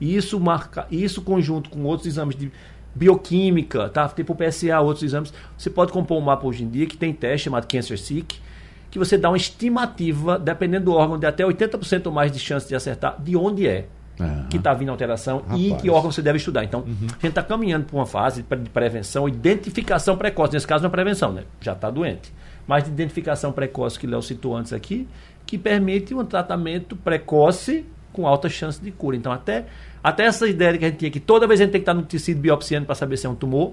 E 0.00 0.14
isso 0.14 0.38
marca, 0.38 0.86
isso 0.90 1.22
conjunto 1.22 1.70
com 1.70 1.84
outros 1.84 2.06
exames 2.06 2.36
de 2.36 2.50
bioquímica, 2.94 3.88
tá? 3.88 4.08
Tipo 4.08 4.34
PSA, 4.34 4.80
outros 4.80 5.02
exames, 5.02 5.32
você 5.56 5.68
pode 5.68 5.92
compor 5.92 6.18
um 6.18 6.20
mapa 6.20 6.46
hoje 6.46 6.64
em 6.64 6.68
dia 6.68 6.86
que 6.86 6.96
tem 6.96 7.12
teste 7.12 7.44
chamado 7.44 7.66
Cancer 7.66 7.98
Seek, 7.98 8.38
que 8.90 8.98
você 8.98 9.18
dá 9.18 9.30
uma 9.30 9.36
estimativa, 9.36 10.38
dependendo 10.38 10.86
do 10.86 10.92
órgão, 10.92 11.18
de 11.18 11.26
até 11.26 11.44
80% 11.44 12.06
ou 12.06 12.12
mais 12.12 12.30
de 12.30 12.38
chance 12.38 12.68
de 12.68 12.74
acertar 12.74 13.20
de 13.20 13.36
onde 13.36 13.66
é 13.66 13.86
uhum. 14.18 14.46
que 14.48 14.56
está 14.56 14.72
vindo 14.72 14.88
a 14.88 14.92
alteração 14.92 15.38
Rapaz. 15.38 15.60
e 15.60 15.74
que 15.74 15.90
órgão 15.90 16.10
você 16.12 16.22
deve 16.22 16.38
estudar. 16.38 16.64
Então, 16.64 16.80
uhum. 16.80 17.06
a 17.08 17.12
gente 17.14 17.26
está 17.26 17.42
caminhando 17.42 17.86
para 17.86 17.96
uma 17.96 18.06
fase 18.06 18.42
de 18.42 18.70
prevenção, 18.70 19.28
identificação 19.28 20.16
precoce. 20.16 20.52
Nesse 20.52 20.66
caso, 20.66 20.82
não 20.82 20.88
é 20.88 20.90
prevenção, 20.90 21.32
né? 21.32 21.44
Já 21.60 21.72
está 21.72 21.90
doente. 21.90 22.32
Mas 22.66 22.84
de 22.84 22.90
identificação 22.90 23.52
precoce, 23.52 23.98
que 23.98 24.06
Léo 24.06 24.22
citou 24.22 24.56
antes 24.56 24.72
aqui, 24.72 25.06
que 25.44 25.58
permite 25.58 26.14
um 26.14 26.24
tratamento 26.24 26.96
precoce 26.96 27.84
com 28.12 28.26
alta 28.26 28.48
chance 28.48 28.80
de 28.80 28.90
cura. 28.90 29.16
Então, 29.16 29.32
até, 29.32 29.66
até 30.04 30.26
essa 30.26 30.46
ideia 30.46 30.76
que 30.76 30.84
a 30.84 30.88
gente 30.88 30.98
tinha 30.98 31.10
que 31.10 31.18
toda 31.18 31.46
vez 31.46 31.58
a 31.58 31.64
gente 31.64 31.72
tem 31.72 31.80
que 31.80 31.82
estar 31.82 31.94
no 31.94 32.02
tecido 32.02 32.38
biopsiando 32.38 32.84
para 32.84 32.94
saber 32.94 33.16
se 33.16 33.26
é 33.26 33.30
um 33.30 33.34
tumor, 33.34 33.72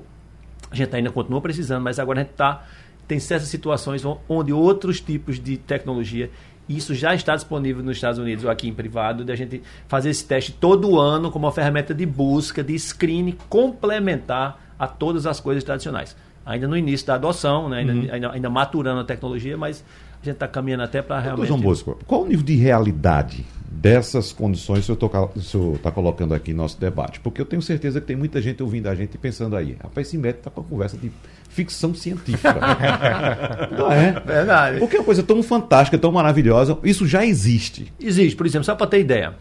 a 0.71 0.75
gente 0.75 0.95
ainda 0.95 1.11
continua 1.11 1.41
precisando, 1.41 1.83
mas 1.83 1.99
agora 1.99 2.21
a 2.21 2.23
gente 2.23 2.31
está 2.31 2.65
tem 3.05 3.19
certas 3.19 3.49
situações 3.49 4.03
onde 4.29 4.53
outros 4.53 5.01
tipos 5.01 5.37
de 5.37 5.57
tecnologia 5.57 6.29
isso 6.69 6.95
já 6.95 7.13
está 7.13 7.35
disponível 7.35 7.83
nos 7.83 7.97
Estados 7.97 8.17
Unidos 8.17 8.45
ou 8.45 8.51
aqui 8.51 8.67
em 8.67 8.73
privado, 8.73 9.25
de 9.25 9.31
a 9.31 9.35
gente 9.35 9.61
fazer 9.87 10.09
esse 10.09 10.25
teste 10.25 10.53
todo 10.53 10.99
ano 10.99 11.29
como 11.29 11.45
uma 11.45 11.51
ferramenta 11.51 11.93
de 11.93 12.05
busca, 12.05 12.63
de 12.63 12.77
screening 12.77 13.37
complementar 13.49 14.59
a 14.79 14.87
todas 14.87 15.25
as 15.25 15.39
coisas 15.39 15.63
tradicionais. 15.63 16.15
Ainda 16.45 16.67
no 16.67 16.77
início 16.77 17.05
da 17.05 17.15
adoção, 17.15 17.69
né? 17.69 17.79
ainda, 17.79 17.93
uhum. 17.93 18.07
ainda, 18.11 18.31
ainda 18.31 18.49
maturando 18.49 19.01
a 19.01 19.03
tecnologia, 19.03 19.57
mas 19.57 19.83
a 20.21 20.25
gente 20.25 20.36
está 20.36 20.47
caminhando 20.47 20.84
até 20.84 21.01
para 21.01 21.19
realmente. 21.19 21.47
João 21.47 21.60
Bosco, 21.60 21.97
qual 22.05 22.21
o 22.21 22.27
nível 22.27 22.45
de 22.45 22.55
realidade 22.55 23.45
dessas 23.71 24.31
condições 24.31 24.86
que 24.86 24.91
o 24.91 25.41
senhor 25.41 25.75
está 25.75 25.89
colocando 25.89 26.34
aqui 26.36 26.53
no 26.53 26.62
nosso 26.62 26.79
debate? 26.79 27.19
Porque 27.19 27.41
eu 27.41 27.45
tenho 27.45 27.62
certeza 27.62 27.99
que 27.99 28.05
tem 28.05 28.15
muita 28.15 28.39
gente 28.39 28.62
ouvindo 28.62 28.88
a 28.88 28.93
gente 28.93 29.15
e 29.15 29.17
pensando 29.17 29.55
aí, 29.55 29.75
rapaz, 29.81 30.07
esse 30.07 30.17
médico 30.17 30.41
está 30.41 30.51
com 30.51 30.63
conversa 30.63 30.95
de 30.95 31.12
ficção 31.49 31.93
científica. 31.95 32.53
Não 33.75 33.91
é? 33.91 34.12
Verdade. 34.19 34.79
Porque 34.79 34.97
é 34.97 34.99
uma 34.99 35.05
coisa 35.05 35.23
tão 35.23 35.41
fantástica, 35.41 35.97
tão 35.97 36.12
maravilhosa, 36.12 36.77
isso 36.84 37.07
já 37.07 37.25
existe. 37.25 37.91
Existe, 37.99 38.36
por 38.36 38.45
exemplo, 38.45 38.65
só 38.65 38.75
para 38.75 38.86
ter 38.86 38.99
ideia. 38.99 39.34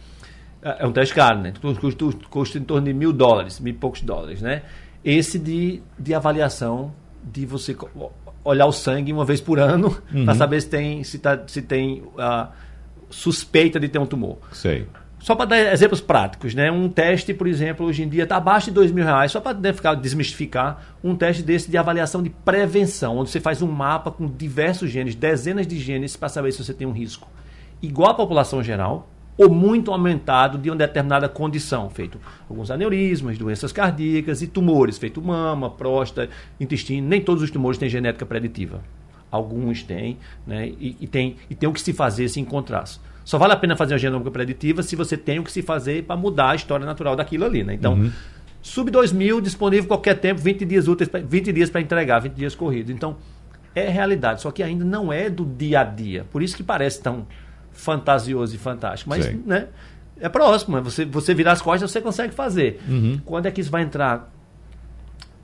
É, 0.62 0.84
é 0.84 0.86
um 0.86 0.92
teste 0.92 1.14
caro, 1.14 1.40
né? 1.40 1.52
Custa, 1.60 2.06
custa 2.30 2.58
em 2.58 2.64
torno 2.64 2.86
de 2.86 2.94
mil 2.94 3.12
dólares, 3.12 3.60
mil 3.60 3.74
e 3.74 3.76
poucos 3.76 4.00
dólares, 4.00 4.40
né? 4.40 4.62
Esse 5.04 5.38
de, 5.38 5.82
de 5.98 6.14
avaliação 6.14 6.92
de 7.22 7.44
você 7.44 7.76
olhar 8.44 8.66
o 8.66 8.72
sangue 8.72 9.12
uma 9.12 9.24
vez 9.24 9.40
por 9.40 9.58
ano 9.58 9.96
uhum. 10.12 10.24
para 10.24 10.34
saber 10.34 10.60
se 10.60 10.68
tem, 10.68 11.04
se 11.04 11.18
tá, 11.18 11.40
se 11.46 11.62
tem 11.62 12.02
a 12.18 12.48
suspeita 13.08 13.78
de 13.78 13.88
ter 13.88 13.98
um 13.98 14.06
tumor. 14.06 14.38
Sei. 14.52 14.86
Só 15.18 15.34
para 15.34 15.44
dar 15.44 15.72
exemplos 15.72 16.00
práticos, 16.00 16.54
né? 16.54 16.72
Um 16.72 16.88
teste, 16.88 17.34
por 17.34 17.46
exemplo, 17.46 17.84
hoje 17.84 18.02
em 18.02 18.08
dia 18.08 18.22
está 18.22 18.36
abaixo 18.36 18.68
de 18.68 18.72
dois 18.72 18.90
mil 18.90 19.04
reais, 19.04 19.30
só 19.30 19.40
para 19.40 19.52
desmistificar, 19.94 20.96
um 21.04 21.14
teste 21.14 21.42
desse 21.42 21.70
de 21.70 21.76
avaliação 21.76 22.22
de 22.22 22.30
prevenção, 22.30 23.18
onde 23.18 23.28
você 23.28 23.38
faz 23.38 23.60
um 23.60 23.70
mapa 23.70 24.10
com 24.10 24.26
diversos 24.26 24.90
genes, 24.90 25.14
dezenas 25.14 25.66
de 25.66 25.78
genes, 25.78 26.16
para 26.16 26.30
saber 26.30 26.52
se 26.52 26.64
você 26.64 26.72
tem 26.72 26.86
um 26.86 26.92
risco 26.92 27.28
igual 27.82 28.10
à 28.10 28.14
população 28.14 28.62
geral, 28.62 29.08
ou 29.36 29.48
muito 29.48 29.90
aumentado 29.90 30.58
de 30.58 30.70
uma 30.70 30.76
determinada 30.76 31.28
condição, 31.28 31.88
feito 31.88 32.18
alguns 32.48 32.70
aneurismas, 32.70 33.38
doenças 33.38 33.72
cardíacas 33.72 34.42
e 34.42 34.46
tumores, 34.46 34.98
feito 34.98 35.22
mama, 35.22 35.70
próstata, 35.70 36.30
intestino. 36.58 37.08
Nem 37.08 37.20
todos 37.20 37.42
os 37.42 37.50
tumores 37.50 37.78
têm 37.78 37.88
genética 37.88 38.26
preditiva. 38.26 38.82
Alguns 39.30 39.82
têm, 39.82 40.18
né? 40.46 40.68
E, 40.68 40.96
e 41.00 41.06
tem, 41.06 41.36
e 41.48 41.54
tem 41.54 41.68
o 41.68 41.72
que 41.72 41.80
se 41.80 41.92
fazer 41.92 42.28
se 42.28 42.40
encontrar. 42.40 42.84
Só 43.24 43.38
vale 43.38 43.52
a 43.52 43.56
pena 43.56 43.76
fazer 43.76 43.94
uma 43.94 43.98
genômica 43.98 44.30
preditiva 44.30 44.82
se 44.82 44.96
você 44.96 45.16
tem 45.16 45.38
o 45.38 45.44
que 45.44 45.52
se 45.52 45.62
fazer 45.62 46.04
para 46.04 46.16
mudar 46.16 46.50
a 46.50 46.54
história 46.54 46.84
natural 46.84 47.14
daquilo 47.14 47.44
ali, 47.44 47.62
né? 47.62 47.74
Então, 47.74 47.94
uhum. 47.94 48.10
sub 48.60 48.90
2000 48.90 49.40
disponível 49.40 49.86
qualquer 49.86 50.18
tempo, 50.18 50.40
20 50.40 50.64
dias 50.64 50.88
úteis, 50.88 51.08
20 51.28 51.52
dias 51.52 51.70
para 51.70 51.80
entregar, 51.80 52.18
20 52.18 52.32
dias 52.32 52.54
corridos. 52.54 52.90
Então, 52.90 53.16
é 53.74 53.88
realidade, 53.88 54.42
só 54.42 54.50
que 54.50 54.62
ainda 54.62 54.84
não 54.84 55.12
é 55.12 55.30
do 55.30 55.44
dia 55.44 55.80
a 55.80 55.84
dia. 55.84 56.26
Por 56.30 56.42
isso 56.42 56.56
que 56.56 56.62
parece 56.62 57.00
tão 57.00 57.26
fantasioso 57.80 58.54
e 58.54 58.58
fantástico. 58.58 59.10
Mas, 59.10 59.24
Sim. 59.24 59.42
né? 59.46 59.68
É 60.20 60.28
próximo. 60.28 60.76
É 60.76 60.80
você, 60.80 61.04
você 61.04 61.34
virar 61.34 61.52
as 61.52 61.62
costas, 61.62 61.90
você 61.90 62.00
consegue 62.00 62.34
fazer. 62.34 62.80
Uhum. 62.88 63.20
Quando 63.24 63.46
é 63.46 63.50
que 63.50 63.60
isso 63.60 63.70
vai 63.70 63.82
entrar 63.82 64.30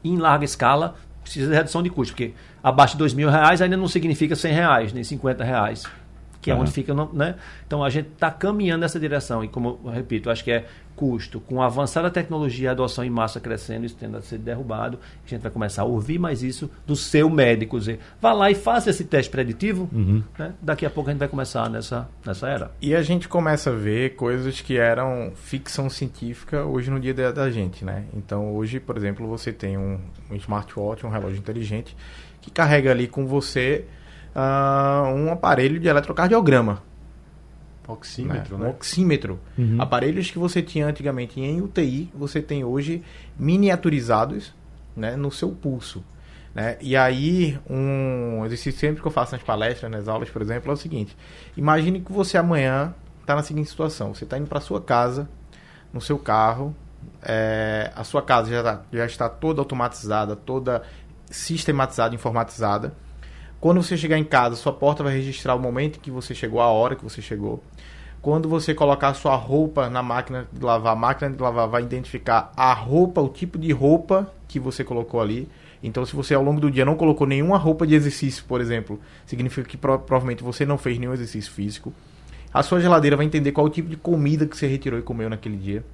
em 0.04 0.16
larga 0.16 0.44
escala? 0.44 0.94
Precisa 1.22 1.50
de 1.50 1.54
redução 1.56 1.82
de 1.82 1.90
custo, 1.90 2.12
porque 2.14 2.34
abaixo 2.62 2.94
de 2.94 2.98
dois 2.98 3.12
mil 3.12 3.28
reais 3.28 3.60
ainda 3.60 3.76
não 3.76 3.88
significa 3.88 4.36
100 4.36 4.52
reais, 4.52 4.92
nem 4.92 5.02
50 5.02 5.42
reais 5.42 5.84
que 6.46 6.50
é 6.52 6.54
onde 6.54 6.70
fica, 6.70 6.94
né? 7.12 7.34
Então 7.66 7.82
a 7.82 7.90
gente 7.90 8.08
está 8.10 8.30
caminhando 8.30 8.82
nessa 8.82 9.00
direção 9.00 9.42
e 9.42 9.48
como 9.48 9.80
eu 9.84 9.90
repito, 9.90 10.30
acho 10.30 10.44
que 10.44 10.52
é 10.52 10.64
custo, 10.94 11.40
com 11.40 11.60
a 11.60 11.66
avançada 11.66 12.08
tecnologia, 12.08 12.68
a 12.68 12.72
adoção 12.72 13.04
em 13.04 13.10
massa 13.10 13.40
crescendo, 13.40 13.84
isso 13.84 13.96
tendo 13.98 14.16
a 14.16 14.22
ser 14.22 14.38
derrubado, 14.38 14.98
a 15.26 15.28
gente 15.28 15.42
vai 15.42 15.50
começar 15.50 15.82
a 15.82 15.84
ouvir 15.84 16.20
mais 16.20 16.44
isso 16.44 16.70
do 16.86 16.94
seu 16.94 17.28
médico, 17.28 17.78
dizer, 17.80 17.98
vá 18.22 18.32
lá 18.32 18.48
e 18.48 18.54
faça 18.54 18.90
esse 18.90 19.04
teste 19.04 19.28
preditivo, 19.28 19.90
uhum. 19.92 20.22
né? 20.38 20.54
daqui 20.62 20.86
a 20.86 20.90
pouco 20.90 21.10
a 21.10 21.12
gente 21.12 21.18
vai 21.18 21.28
começar 21.28 21.68
nessa, 21.68 22.08
nessa 22.24 22.48
era. 22.48 22.70
E 22.80 22.94
a 22.94 23.02
gente 23.02 23.28
começa 23.28 23.70
a 23.70 23.74
ver 23.74 24.14
coisas 24.14 24.60
que 24.60 24.78
eram 24.78 25.32
ficção 25.34 25.90
científica 25.90 26.64
hoje 26.64 26.92
no 26.92 27.00
dia 27.00 27.12
da, 27.12 27.32
da 27.32 27.50
gente, 27.50 27.84
né? 27.84 28.04
Então 28.14 28.54
hoje, 28.54 28.78
por 28.78 28.96
exemplo, 28.96 29.26
você 29.26 29.52
tem 29.52 29.76
um, 29.76 29.98
um 30.30 30.36
smartwatch, 30.36 31.04
um 31.04 31.10
relógio 31.10 31.38
inteligente, 31.38 31.96
que 32.40 32.52
carrega 32.52 32.92
ali 32.92 33.08
com 33.08 33.26
você 33.26 33.84
uh, 34.36 35.08
um 35.14 35.32
aparelho 35.32 35.80
de 35.80 35.88
eletrocardiograma. 35.88 36.82
Oxímetro, 37.88 38.58
né? 38.58 38.64
né? 38.64 38.70
Um 38.70 38.74
oxímetro. 38.74 39.40
Uhum. 39.56 39.80
Aparelhos 39.80 40.30
que 40.30 40.38
você 40.38 40.60
tinha 40.60 40.86
antigamente 40.86 41.40
em 41.40 41.60
UTI, 41.62 42.10
você 42.14 42.42
tem 42.42 42.64
hoje 42.64 43.02
miniaturizados 43.38 44.52
né, 44.94 45.16
no 45.16 45.30
seu 45.30 45.50
pulso. 45.50 46.04
Né? 46.54 46.76
E 46.80 46.96
aí, 46.96 47.58
um 47.68 48.44
exercício 48.44 48.80
sempre 48.80 49.00
que 49.00 49.06
eu 49.06 49.12
faço 49.12 49.32
nas 49.32 49.42
palestras, 49.42 49.90
nas 49.90 50.08
aulas, 50.08 50.28
por 50.30 50.42
exemplo, 50.42 50.70
é 50.70 50.74
o 50.74 50.76
seguinte: 50.76 51.16
imagine 51.56 52.00
que 52.00 52.12
você 52.12 52.36
amanhã 52.36 52.94
está 53.20 53.34
na 53.34 53.42
seguinte 53.42 53.70
situação: 53.70 54.14
você 54.14 54.24
está 54.24 54.36
indo 54.36 54.48
para 54.48 54.60
sua 54.60 54.80
casa, 54.80 55.28
no 55.92 56.00
seu 56.00 56.18
carro, 56.18 56.74
é, 57.22 57.92
a 57.94 58.02
sua 58.04 58.22
casa 58.22 58.50
já, 58.50 58.62
tá, 58.62 58.82
já 58.92 59.06
está 59.06 59.28
toda 59.28 59.60
automatizada, 59.60 60.34
toda 60.34 60.82
sistematizada, 61.30 62.14
informatizada. 62.14 62.92
Quando 63.60 63.82
você 63.82 63.96
chegar 63.96 64.18
em 64.18 64.24
casa, 64.24 64.54
sua 64.56 64.72
porta 64.72 65.02
vai 65.02 65.14
registrar 65.14 65.54
o 65.54 65.58
momento 65.58 65.98
que 65.98 66.10
você 66.10 66.34
chegou, 66.34 66.60
a 66.60 66.66
hora 66.66 66.94
que 66.94 67.02
você 67.02 67.22
chegou. 67.22 67.62
Quando 68.20 68.48
você 68.48 68.74
colocar 68.74 69.14
sua 69.14 69.36
roupa 69.36 69.88
na 69.88 70.02
máquina 70.02 70.48
de 70.52 70.64
lavar, 70.64 70.92
a 70.92 70.96
máquina 70.96 71.30
de 71.30 71.40
lavar 71.40 71.68
vai 71.68 71.82
identificar 71.82 72.52
a 72.56 72.72
roupa, 72.72 73.20
o 73.20 73.28
tipo 73.28 73.58
de 73.58 73.72
roupa 73.72 74.32
que 74.48 74.58
você 74.58 74.82
colocou 74.82 75.20
ali. 75.20 75.48
Então, 75.82 76.04
se 76.04 76.14
você 76.14 76.34
ao 76.34 76.42
longo 76.42 76.60
do 76.60 76.70
dia 76.70 76.84
não 76.84 76.96
colocou 76.96 77.26
nenhuma 77.26 77.56
roupa 77.56 77.86
de 77.86 77.94
exercício, 77.94 78.44
por 78.46 78.60
exemplo, 78.60 79.00
significa 79.24 79.68
que 79.68 79.76
pro 79.76 79.98
provavelmente 79.98 80.42
você 80.42 80.66
não 80.66 80.76
fez 80.76 80.98
nenhum 80.98 81.12
exercício 81.12 81.52
físico. 81.52 81.92
A 82.52 82.62
sua 82.62 82.80
geladeira 82.80 83.16
vai 83.16 83.26
entender 83.26 83.52
qual 83.52 83.66
o 83.66 83.70
tipo 83.70 83.88
de 83.88 83.96
comida 83.96 84.46
que 84.46 84.56
você 84.56 84.66
retirou 84.66 84.98
e 84.98 85.02
comeu 85.02 85.30
naquele 85.30 85.56
dia. 85.56 85.84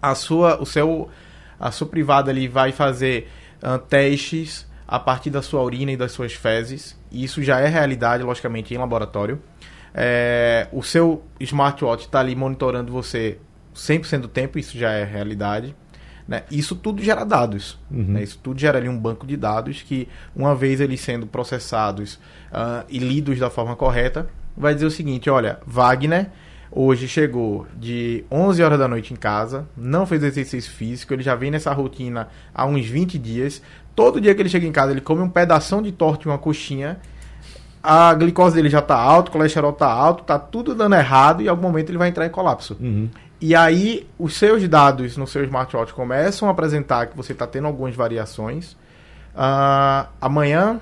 A 0.00 0.14
sua, 0.14 0.60
o 0.60 0.64
seu, 0.64 1.08
a 1.58 1.70
sua 1.70 1.86
privada 1.86 2.30
ali 2.30 2.48
vai 2.48 2.72
fazer 2.72 3.28
uh, 3.62 3.78
testes 3.78 4.69
a 4.90 4.98
partir 4.98 5.30
da 5.30 5.40
sua 5.40 5.62
urina 5.62 5.92
e 5.92 5.96
das 5.96 6.10
suas 6.10 6.32
fezes. 6.32 6.98
E 7.12 7.22
isso 7.22 7.40
já 7.44 7.60
é 7.60 7.68
realidade, 7.68 8.24
logicamente, 8.24 8.74
em 8.74 8.76
laboratório. 8.76 9.40
É, 9.94 10.66
o 10.72 10.82
seu 10.82 11.22
smartwatch 11.38 12.06
está 12.06 12.18
ali 12.18 12.34
monitorando 12.34 12.92
você 12.92 13.38
100% 13.72 14.22
do 14.22 14.28
tempo, 14.28 14.58
isso 14.58 14.76
já 14.76 14.90
é 14.90 15.04
realidade. 15.04 15.76
Né? 16.26 16.42
Isso 16.50 16.74
tudo 16.74 17.00
gera 17.02 17.24
dados. 17.24 17.78
Uhum. 17.88 18.14
Né? 18.14 18.24
Isso 18.24 18.38
tudo 18.42 18.58
gera 18.58 18.78
ali 18.78 18.88
um 18.88 18.98
banco 18.98 19.24
de 19.24 19.36
dados 19.36 19.80
que, 19.80 20.08
uma 20.34 20.56
vez 20.56 20.80
eles 20.80 21.00
sendo 21.00 21.24
processados 21.24 22.14
uh, 22.52 22.84
e 22.88 22.98
lidos 22.98 23.38
da 23.38 23.48
forma 23.48 23.76
correta, 23.76 24.28
vai 24.56 24.74
dizer 24.74 24.86
o 24.86 24.90
seguinte: 24.90 25.30
olha, 25.30 25.60
Wagner 25.64 26.30
hoje 26.72 27.08
chegou 27.08 27.66
de 27.76 28.24
11 28.30 28.62
horas 28.62 28.78
da 28.78 28.86
noite 28.86 29.12
em 29.12 29.16
casa, 29.16 29.68
não 29.76 30.06
fez 30.06 30.22
exercício 30.22 30.70
físico, 30.70 31.12
ele 31.12 31.22
já 31.22 31.34
vem 31.34 31.50
nessa 31.50 31.72
rotina 31.72 32.28
há 32.54 32.64
uns 32.66 32.86
20 32.86 33.18
dias. 33.18 33.62
Todo 34.00 34.18
dia 34.18 34.34
que 34.34 34.40
ele 34.40 34.48
chega 34.48 34.66
em 34.66 34.72
casa, 34.72 34.92
ele 34.92 35.02
come 35.02 35.20
um 35.20 35.28
pedaço 35.28 35.82
de 35.82 35.92
torta 35.92 36.26
e 36.26 36.32
uma 36.32 36.38
coxinha. 36.38 36.98
A 37.82 38.14
glicose 38.14 38.54
dele 38.54 38.70
já 38.70 38.78
está 38.78 38.96
alto, 38.96 39.28
o 39.28 39.32
colesterol 39.32 39.72
está 39.72 39.92
alto, 39.92 40.22
está 40.22 40.38
tudo 40.38 40.74
dando 40.74 40.94
errado 40.94 41.42
e 41.42 41.44
em 41.44 41.48
algum 41.48 41.60
momento 41.60 41.90
ele 41.90 41.98
vai 41.98 42.08
entrar 42.08 42.24
em 42.24 42.30
colapso. 42.30 42.78
Uhum. 42.80 43.10
E 43.38 43.54
aí, 43.54 44.08
os 44.18 44.38
seus 44.38 44.66
dados 44.66 45.18
no 45.18 45.26
seu 45.26 45.44
smartwatch 45.44 45.92
começam 45.92 46.48
a 46.48 46.50
apresentar 46.50 47.08
que 47.08 47.16
você 47.16 47.32
está 47.34 47.46
tendo 47.46 47.66
algumas 47.66 47.94
variações. 47.94 48.72
Uh, 49.34 50.08
amanhã, 50.18 50.80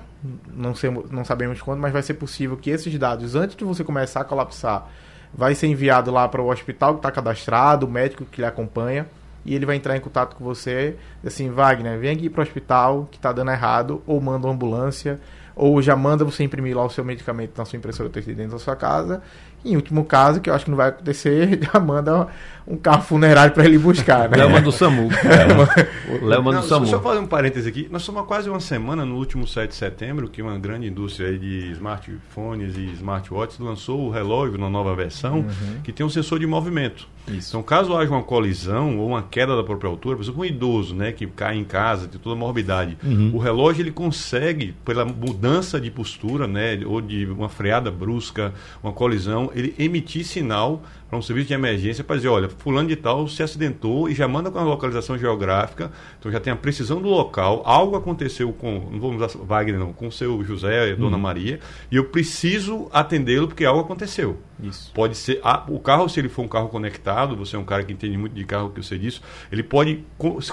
não, 0.55 0.73
sei, 0.73 0.89
não 1.11 1.25
sabemos 1.25 1.61
quando, 1.61 1.81
mas 1.81 1.91
vai 1.91 2.01
ser 2.01 2.13
possível 2.13 2.55
que 2.55 2.69
esses 2.69 2.97
dados, 2.97 3.35
antes 3.35 3.57
de 3.57 3.65
você 3.65 3.83
começar 3.83 4.21
a 4.21 4.23
colapsar, 4.23 4.87
vai 5.33 5.53
ser 5.55 5.67
enviado 5.67 6.09
lá 6.09 6.25
para 6.29 6.41
o 6.41 6.49
hospital 6.49 6.93
que 6.93 6.99
está 6.99 7.11
cadastrado, 7.11 7.85
o 7.85 7.91
médico 7.91 8.23
que 8.23 8.39
lhe 8.39 8.47
acompanha, 8.47 9.07
e 9.45 9.55
ele 9.55 9.65
vai 9.65 9.75
entrar 9.75 9.95
em 9.95 9.99
contato 9.99 10.35
com 10.35 10.43
você, 10.43 10.95
assim, 11.25 11.49
Wagner, 11.49 11.99
vem 11.99 12.11
aqui 12.11 12.29
para 12.29 12.41
o 12.41 12.43
hospital 12.43 13.07
que 13.09 13.17
está 13.17 13.31
dando 13.31 13.51
errado, 13.51 14.01
ou 14.05 14.19
manda 14.19 14.47
uma 14.47 14.53
ambulância, 14.53 15.19
ou 15.55 15.81
já 15.81 15.95
manda 15.95 16.23
você 16.23 16.43
imprimir 16.43 16.75
lá 16.75 16.85
o 16.85 16.89
seu 16.89 17.03
medicamento 17.03 17.57
na 17.57 17.65
sua 17.65 17.77
impressora 17.77 18.09
3D 18.09 18.33
dentro 18.33 18.53
da 18.53 18.59
sua 18.59 18.75
casa, 18.75 19.21
em 19.63 19.75
último 19.75 20.05
caso, 20.05 20.39
que 20.39 20.49
eu 20.49 20.53
acho 20.53 20.65
que 20.65 20.71
não 20.71 20.77
vai 20.77 20.89
acontecer, 20.89 21.59
já 21.73 21.79
manda 21.79 22.27
um 22.69 22.77
carro 22.77 23.01
funerário 23.01 23.51
para 23.51 23.65
ele 23.65 23.79
buscar. 23.79 24.29
Né? 24.29 24.37
Léo 24.37 24.49
manda 24.51 24.69
o 24.69 24.71
SAMU. 24.71 25.09
É. 25.29 26.25
Léo 26.25 26.43
manda 26.43 26.59
o 26.59 26.63
SAMU. 26.63 26.85
Só 26.85 26.99
fazer 26.99 27.19
um 27.19 27.25
parêntese 27.25 27.67
aqui. 27.67 27.87
Nós 27.91 28.03
somos 28.03 28.21
há 28.21 28.25
quase 28.25 28.49
uma 28.49 28.59
semana, 28.59 29.05
no 29.05 29.15
último 29.15 29.47
7 29.47 29.69
de 29.69 29.75
setembro, 29.75 30.29
que 30.29 30.41
uma 30.41 30.57
grande 30.59 30.87
indústria 30.87 31.37
de 31.37 31.71
smartphones 31.71 32.77
e 32.77 32.85
smartwatches 32.93 33.59
lançou 33.59 34.07
o 34.07 34.09
relógio 34.11 34.57
na 34.57 34.69
nova 34.69 34.95
versão, 34.95 35.39
uhum. 35.39 35.81
que 35.83 35.91
tem 35.91 36.05
um 36.05 36.09
sensor 36.09 36.39
de 36.39 36.45
movimento. 36.45 37.07
Isso. 37.27 37.49
Então, 37.49 37.63
caso 37.63 37.95
haja 37.95 38.11
uma 38.11 38.23
colisão 38.23 38.97
ou 38.97 39.07
uma 39.07 39.21
queda 39.21 39.55
da 39.55 39.63
própria 39.63 39.89
altura, 39.89 40.15
por 40.15 40.23
exemplo, 40.23 40.41
um 40.41 40.45
idoso 40.45 40.95
né, 40.95 41.11
que 41.11 41.27
cai 41.27 41.57
em 41.57 41.63
casa, 41.63 42.07
tem 42.07 42.19
toda 42.19 42.35
a 42.35 42.37
morbidade, 42.37 42.97
uhum. 43.03 43.31
o 43.33 43.37
relógio 43.37 43.81
ele 43.81 43.91
consegue, 43.91 44.73
pela 44.83 45.05
mudança 45.05 45.79
de 45.79 45.91
postura, 45.91 46.47
né, 46.47 46.79
ou 46.85 47.01
de 47.01 47.25
uma 47.25 47.49
freada 47.49 47.91
brusca, 47.91 48.53
uma 48.81 48.91
colisão, 48.91 49.51
ele 49.53 49.75
emitir 49.77 50.25
sinal 50.25 50.81
para 51.09 51.17
um 51.17 51.21
serviço 51.21 51.47
de 51.47 51.53
emergência 51.53 52.03
para 52.03 52.17
dizer, 52.17 52.27
olha, 52.27 52.47
fulano 52.47 52.87
de 52.87 52.95
tal 52.95 53.27
se 53.27 53.41
acidentou 53.41 54.07
e 54.07 54.13
já 54.13 54.27
manda 54.27 54.51
com 54.51 54.59
a 54.59 54.63
localização 54.63 55.17
geográfica, 55.17 55.91
então 56.19 56.31
já 56.31 56.39
tem 56.39 56.53
a 56.53 56.55
precisão 56.55 57.01
do 57.01 57.09
local, 57.09 57.63
algo 57.65 57.95
aconteceu 57.95 58.53
com, 58.53 58.87
não 58.91 58.99
vamos 58.99 59.21
usar 59.21 59.37
Wagner 59.39 59.79
não, 59.79 59.91
com 59.91 60.07
o 60.07 60.11
seu 60.11 60.43
José, 60.43 60.95
Dona 60.95 61.17
uhum. 61.17 61.21
Maria, 61.21 61.59
e 61.91 61.95
eu 61.95 62.05
preciso 62.05 62.87
atendê-lo 62.93 63.47
porque 63.47 63.65
algo 63.65 63.81
aconteceu. 63.81 64.37
Isso. 64.61 64.91
Pode 64.93 65.17
ser, 65.17 65.39
ah, 65.43 65.65
o 65.67 65.79
carro, 65.79 66.07
se 66.07 66.19
ele 66.19 66.29
for 66.29 66.43
um 66.43 66.47
carro 66.47 66.69
conectado, 66.69 67.35
você 67.35 67.55
é 67.55 67.59
um 67.59 67.65
cara 67.65 67.83
que 67.83 67.91
entende 67.91 68.17
muito 68.17 68.33
de 68.33 68.43
carro, 68.43 68.69
que 68.69 68.79
eu 68.79 68.83
sei 68.83 68.99
disso, 68.99 69.21
ele 69.51 69.63
pode 69.63 70.03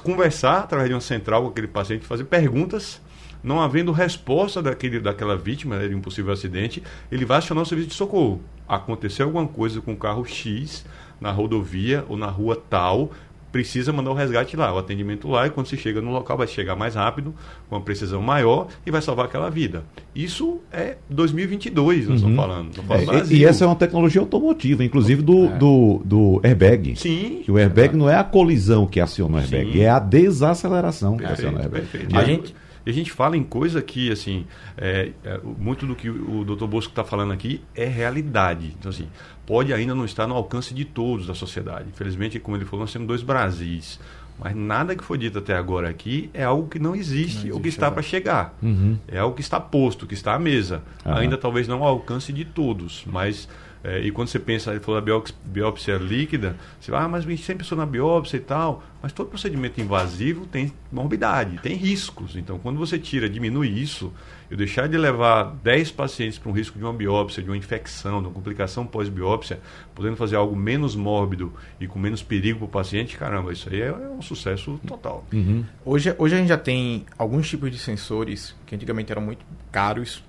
conversar 0.02 0.60
através 0.60 0.88
de 0.88 0.94
uma 0.94 1.00
central 1.00 1.42
com 1.42 1.48
aquele 1.48 1.66
paciente, 1.66 2.06
fazer 2.06 2.24
perguntas 2.24 3.00
não 3.46 3.60
havendo 3.60 3.92
resposta 3.92 4.60
daquele, 4.60 4.98
daquela 4.98 5.36
vítima 5.36 5.78
né, 5.78 5.86
de 5.86 5.94
um 5.94 6.00
possível 6.00 6.32
acidente, 6.32 6.82
ele 7.10 7.24
vai 7.24 7.38
acionar 7.38 7.62
o 7.62 7.66
serviço 7.66 7.90
de 7.90 7.94
socorro. 7.94 8.40
Aconteceu 8.68 9.26
alguma 9.26 9.46
coisa 9.46 9.80
com 9.80 9.92
o 9.92 9.96
carro 9.96 10.26
X 10.26 10.84
na 11.20 11.30
rodovia 11.30 12.04
ou 12.08 12.16
na 12.16 12.26
rua 12.26 12.60
tal, 12.68 13.12
precisa 13.52 13.92
mandar 13.92 14.10
o 14.10 14.14
resgate 14.14 14.56
lá, 14.56 14.74
o 14.74 14.78
atendimento 14.78 15.28
lá, 15.28 15.46
e 15.46 15.50
quando 15.50 15.68
se 15.68 15.76
chega 15.76 16.02
no 16.02 16.10
local 16.10 16.36
vai 16.36 16.48
chegar 16.48 16.74
mais 16.74 16.96
rápido, 16.96 17.32
com 17.70 17.76
uma 17.76 17.80
precisão 17.80 18.20
maior 18.20 18.66
e 18.84 18.90
vai 18.90 19.00
salvar 19.00 19.26
aquela 19.26 19.48
vida. 19.48 19.84
Isso 20.12 20.60
é 20.72 20.96
2022, 21.08 22.00
nós 22.00 22.08
uhum. 22.08 22.14
estamos 22.16 22.36
falando. 22.36 22.70
É, 22.90 23.32
e, 23.32 23.44
essa 23.44 23.64
é 23.64 23.66
uma 23.66 23.76
tecnologia 23.76 24.20
automotiva, 24.20 24.84
inclusive 24.84 25.22
do, 25.22 25.46
é. 25.46 25.48
do, 25.56 26.02
do 26.04 26.40
airbag. 26.42 26.96
Sim. 26.96 27.42
Que 27.44 27.52
o 27.52 27.56
airbag 27.56 27.96
não 27.96 28.10
é 28.10 28.16
a 28.16 28.24
colisão 28.24 28.88
que 28.88 29.00
aciona 29.00 29.36
o 29.36 29.40
airbag, 29.40 29.72
Sim. 29.72 29.80
é 29.80 29.88
a 29.88 30.00
desaceleração 30.00 31.16
perfeito, 31.16 31.40
que 31.40 31.46
aciona 31.46 31.58
o 31.58 31.62
airbag. 31.62 31.86
Perfeito. 31.86 32.18
A 32.18 32.24
gente 32.24 32.54
e 32.86 32.90
a 32.90 32.92
gente 32.92 33.10
fala 33.10 33.36
em 33.36 33.42
coisa 33.42 33.82
que, 33.82 34.12
assim, 34.12 34.46
é, 34.78 35.10
é, 35.24 35.40
muito 35.58 35.84
do 35.84 35.96
que 35.96 36.08
o 36.08 36.44
Dr. 36.44 36.66
Bosco 36.66 36.92
está 36.92 37.02
falando 37.02 37.32
aqui 37.32 37.60
é 37.74 37.84
realidade. 37.84 38.76
Então, 38.78 38.90
assim, 38.90 39.08
pode 39.44 39.74
ainda 39.74 39.92
não 39.92 40.04
estar 40.04 40.28
no 40.28 40.36
alcance 40.36 40.72
de 40.72 40.84
todos 40.84 41.26
da 41.26 41.34
sociedade. 41.34 41.88
Infelizmente, 41.88 42.38
como 42.38 42.56
ele 42.56 42.64
falou, 42.64 42.82
nós 42.82 42.92
temos 42.92 43.08
dois 43.08 43.24
Brasis. 43.24 43.98
Mas 44.38 44.54
nada 44.54 44.94
que 44.94 45.02
foi 45.02 45.18
dito 45.18 45.38
até 45.38 45.56
agora 45.56 45.88
aqui 45.88 46.30
é 46.32 46.44
algo 46.44 46.68
que 46.68 46.78
não 46.78 46.94
existe, 46.94 47.14
não 47.14 47.22
existe 47.22 47.52
ou 47.52 47.60
que 47.60 47.68
está 47.68 47.90
para 47.90 48.02
chegar. 48.02 48.54
Uhum. 48.62 48.98
É 49.08 49.18
algo 49.18 49.34
que 49.34 49.40
está 49.40 49.58
posto, 49.58 50.06
que 50.06 50.14
está 50.14 50.34
à 50.34 50.38
mesa. 50.38 50.82
Uhum. 51.04 51.14
Ainda 51.14 51.36
talvez 51.36 51.66
não 51.66 51.82
ao 51.82 51.88
alcance 51.88 52.32
de 52.32 52.44
todos, 52.44 53.02
mas 53.06 53.48
é, 53.86 54.00
e 54.00 54.10
quando 54.10 54.26
você 54.26 54.40
pensa, 54.40 54.72
ele 54.72 54.80
falou 54.80 55.00
da 55.00 55.04
biópsia, 55.04 55.36
biópsia 55.44 55.96
líquida, 55.96 56.56
você 56.80 56.90
fala, 56.90 57.04
ah, 57.04 57.08
mas 57.08 57.24
a 57.24 57.30
gente 57.30 57.44
sempre 57.44 57.62
pensou 57.62 57.78
na 57.78 57.86
biópsia 57.86 58.36
e 58.36 58.40
tal. 58.40 58.82
Mas 59.00 59.12
todo 59.12 59.28
procedimento 59.28 59.80
invasivo 59.80 60.44
tem 60.44 60.72
morbidade, 60.90 61.60
tem 61.62 61.76
riscos. 61.76 62.34
Então, 62.34 62.58
quando 62.58 62.78
você 62.78 62.98
tira, 62.98 63.30
diminui 63.30 63.68
isso, 63.68 64.12
eu 64.50 64.56
deixar 64.56 64.88
de 64.88 64.98
levar 64.98 65.54
10 65.62 65.92
pacientes 65.92 66.36
para 66.36 66.50
um 66.50 66.52
risco 66.52 66.76
de 66.76 66.84
uma 66.84 66.92
biópsia, 66.92 67.40
de 67.40 67.48
uma 67.48 67.56
infecção, 67.56 68.20
de 68.20 68.26
uma 68.26 68.34
complicação 68.34 68.84
pós-biópsia, 68.84 69.60
podendo 69.94 70.16
fazer 70.16 70.34
algo 70.34 70.56
menos 70.56 70.96
mórbido 70.96 71.52
e 71.78 71.86
com 71.86 72.00
menos 72.00 72.24
perigo 72.24 72.58
para 72.58 72.66
o 72.66 72.68
paciente, 72.68 73.16
caramba, 73.16 73.52
isso 73.52 73.68
aí 73.68 73.82
é, 73.82 73.86
é 73.86 74.08
um 74.08 74.20
sucesso 74.22 74.80
total. 74.84 75.24
Uhum. 75.32 75.64
Hoje, 75.84 76.12
hoje 76.18 76.34
a 76.34 76.38
gente 76.38 76.48
já 76.48 76.58
tem 76.58 77.06
alguns 77.16 77.48
tipos 77.48 77.70
de 77.70 77.78
sensores 77.78 78.52
que 78.66 78.74
antigamente 78.74 79.12
eram 79.12 79.22
muito 79.22 79.46
caros, 79.70 80.24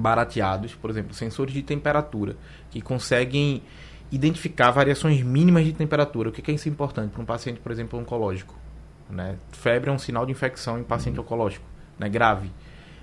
barateados, 0.00 0.74
por 0.74 0.90
exemplo, 0.90 1.14
sensores 1.14 1.52
de 1.52 1.62
temperatura, 1.62 2.36
que 2.76 2.82
conseguem 2.82 3.62
identificar 4.12 4.70
variações 4.70 5.22
mínimas 5.22 5.64
de 5.64 5.72
temperatura. 5.72 6.28
O 6.28 6.32
que 6.32 6.50
é 6.50 6.54
isso 6.54 6.68
importante 6.68 7.10
para 7.10 7.22
um 7.22 7.24
paciente, 7.24 7.58
por 7.58 7.72
exemplo, 7.72 7.98
oncológico? 7.98 8.54
Né? 9.08 9.36
Febre 9.50 9.88
é 9.88 9.92
um 9.92 9.98
sinal 9.98 10.26
de 10.26 10.32
infecção 10.32 10.78
em 10.78 10.82
paciente 10.82 11.18
uhum. 11.18 11.24
oncológico, 11.24 11.64
né? 11.98 12.06
grave. 12.08 12.52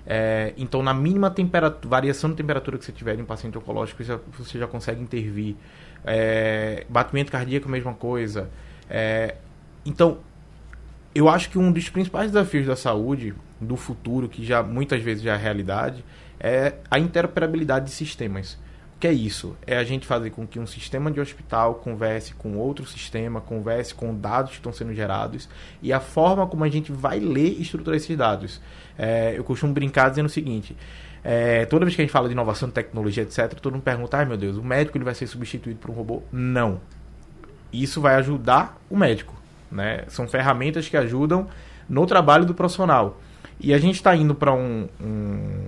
É, 0.06 0.52
então, 0.56 0.80
na 0.80 0.94
mínima 0.94 1.28
temperatura, 1.28 1.88
variação 1.88 2.30
de 2.30 2.36
temperatura 2.36 2.78
que 2.78 2.84
você 2.84 2.92
tiver 2.92 3.18
em 3.18 3.22
um 3.22 3.24
paciente 3.24 3.58
oncológico, 3.58 4.04
você 4.04 4.12
já, 4.12 4.20
você 4.38 4.58
já 4.60 4.66
consegue 4.68 5.02
intervir. 5.02 5.56
É, 6.04 6.86
batimento 6.88 7.32
cardíaco, 7.32 7.68
mesma 7.68 7.94
coisa. 7.94 8.48
É, 8.88 9.36
então, 9.84 10.18
eu 11.12 11.28
acho 11.28 11.50
que 11.50 11.58
um 11.58 11.72
dos 11.72 11.88
principais 11.88 12.30
desafios 12.30 12.66
da 12.66 12.76
saúde 12.76 13.34
do 13.60 13.76
futuro, 13.76 14.28
que 14.28 14.44
já 14.44 14.62
muitas 14.62 15.02
vezes 15.02 15.24
já 15.24 15.34
é 15.34 15.36
realidade, 15.36 16.04
é 16.38 16.74
a 16.88 16.98
interoperabilidade 16.98 17.86
de 17.86 17.90
sistemas. 17.90 18.62
Que 19.04 19.08
é 19.08 19.12
isso? 19.12 19.54
É 19.66 19.76
a 19.76 19.84
gente 19.84 20.06
fazer 20.06 20.30
com 20.30 20.46
que 20.46 20.58
um 20.58 20.66
sistema 20.66 21.10
de 21.10 21.20
hospital 21.20 21.74
converse 21.74 22.32
com 22.32 22.56
outro 22.56 22.86
sistema, 22.86 23.38
converse 23.38 23.94
com 23.94 24.14
dados 24.14 24.52
que 24.52 24.56
estão 24.56 24.72
sendo 24.72 24.94
gerados 24.94 25.46
e 25.82 25.92
a 25.92 26.00
forma 26.00 26.46
como 26.46 26.64
a 26.64 26.70
gente 26.70 26.90
vai 26.90 27.20
ler 27.20 27.52
e 27.52 27.60
estruturar 27.60 27.98
esses 27.98 28.16
dados. 28.16 28.62
É, 28.98 29.34
eu 29.36 29.44
costumo 29.44 29.74
brincar 29.74 30.08
dizendo 30.08 30.24
o 30.24 30.30
seguinte: 30.30 30.74
é, 31.22 31.66
toda 31.66 31.84
vez 31.84 31.94
que 31.94 32.00
a 32.00 32.04
gente 32.06 32.12
fala 32.12 32.28
de 32.28 32.32
inovação, 32.32 32.70
tecnologia, 32.70 33.24
etc., 33.24 33.52
todo 33.60 33.74
mundo 33.74 33.82
pergunta: 33.82 34.16
ai 34.16 34.24
meu 34.24 34.38
Deus, 34.38 34.56
o 34.56 34.64
médico 34.64 34.96
ele 34.96 35.04
vai 35.04 35.14
ser 35.14 35.26
substituído 35.26 35.78
por 35.78 35.90
um 35.90 35.92
robô? 35.92 36.22
Não. 36.32 36.80
Isso 37.70 38.00
vai 38.00 38.14
ajudar 38.14 38.80
o 38.88 38.96
médico. 38.96 39.34
Né? 39.70 40.04
São 40.08 40.26
ferramentas 40.26 40.88
que 40.88 40.96
ajudam 40.96 41.46
no 41.86 42.06
trabalho 42.06 42.46
do 42.46 42.54
profissional. 42.54 43.20
E 43.60 43.74
a 43.74 43.78
gente 43.78 43.96
está 43.96 44.16
indo 44.16 44.34
para 44.34 44.54
um, 44.54 44.88
um, 44.98 45.66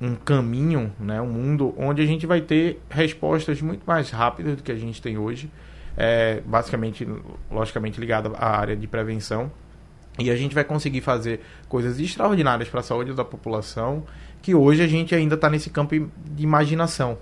um 0.00 0.14
caminho, 0.14 0.92
né, 1.00 1.20
um 1.20 1.26
mundo 1.26 1.74
onde 1.76 2.02
a 2.02 2.06
gente 2.06 2.26
vai 2.26 2.40
ter 2.40 2.80
respostas 2.90 3.60
muito 3.62 3.82
mais 3.86 4.10
rápidas 4.10 4.56
do 4.56 4.62
que 4.62 4.70
a 4.70 4.76
gente 4.76 5.00
tem 5.00 5.16
hoje, 5.16 5.50
é, 5.96 6.42
basicamente, 6.44 7.08
logicamente 7.50 7.98
ligada 7.98 8.30
à 8.36 8.58
área 8.58 8.76
de 8.76 8.86
prevenção. 8.86 9.50
E 10.18 10.30
a 10.30 10.36
gente 10.36 10.54
vai 10.54 10.64
conseguir 10.64 11.02
fazer 11.02 11.40
coisas 11.68 11.98
extraordinárias 11.98 12.68
para 12.68 12.80
a 12.80 12.82
saúde 12.82 13.12
da 13.12 13.24
população, 13.24 14.04
que 14.40 14.54
hoje 14.54 14.82
a 14.82 14.86
gente 14.86 15.14
ainda 15.14 15.34
está 15.34 15.50
nesse 15.50 15.68
campo 15.70 15.94
de 15.94 16.42
imaginação. 16.42 17.18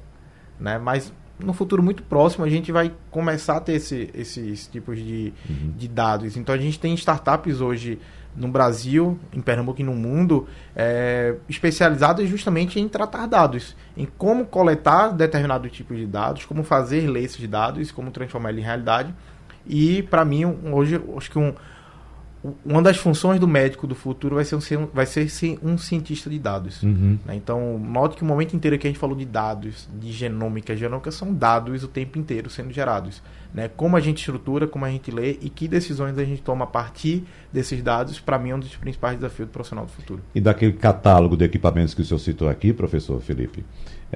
Né? 0.59 0.79
Mas 0.79 1.13
no 1.39 1.53
futuro 1.53 1.83
muito 1.83 2.03
próximo 2.03 2.45
a 2.45 2.49
gente 2.49 2.71
vai 2.71 2.93
começar 3.11 3.57
a 3.57 3.61
ter 3.61 3.75
esse, 3.75 4.11
esses 4.15 4.67
tipos 4.69 4.99
de, 4.99 5.33
uhum. 5.49 5.73
de 5.77 5.89
dados. 5.89 6.37
Então 6.37 6.55
a 6.55 6.59
gente 6.59 6.79
tem 6.79 6.95
startups 6.95 7.61
hoje 7.61 7.99
no 8.37 8.49
Brasil, 8.49 9.19
em 9.33 9.41
Pernambuco 9.41 9.81
e 9.81 9.85
no 9.85 9.95
mundo, 9.95 10.47
é, 10.75 11.37
especializadas 11.49 12.29
justamente 12.29 12.81
em 12.81 12.89
tratar 12.89 13.27
dados, 13.27 13.77
em 13.97 14.07
como 14.07 14.45
coletar 14.45 15.09
determinado 15.13 15.69
tipo 15.69 15.95
de 15.95 16.07
dados, 16.07 16.45
como 16.45 16.65
fazer 16.65 17.09
ler 17.09 17.25
esses 17.25 17.47
dados, 17.49 17.93
como 17.93 18.11
transformar 18.11 18.51
ele 18.51 18.61
em 18.61 18.65
realidade. 18.65 19.15
E 19.67 20.03
para 20.03 20.25
mim 20.25 20.45
hoje 20.45 21.01
acho 21.17 21.31
que 21.31 21.39
um, 21.39 21.55
uma 22.65 22.83
das 22.83 22.99
funções 22.99 23.41
do 23.41 23.49
médico 23.49 23.87
do 23.87 23.95
futuro 23.95 24.37
vai 24.37 24.45
ser, 24.45 24.57
um, 24.57 24.87
vai 24.93 25.07
ser 25.07 25.27
um 25.63 25.79
cientista 25.79 26.29
de 26.29 26.39
dados. 26.39 26.83
Uhum. 26.83 27.19
Né? 27.25 27.37
Então, 27.37 27.79
note 27.79 28.17
que 28.17 28.23
o 28.23 28.27
momento 28.27 28.55
inteiro 28.55 28.79
que 28.79 28.87
a 28.87 28.91
gente 28.91 28.99
falou 28.99 29.17
de 29.17 29.25
dados, 29.25 29.89
de 29.99 30.13
genômica, 30.13 30.77
genômica 30.77 31.11
são 31.11 31.33
dados 31.33 31.83
o 31.83 31.89
tempo 31.89 32.19
inteiro 32.19 32.51
sendo 32.51 32.71
gerados. 32.71 33.23
Né? 33.55 33.69
Como 33.69 33.97
a 33.97 34.01
gente 34.01 34.19
estrutura, 34.19 34.67
como 34.67 34.85
a 34.85 34.91
gente 34.91 35.11
lê 35.11 35.39
e 35.41 35.49
que 35.49 35.67
decisões 35.67 36.19
a 36.19 36.25
gente 36.25 36.43
toma 36.43 36.65
a 36.65 36.67
partir 36.67 37.25
desses 37.51 37.83
dados, 37.83 38.21
para 38.21 38.39
mim 38.39 38.51
é 38.51 38.55
um 38.57 38.61
dos 38.61 38.77
principais 38.77 39.17
desafios 39.17 39.49
do 39.49 39.53
profissional 39.53 39.87
do 39.87 39.93
futuro. 39.93 40.21
E 40.35 40.41
daquele 40.41 40.75
catálogo 40.75 41.37
de 41.39 41.45
equipamentos 41.45 41.95
que 41.95 42.03
o 42.03 42.05
senhor 42.05 42.19
citou 42.19 42.49
aqui, 42.49 42.75
professor 42.75 43.21
Felipe, 43.21 43.65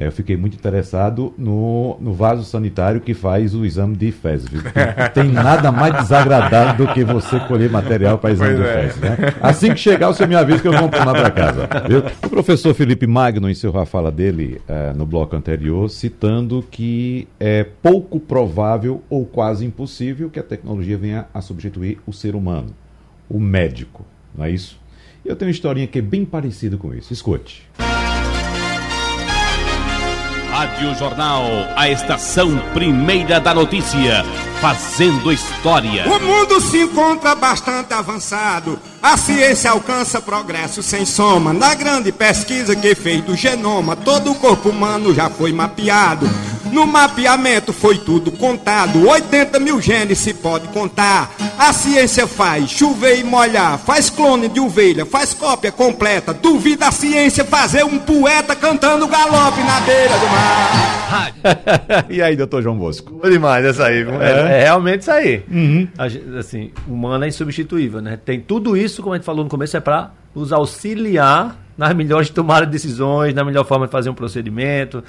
eu 0.07 0.13
fiquei 0.13 0.37
muito 0.37 0.55
interessado 0.55 1.35
no, 1.37 1.97
no 2.01 2.13
vaso 2.13 2.45
sanitário 2.45 3.01
que 3.01 3.15
faz 3.15 3.55
o 3.55 3.65
exame 3.65 3.97
de 3.97 4.13
fezes. 4.13 4.49
Viu? 4.49 4.63
Tem 5.13 5.25
nada 5.25 5.73
mais 5.73 5.95
desagradável 5.95 6.87
do 6.87 6.93
que 6.93 7.03
você 7.05 7.41
colher 7.41 7.71
material 7.71 8.19
para 8.19 8.31
exame 8.31 8.57
pois 8.57 8.63
de 8.63 8.69
é. 8.69 8.83
fezes. 8.83 9.01
Né? 9.01 9.17
Assim 9.43 9.75
que 9.75 9.81
chegar, 9.81 10.09
você 10.09 10.27
me 10.27 10.37
avisa 10.37 10.61
que 10.61 10.69
eu 10.69 10.73
vou 10.73 10.83
lá 10.83 11.13
para 11.13 11.31
casa. 11.31 11.69
Viu? 11.89 12.05
O 12.25 12.31
professor 12.31 12.75
Felipe 12.75 13.07
Magno 13.07 13.51
encerrou 13.51 13.81
a 13.81 13.87
fala 13.87 14.13
dele 14.13 14.61
é, 14.69 14.93
no 14.93 15.05
bloco 15.05 15.35
anterior, 15.35 15.91
citando 15.91 16.65
que 16.71 17.27
é 17.41 17.65
pouco 17.83 18.21
provável 18.21 19.03
ou 19.11 19.27
quase 19.27 19.65
impossível 19.65 20.31
que 20.31 20.39
a 20.39 20.45
tecnologia 20.45 20.97
venha 20.97 21.27
a 21.35 21.41
substituir 21.41 21.99
o 22.07 22.13
ser 22.13 22.37
humano, 22.37 22.69
o 23.29 23.41
médico, 23.41 24.05
não 24.35 24.45
é 24.45 24.51
isso? 24.51 24.79
Eu 25.25 25.35
tenho 25.37 25.49
uma 25.49 25.53
historinha 25.53 25.87
que 25.87 25.99
é 25.99 26.03
bem 26.03 26.25
parecida 26.25 26.77
com 26.77 26.95
isso. 26.95 27.13
Escute. 27.13 27.69
Rádio 30.59 30.93
Jornal, 30.97 31.45
a 31.77 31.89
estação 31.89 32.59
primeira 32.75 33.39
da 33.39 33.55
notícia, 33.55 34.25
fazendo 34.61 35.31
história. 35.31 36.05
O 36.09 36.19
mundo 36.19 36.61
se 36.61 36.83
encontra 36.83 37.37
bastante 37.37 37.95
avançado. 37.95 38.77
A 39.01 39.17
ciência 39.17 39.71
alcança 39.71 40.21
progresso 40.21 40.83
sem 40.83 41.07
soma. 41.07 41.53
Na 41.53 41.77
grande 41.77 42.11
pesquisa 42.11 42.75
que 42.75 42.93
fez 42.97 43.23
do 43.23 43.37
genoma, 43.37 43.95
todo 43.95 44.33
o 44.33 44.35
corpo 44.35 44.71
humano 44.71 45.15
já 45.15 45.31
foi 45.31 45.53
mapeado. 45.53 46.29
No 46.73 46.87
mapeamento 46.87 47.73
foi 47.73 47.99
tudo 47.99 48.31
contado. 48.33 49.07
80 49.09 49.59
mil 49.59 49.81
genes 49.81 50.19
se 50.19 50.35
pode 50.35 50.69
contar. 50.69 51.31
A 51.59 51.73
ciência 51.73 52.27
faz 52.27 52.71
chover 52.71 53.19
e 53.19 53.25
molhar. 53.25 53.79
Faz 53.79 54.11
clone 54.11 54.49
de 54.49 54.61
ovelha, 54.61 55.05
faz 55.07 55.35
cópia 55.35 55.73
completa. 55.73 56.33
Duvida 56.33 56.89
a 56.89 56.93
ciência 56.93 57.45
fazer 57.45 57.85
um 57.85 57.99
poeta 57.99 58.55
cantando 58.55 59.07
galope 59.07 59.61
na 59.63 59.81
beira 59.81 60.19
do 60.19 60.27
mar. 60.27 60.89
e 62.09 62.23
aí, 62.23 62.37
doutor 62.37 62.63
João 62.63 62.77
Bosco? 62.77 63.19
Foi 63.21 63.31
demais 63.31 63.65
essa 63.65 63.87
aí. 63.87 64.07
É, 64.21 64.59
é 64.59 64.63
realmente 64.65 65.03
isso 65.03 65.11
aí. 65.11 65.43
Uhum. 65.51 65.89
Assim, 66.39 66.71
humano 66.87 67.25
é 67.25 67.29
insubstituível, 67.29 68.01
né? 68.01 68.19
Tem 68.23 68.41
tudo 68.41 68.77
isso, 68.77 69.03
como 69.03 69.15
a 69.15 69.17
gente 69.17 69.27
falou 69.27 69.45
no 69.45 69.51
começo, 69.51 69.77
é 69.77 69.81
para 69.81 70.11
nos 70.35 70.53
auxiliar 70.53 71.57
nas 71.79 71.95
melhores 71.95 72.29
tomadas 72.29 72.67
de 72.67 72.73
decisões, 72.73 73.33
na 73.33 73.45
melhor 73.45 73.65
forma 73.65 73.87
de 73.87 73.93
fazer 73.93 74.11
um 74.11 74.15
procedimento 74.15 75.03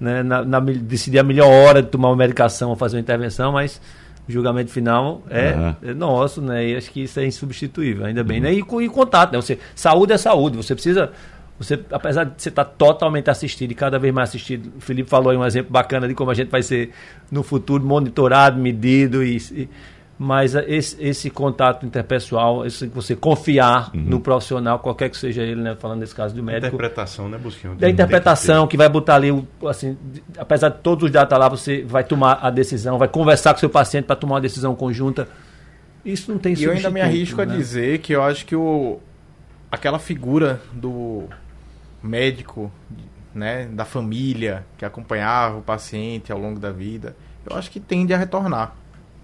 né, 0.00 0.22
na, 0.22 0.44
na, 0.44 0.60
decidir 0.60 1.18
a 1.18 1.22
melhor 1.22 1.48
hora 1.48 1.82
de 1.82 1.88
tomar 1.88 2.08
uma 2.08 2.16
medicação 2.16 2.70
ou 2.70 2.76
fazer 2.76 2.96
uma 2.96 3.00
intervenção, 3.00 3.52
mas 3.52 3.80
o 4.28 4.32
julgamento 4.32 4.70
final 4.70 5.22
é, 5.30 5.52
uhum. 5.52 5.74
é, 5.90 5.94
nosso, 5.94 6.42
né? 6.42 6.66
E 6.66 6.76
acho 6.76 6.90
que 6.90 7.04
isso 7.04 7.18
é 7.20 7.26
insubstituível, 7.26 8.04
ainda 8.04 8.24
bem. 8.24 8.38
Uhum. 8.38 8.44
Né? 8.44 8.54
E, 8.54 8.84
e 8.84 8.88
contato, 8.88 9.32
né? 9.32 9.40
Você, 9.40 9.58
saúde 9.74 10.12
é 10.12 10.18
saúde, 10.18 10.56
você 10.56 10.74
precisa. 10.74 11.12
Você, 11.58 11.80
apesar 11.90 12.24
de 12.24 12.32
você 12.36 12.50
estar 12.50 12.66
totalmente 12.66 13.30
assistido 13.30 13.70
e 13.70 13.74
cada 13.74 13.98
vez 13.98 14.12
mais 14.12 14.28
assistido, 14.28 14.70
o 14.76 14.80
Felipe 14.80 15.08
falou 15.08 15.30
aí 15.30 15.38
um 15.38 15.44
exemplo 15.44 15.72
bacana 15.72 16.06
de 16.06 16.12
como 16.12 16.30
a 16.30 16.34
gente 16.34 16.50
vai 16.50 16.62
ser 16.62 16.90
no 17.30 17.42
futuro 17.42 17.82
monitorado, 17.82 18.60
medido 18.60 19.24
e, 19.24 19.38
e 19.52 19.68
mas 20.18 20.54
esse, 20.54 20.96
esse, 21.02 21.28
contato 21.28 21.84
interpessoal, 21.84 22.64
esse 22.64 22.86
você 22.86 23.14
confiar 23.14 23.90
uhum. 23.94 24.00
no 24.00 24.20
profissional, 24.20 24.78
qualquer 24.78 25.10
que 25.10 25.16
seja 25.16 25.42
ele, 25.42 25.60
né, 25.60 25.76
falando 25.78 26.00
nesse 26.00 26.14
caso 26.14 26.34
do 26.34 26.42
médico. 26.42 26.68
Interpretação, 26.68 27.28
né, 27.28 27.36
Busquinho? 27.36 27.74
Da 27.74 27.90
interpretação 27.90 28.66
que, 28.66 28.72
que, 28.72 28.76
vai 28.78 28.88
botar 28.88 29.16
ali, 29.16 29.46
assim, 29.66 29.96
apesar 30.38 30.70
de 30.70 30.78
todos 30.78 31.04
os 31.04 31.10
dados 31.10 31.38
lá, 31.38 31.48
você 31.48 31.82
vai 31.82 32.02
tomar 32.02 32.38
a 32.40 32.48
decisão, 32.48 32.96
vai 32.96 33.08
conversar 33.08 33.52
com 33.52 33.58
o 33.58 33.60
seu 33.60 33.68
paciente 33.68 34.06
para 34.06 34.16
tomar 34.16 34.36
uma 34.36 34.40
decisão 34.40 34.74
conjunta. 34.74 35.28
Isso 36.02 36.32
não 36.32 36.38
tem 36.38 36.54
E 36.54 36.64
eu 36.64 36.72
ainda 36.72 36.88
me 36.88 37.02
arrisco 37.02 37.44
né? 37.44 37.52
a 37.52 37.56
dizer 37.56 37.98
que 37.98 38.14
eu 38.14 38.22
acho 38.22 38.46
que 38.46 38.56
o, 38.56 38.98
aquela 39.70 39.98
figura 39.98 40.62
do 40.72 41.24
médico, 42.02 42.72
né, 43.34 43.66
da 43.66 43.84
família 43.84 44.64
que 44.78 44.84
acompanhava 44.84 45.58
o 45.58 45.62
paciente 45.62 46.32
ao 46.32 46.38
longo 46.38 46.58
da 46.58 46.72
vida, 46.72 47.14
eu 47.44 47.54
acho 47.54 47.70
que 47.70 47.78
tende 47.78 48.14
a 48.14 48.16
retornar 48.16 48.74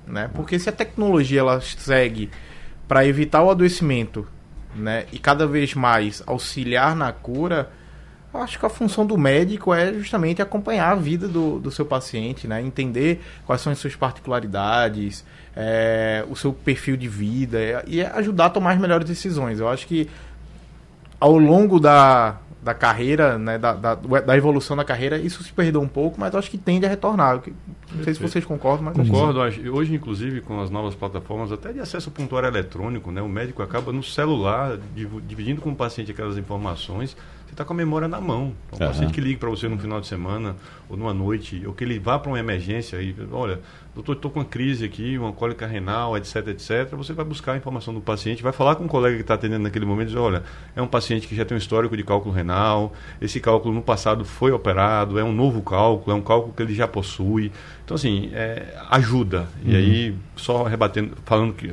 né? 0.07 0.31
Porque 0.35 0.59
se 0.59 0.69
a 0.69 0.73
tecnologia 0.73 1.41
ela 1.41 1.61
segue 1.61 2.31
para 2.87 3.07
evitar 3.07 3.43
o 3.43 3.51
adoecimento, 3.51 4.27
né, 4.75 5.07
e 5.13 5.19
cada 5.19 5.47
vez 5.47 5.75
mais 5.75 6.23
auxiliar 6.27 6.97
na 6.97 7.13
cura, 7.13 7.71
acho 8.35 8.59
que 8.59 8.65
a 8.65 8.69
função 8.69 9.05
do 9.05 9.19
médico 9.19 9.75
é 9.75 9.93
justamente 9.93 10.41
acompanhar 10.41 10.91
a 10.91 10.95
vida 10.95 11.29
do, 11.29 11.59
do 11.59 11.71
seu 11.71 11.85
paciente, 11.85 12.49
né? 12.49 12.63
entender 12.63 13.23
quais 13.45 13.61
são 13.61 13.73
as 13.73 13.79
suas 13.79 13.95
particularidades, 13.95 15.25
é, 15.55 16.25
o 16.29 16.35
seu 16.35 16.53
perfil 16.53 16.97
de 16.97 17.09
vida 17.09 17.85
e 17.87 18.03
ajudar 18.03 18.47
a 18.47 18.51
tomar 18.51 18.73
as 18.73 18.81
melhores 18.81 19.07
decisões. 19.07 19.61
Eu 19.61 19.69
acho 19.69 19.87
que 19.87 20.09
ao 21.21 21.37
longo 21.37 21.79
da, 21.79 22.39
da 22.63 22.73
carreira, 22.73 23.37
né, 23.39 23.59
da, 23.59 23.73
da, 23.73 23.95
da, 23.95 24.37
evolução 24.37 24.77
da 24.77 24.85
carreira, 24.85 25.19
isso 25.19 25.43
se 25.43 25.53
perdeu 25.53 25.81
um 25.81 25.89
pouco, 25.89 26.21
mas 26.21 26.33
acho 26.35 26.49
que 26.49 26.57
tende 26.57 26.87
a 26.87 26.89
retornar. 26.89 27.43
Não 27.93 28.05
sei 28.05 28.15
se 28.15 28.23
vocês 28.23 28.45
concordam, 28.45 28.85
mas... 28.85 28.97
Concordo. 28.97 29.41
Hoje, 29.41 29.95
inclusive, 29.95 30.41
com 30.41 30.61
as 30.61 30.71
novas 30.71 30.95
plataformas, 30.95 31.51
até 31.51 31.73
de 31.73 31.81
acesso 31.81 32.11
pontuário 32.11 32.49
eletrônico, 32.49 33.11
né, 33.11 33.21
o 33.21 33.29
médico 33.29 33.63
acaba 33.63 33.93
no 33.93 34.03
celular, 34.03 34.79
dividindo 35.27 35.61
com 35.61 35.71
o 35.71 35.75
paciente 35.75 36.13
aquelas 36.13 36.39
informações, 36.39 37.17
você 37.53 37.55
está 37.55 37.67
com 37.67 37.75
a 37.75 37.77
memória 37.77 38.09
na 38.09 38.19
mão. 38.19 38.55
Então, 38.69 38.79
um 38.79 38.83
uhum. 38.83 38.89
paciente 38.89 39.13
que 39.13 39.21
liga 39.21 39.39
para 39.39 39.51
você 39.51 39.69
no 39.69 39.79
final 39.79 40.01
de 40.01 40.07
semana 40.07 40.57
ou 40.89 40.97
numa 40.97 41.13
noite, 41.13 41.63
ou 41.67 41.75
que 41.75 41.85
ele 41.85 41.99
vá 41.99 42.19
para 42.19 42.31
uma 42.31 42.39
emergência 42.39 42.97
e, 42.97 43.15
olha, 43.31 43.61
doutor, 43.95 44.15
estou 44.15 44.31
com 44.31 44.41
uma 44.41 44.45
crise 44.47 44.87
aqui, 44.87 45.19
uma 45.19 45.35
cólica 45.35 45.67
renal, 45.67 46.17
etc, 46.17 46.49
etc. 46.49 46.89
Você 46.93 47.13
vai 47.13 47.27
buscar 47.27 47.53
a 47.53 47.57
informação 47.59 47.93
do 47.93 48.01
paciente, 48.01 48.43
vai 48.43 48.53
falar 48.53 48.77
com 48.77 48.85
um 48.85 48.89
colega 48.89 49.17
que 49.17 49.23
está 49.23 49.35
atendendo 49.35 49.65
naquele 49.65 49.85
momento 49.85 50.07
e 50.07 50.13
dizer, 50.13 50.19
olha, 50.19 50.43
é 50.75 50.81
um 50.81 50.87
paciente 50.87 51.29
que 51.29 51.37
já 51.37 51.45
tem 51.45 51.55
um 51.55 51.59
histórico 51.59 51.95
de 51.95 52.03
cálculo 52.03 52.35
renal, 52.35 52.95
esse 53.21 53.39
cálculo 53.39 53.75
no 53.75 53.83
passado 53.83 54.25
foi 54.25 54.51
operado, 54.51 55.19
é 55.19 55.25
um 55.25 55.33
novo 55.33 55.61
cálculo, 55.61 56.17
é 56.17 56.19
um 56.19 56.23
cálculo 56.23 56.55
que 56.55 56.63
ele 56.63 56.75
já 56.75 56.89
possui. 56.89 57.53
Então, 57.85 57.97
assim, 57.97 58.31
é, 58.33 58.75
ajuda. 58.89 59.47
Uhum. 59.63 59.73
E 59.73 59.77
aí, 59.77 60.15
só 60.37 60.63
rebatendo, 60.63 61.19
falando 61.27 61.53
que, 61.53 61.71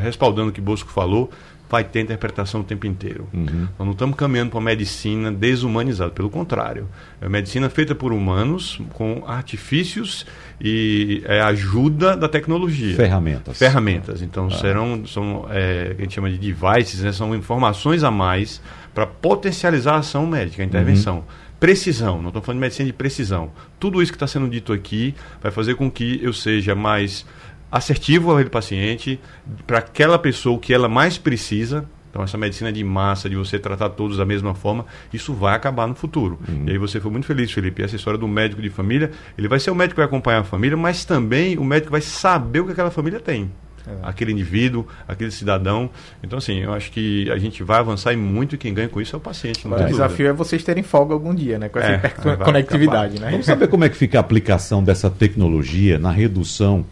respaldando 0.00 0.48
o 0.48 0.52
que 0.52 0.60
Bosco 0.60 0.90
falou, 0.90 1.30
vai 1.70 1.84
ter 1.84 2.00
interpretação 2.00 2.62
o 2.62 2.64
tempo 2.64 2.84
inteiro. 2.86 3.28
Uhum. 3.32 3.68
Nós 3.78 3.86
não 3.86 3.92
estamos 3.92 4.16
caminhando 4.16 4.50
para 4.50 4.58
uma 4.58 4.64
medicina 4.64 5.30
desumanizada, 5.30 6.10
pelo 6.10 6.28
contrário. 6.28 6.88
É 7.20 7.24
uma 7.24 7.30
medicina 7.30 7.70
feita 7.70 7.94
por 7.94 8.12
humanos, 8.12 8.80
com 8.94 9.22
artifícios 9.24 10.26
e 10.60 11.22
é, 11.24 11.40
ajuda 11.42 12.16
da 12.16 12.28
tecnologia. 12.28 12.96
Ferramentas. 12.96 13.56
Ferramentas. 13.56 14.20
Então, 14.20 14.48
ah. 14.48 14.58
serão, 14.58 15.06
são, 15.06 15.46
é, 15.48 15.94
que 15.94 16.02
a 16.02 16.04
gente 16.04 16.14
chama 16.14 16.28
de 16.28 16.38
devices, 16.38 17.02
né? 17.02 17.12
são 17.12 17.34
informações 17.34 18.02
a 18.02 18.10
mais 18.10 18.60
para 18.92 19.06
potencializar 19.06 19.94
a 19.94 19.98
ação 19.98 20.26
médica, 20.26 20.64
a 20.64 20.66
intervenção. 20.66 21.18
Uhum. 21.18 21.50
Precisão, 21.60 22.20
não 22.20 22.28
estou 22.28 22.42
falando 22.42 22.56
de 22.56 22.62
medicina 22.62 22.86
de 22.86 22.92
precisão. 22.92 23.52
Tudo 23.78 24.02
isso 24.02 24.10
que 24.10 24.16
está 24.16 24.26
sendo 24.26 24.48
dito 24.48 24.72
aqui 24.72 25.14
vai 25.42 25.52
fazer 25.52 25.74
com 25.76 25.90
que 25.90 26.18
eu 26.22 26.32
seja 26.32 26.74
mais 26.74 27.24
assertivo 27.70 28.30
ao 28.30 28.44
paciente, 28.46 29.20
para 29.66 29.78
aquela 29.78 30.18
pessoa 30.18 30.58
que 30.58 30.72
ela 30.72 30.88
mais 30.88 31.16
precisa. 31.18 31.84
Então, 32.10 32.24
essa 32.24 32.36
medicina 32.36 32.72
de 32.72 32.82
massa, 32.82 33.30
de 33.30 33.36
você 33.36 33.56
tratar 33.56 33.90
todos 33.90 34.16
da 34.16 34.24
mesma 34.24 34.52
forma, 34.52 34.84
isso 35.12 35.32
vai 35.32 35.54
acabar 35.54 35.86
no 35.86 35.94
futuro. 35.94 36.40
Uhum. 36.48 36.64
E 36.66 36.72
aí 36.72 36.78
você 36.78 37.00
foi 37.00 37.10
muito 37.10 37.24
feliz, 37.24 37.52
Felipe. 37.52 37.82
Essa 37.82 37.94
história 37.94 38.18
do 38.18 38.26
médico 38.26 38.60
de 38.60 38.68
família, 38.68 39.12
ele 39.38 39.46
vai 39.46 39.60
ser 39.60 39.70
o 39.70 39.74
médico 39.76 39.94
que 39.94 40.00
vai 40.00 40.06
acompanhar 40.06 40.40
a 40.40 40.44
família, 40.44 40.76
mas 40.76 41.04
também 41.04 41.56
o 41.56 41.64
médico 41.64 41.92
vai 41.92 42.00
saber 42.00 42.60
o 42.60 42.66
que 42.66 42.72
aquela 42.72 42.90
família 42.90 43.20
tem. 43.20 43.48
É. 43.86 43.92
Aquele 44.02 44.32
indivíduo, 44.32 44.86
aquele 45.06 45.30
cidadão. 45.30 45.88
Então, 46.22 46.38
assim, 46.38 46.58
eu 46.58 46.72
acho 46.72 46.90
que 46.90 47.30
a 47.30 47.38
gente 47.38 47.62
vai 47.62 47.78
avançar 47.78 48.12
e 48.12 48.16
muito 48.16 48.56
e 48.56 48.58
quem 48.58 48.74
ganha 48.74 48.88
com 48.88 49.00
isso 49.00 49.14
é 49.14 49.18
o 49.18 49.20
paciente. 49.20 49.66
o 49.66 49.84
desafio 49.86 50.28
é 50.28 50.32
vocês 50.32 50.62
terem 50.64 50.82
folga 50.82 51.14
algum 51.14 51.34
dia, 51.34 51.58
né? 51.58 51.68
Com 51.68 51.78
essa 51.78 51.92
é, 51.92 52.36
conectividade, 52.36 53.20
né? 53.20 53.30
Vamos 53.30 53.46
saber 53.46 53.68
como 53.68 53.84
é 53.84 53.88
que 53.88 53.96
fica 53.96 54.18
a 54.18 54.20
aplicação 54.20 54.82
dessa 54.82 55.08
tecnologia 55.08 55.98
na 55.98 56.10
redução 56.10 56.84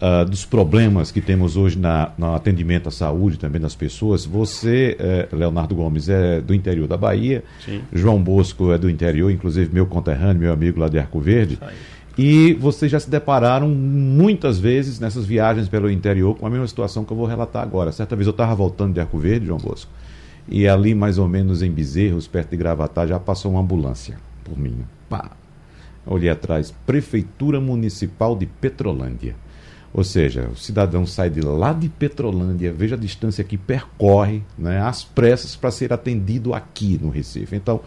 uh, 0.00 0.24
dos 0.24 0.44
problemas 0.44 1.12
que 1.12 1.20
temos 1.20 1.56
hoje 1.56 1.78
na, 1.78 2.12
no 2.16 2.34
atendimento 2.34 2.88
à 2.88 2.92
saúde 2.92 3.38
também 3.38 3.60
das 3.60 3.74
pessoas. 3.74 4.24
Você, 4.24 4.96
eh, 4.98 5.28
Leonardo 5.32 5.74
Gomes, 5.74 6.08
é 6.08 6.40
do 6.40 6.54
interior 6.54 6.88
da 6.88 6.96
Bahia, 6.96 7.44
Sim. 7.64 7.82
João 7.92 8.22
Bosco 8.22 8.72
é 8.72 8.78
do 8.78 8.88
interior, 8.88 9.30
inclusive 9.30 9.72
meu 9.72 9.86
conterrâneo, 9.86 10.40
meu 10.40 10.52
amigo 10.52 10.80
lá 10.80 10.88
de 10.88 10.98
Arco 10.98 11.20
Verde. 11.20 11.58
E 12.18 12.54
vocês 12.54 12.90
já 12.90 12.98
se 12.98 13.08
depararam 13.08 13.68
muitas 13.68 14.58
vezes 14.58 14.98
nessas 14.98 15.24
viagens 15.24 15.68
pelo 15.68 15.90
interior 15.90 16.36
com 16.36 16.46
a 16.46 16.50
mesma 16.50 16.66
situação 16.66 17.04
que 17.04 17.12
eu 17.12 17.16
vou 17.16 17.26
relatar 17.26 17.62
agora. 17.62 17.92
Certa 17.92 18.16
vez 18.16 18.26
eu 18.26 18.32
estava 18.32 18.54
voltando 18.54 18.94
de 18.94 19.00
Arco 19.00 19.18
Verde, 19.18 19.46
João 19.46 19.58
Bosco, 19.58 19.90
e 20.48 20.66
ali 20.66 20.94
mais 20.94 21.18
ou 21.18 21.28
menos 21.28 21.62
em 21.62 21.70
Bezerros, 21.70 22.26
perto 22.26 22.50
de 22.50 22.56
Gravatar, 22.56 23.06
já 23.06 23.18
passou 23.18 23.52
uma 23.52 23.60
ambulância 23.60 24.18
por 24.44 24.58
mim. 24.58 24.78
Pá. 25.08 25.30
Olhei 26.06 26.30
atrás, 26.30 26.74
Prefeitura 26.84 27.60
Municipal 27.60 28.36
de 28.36 28.46
Petrolândia. 28.46 29.36
Ou 29.92 30.04
seja, 30.04 30.48
o 30.52 30.56
cidadão 30.56 31.04
sai 31.04 31.28
de 31.28 31.40
lá 31.40 31.72
de 31.72 31.88
Petrolândia, 31.88 32.72
veja 32.72 32.94
a 32.94 32.98
distância 32.98 33.42
que 33.42 33.56
percorre, 33.56 34.42
né, 34.56 34.80
às 34.80 35.02
pressas 35.02 35.56
para 35.56 35.70
ser 35.70 35.92
atendido 35.92 36.54
aqui 36.54 36.98
no 37.02 37.10
Recife. 37.10 37.56
Então, 37.56 37.80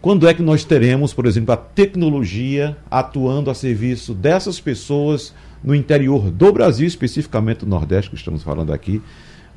quando 0.00 0.28
é 0.28 0.34
que 0.34 0.42
nós 0.42 0.64
teremos, 0.64 1.12
por 1.12 1.26
exemplo, 1.26 1.52
a 1.52 1.56
tecnologia 1.56 2.76
atuando 2.90 3.50
a 3.50 3.54
serviço 3.54 4.14
dessas 4.14 4.60
pessoas 4.60 5.34
no 5.62 5.74
interior 5.74 6.30
do 6.30 6.52
Brasil, 6.52 6.86
especificamente 6.86 7.60
do 7.60 7.66
Nordeste, 7.66 8.10
que 8.10 8.16
estamos 8.16 8.42
falando 8.42 8.72
aqui, 8.72 9.02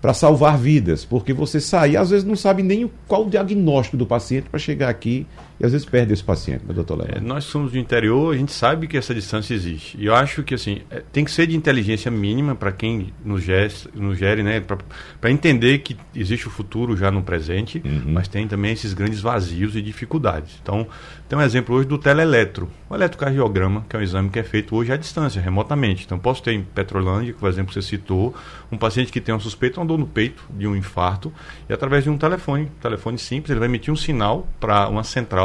para 0.01 0.13
salvar 0.13 0.55
vidas, 0.55 1.03
porque 1.03 1.33
você 1.33 1.59
sai, 1.59 1.97
às 1.97 2.11
vezes 2.11 2.23
não 2.23 2.35
sabe 2.35 2.61
nem 2.61 2.89
qual 3.07 3.25
o 3.25 3.29
diagnóstico 3.29 3.97
do 3.97 4.05
paciente 4.05 4.49
para 4.49 4.59
chegar 4.59 4.87
aqui 4.87 5.25
e 5.59 5.65
às 5.65 5.71
vezes 5.71 5.87
perde 5.87 6.11
esse 6.11 6.23
paciente, 6.23 6.65
né, 6.65 6.73
doutor 6.73 6.97
Léo? 6.97 7.17
É, 7.17 7.19
nós 7.19 7.45
somos 7.45 7.71
do 7.71 7.77
interior, 7.77 8.33
a 8.33 8.37
gente 8.37 8.51
sabe 8.51 8.87
que 8.87 8.97
essa 8.97 9.13
distância 9.13 9.53
existe. 9.53 9.97
E 9.97 10.05
eu 10.05 10.15
acho 10.15 10.43
que 10.43 10.53
assim, 10.53 10.81
é, 10.89 11.01
tem 11.11 11.23
que 11.23 11.31
ser 11.31 11.47
de 11.47 11.55
inteligência 11.55 12.11
mínima 12.11 12.55
para 12.55 12.71
quem 12.71 13.13
nos 13.23 13.41
gere, 13.41 13.73
nos 13.93 14.17
gere 14.17 14.43
né, 14.43 14.59
para 14.59 15.31
entender 15.31 15.79
que 15.79 15.95
existe 16.13 16.47
o 16.47 16.51
futuro 16.51 16.97
já 16.97 17.09
no 17.09 17.23
presente, 17.23 17.81
uhum. 17.85 18.03
mas 18.07 18.27
tem 18.27 18.47
também 18.47 18.73
esses 18.73 18.93
grandes 18.93 19.21
vazios 19.21 19.75
e 19.75 19.81
dificuldades. 19.81 20.59
Então, 20.61 20.87
tem 21.29 21.39
um 21.39 21.41
exemplo 21.41 21.75
hoje 21.75 21.87
do 21.87 21.97
teleeletro, 21.97 22.69
o 22.89 22.95
eletrocardiograma, 22.95 23.85
que 23.89 23.95
é 23.95 23.99
um 23.99 24.01
exame 24.01 24.29
que 24.29 24.39
é 24.39 24.43
feito 24.43 24.75
hoje 24.75 24.91
à 24.91 24.97
distância, 24.97 25.41
remotamente. 25.41 26.03
Então, 26.05 26.19
posso 26.19 26.43
ter 26.43 26.51
em 26.51 26.63
Petrolândia, 26.63 27.33
que 27.33 27.39
por 27.39 27.49
exemplo 27.49 27.73
você 27.73 27.81
citou, 27.81 28.35
um 28.71 28.77
paciente 28.77 29.11
que 29.11 29.21
tem 29.21 29.33
uma 29.33 29.39
suspeita, 29.39 29.79
uma 29.79 29.85
dor 29.85 29.97
no 29.97 30.07
peito 30.07 30.43
de 30.49 30.67
um 30.67 30.75
infarto, 30.75 31.31
e 31.69 31.73
através 31.73 32.03
de 32.03 32.09
um 32.09 32.17
telefone, 32.17 32.69
telefone 32.81 33.17
simples, 33.17 33.51
ele 33.51 33.59
vai 33.59 33.69
emitir 33.69 33.93
um 33.93 33.95
sinal 33.95 34.47
para 34.59 34.87
uma 34.89 35.03
central 35.03 35.44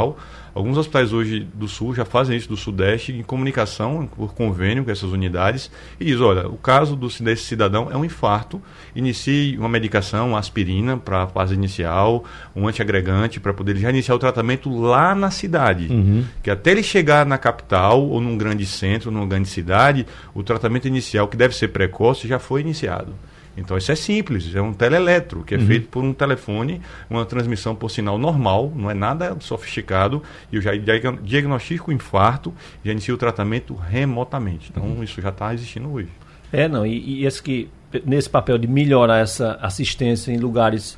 Alguns 0.53 0.77
hospitais 0.77 1.13
hoje 1.13 1.47
do 1.53 1.67
Sul 1.67 1.95
já 1.95 2.03
fazem 2.03 2.35
isso 2.35 2.49
do 2.49 2.57
Sudeste 2.57 3.13
em 3.13 3.23
comunicação 3.23 4.05
por 4.05 4.33
convênio 4.33 4.83
com 4.83 4.91
essas 4.91 5.09
unidades 5.11 5.71
e 5.97 6.05
diz, 6.05 6.19
olha, 6.19 6.47
o 6.47 6.57
caso 6.57 6.95
do, 6.95 7.07
desse 7.07 7.43
cidadão 7.43 7.89
é 7.89 7.95
um 7.95 8.03
infarto, 8.03 8.61
inicie 8.93 9.57
uma 9.57 9.69
medicação, 9.69 10.29
uma 10.29 10.39
aspirina 10.39 10.97
para 10.97 11.23
a 11.23 11.27
fase 11.27 11.53
inicial, 11.53 12.25
um 12.53 12.67
antiagregante 12.67 13.39
para 13.39 13.53
poder 13.53 13.77
já 13.77 13.89
iniciar 13.89 14.15
o 14.15 14.19
tratamento 14.19 14.69
lá 14.69 15.15
na 15.15 15.31
cidade. 15.31 15.87
Uhum. 15.89 16.25
Que 16.43 16.51
até 16.51 16.71
ele 16.71 16.83
chegar 16.83 17.25
na 17.25 17.37
capital 17.37 18.05
ou 18.05 18.19
num 18.19 18.37
grande 18.37 18.65
centro, 18.65 19.09
numa 19.09 19.25
grande 19.25 19.47
cidade, 19.47 20.05
o 20.33 20.43
tratamento 20.43 20.85
inicial, 20.85 21.29
que 21.29 21.37
deve 21.37 21.55
ser 21.55 21.69
precoce, 21.69 22.27
já 22.27 22.39
foi 22.39 22.59
iniciado. 22.59 23.13
Então 23.55 23.77
isso 23.77 23.91
é 23.91 23.95
simples, 23.95 24.55
é 24.55 24.61
um 24.61 24.73
teleeletro, 24.73 25.43
que 25.43 25.55
é 25.55 25.57
uhum. 25.57 25.67
feito 25.67 25.87
por 25.89 26.03
um 26.03 26.13
telefone, 26.13 26.81
uma 27.09 27.25
transmissão 27.25 27.75
por 27.75 27.89
sinal 27.89 28.17
normal, 28.17 28.71
não 28.75 28.89
é 28.89 28.93
nada 28.93 29.35
sofisticado, 29.39 30.23
e 30.51 30.55
eu 30.55 30.61
já 30.61 30.71
diagnostico 30.75 31.91
o 31.91 31.93
infarto, 31.93 32.53
já 32.83 32.91
inicio 32.91 33.15
o 33.15 33.17
tratamento 33.17 33.75
remotamente. 33.75 34.69
Então 34.71 34.83
uhum. 34.83 35.03
isso 35.03 35.21
já 35.21 35.29
está 35.29 35.53
existindo 35.53 35.91
hoje. 35.91 36.09
É, 36.51 36.67
não, 36.67 36.85
e, 36.85 37.21
e 37.21 37.25
esse 37.25 37.41
que, 37.41 37.69
nesse 38.05 38.29
papel 38.29 38.57
de 38.57 38.67
melhorar 38.67 39.19
essa 39.19 39.57
assistência 39.61 40.31
em 40.31 40.37
lugares 40.37 40.97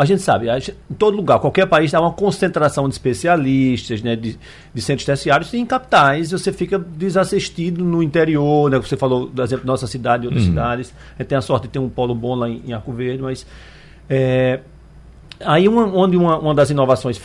a 0.00 0.04
gente 0.06 0.22
sabe, 0.22 0.48
a 0.48 0.58
gente, 0.58 0.74
em 0.90 0.94
todo 0.94 1.14
lugar, 1.14 1.38
qualquer 1.40 1.66
país 1.66 1.92
há 1.92 2.00
uma 2.00 2.10
concentração 2.10 2.88
de 2.88 2.94
especialistas, 2.94 4.00
né, 4.00 4.16
de, 4.16 4.38
de 4.72 4.80
centros 4.80 5.04
terciários, 5.04 5.52
e 5.52 5.58
em 5.58 5.66
capitais 5.66 6.30
você 6.30 6.50
fica 6.50 6.78
desassistido 6.78 7.84
no 7.84 8.02
interior, 8.02 8.70
né, 8.70 8.78
você 8.78 8.96
falou, 8.96 9.26
do 9.26 9.42
exemplo 9.42 9.66
nossa 9.66 9.86
cidade 9.86 10.24
e 10.24 10.26
outras 10.26 10.44
uhum. 10.44 10.52
cidades, 10.52 10.94
a 11.16 11.18
gente 11.18 11.28
tem 11.28 11.36
a 11.36 11.42
sorte 11.42 11.64
de 11.64 11.68
ter 11.68 11.78
um 11.78 11.90
polo 11.90 12.14
bom 12.14 12.34
lá 12.34 12.48
em, 12.48 12.62
em 12.66 12.72
Arco 12.72 12.90
Verde, 12.94 13.22
mas 13.22 13.46
é, 14.08 14.60
aí 15.44 15.68
uma, 15.68 15.84
onde 15.84 16.16
uma, 16.16 16.38
uma 16.38 16.54
das 16.54 16.70
inovações 16.70 17.20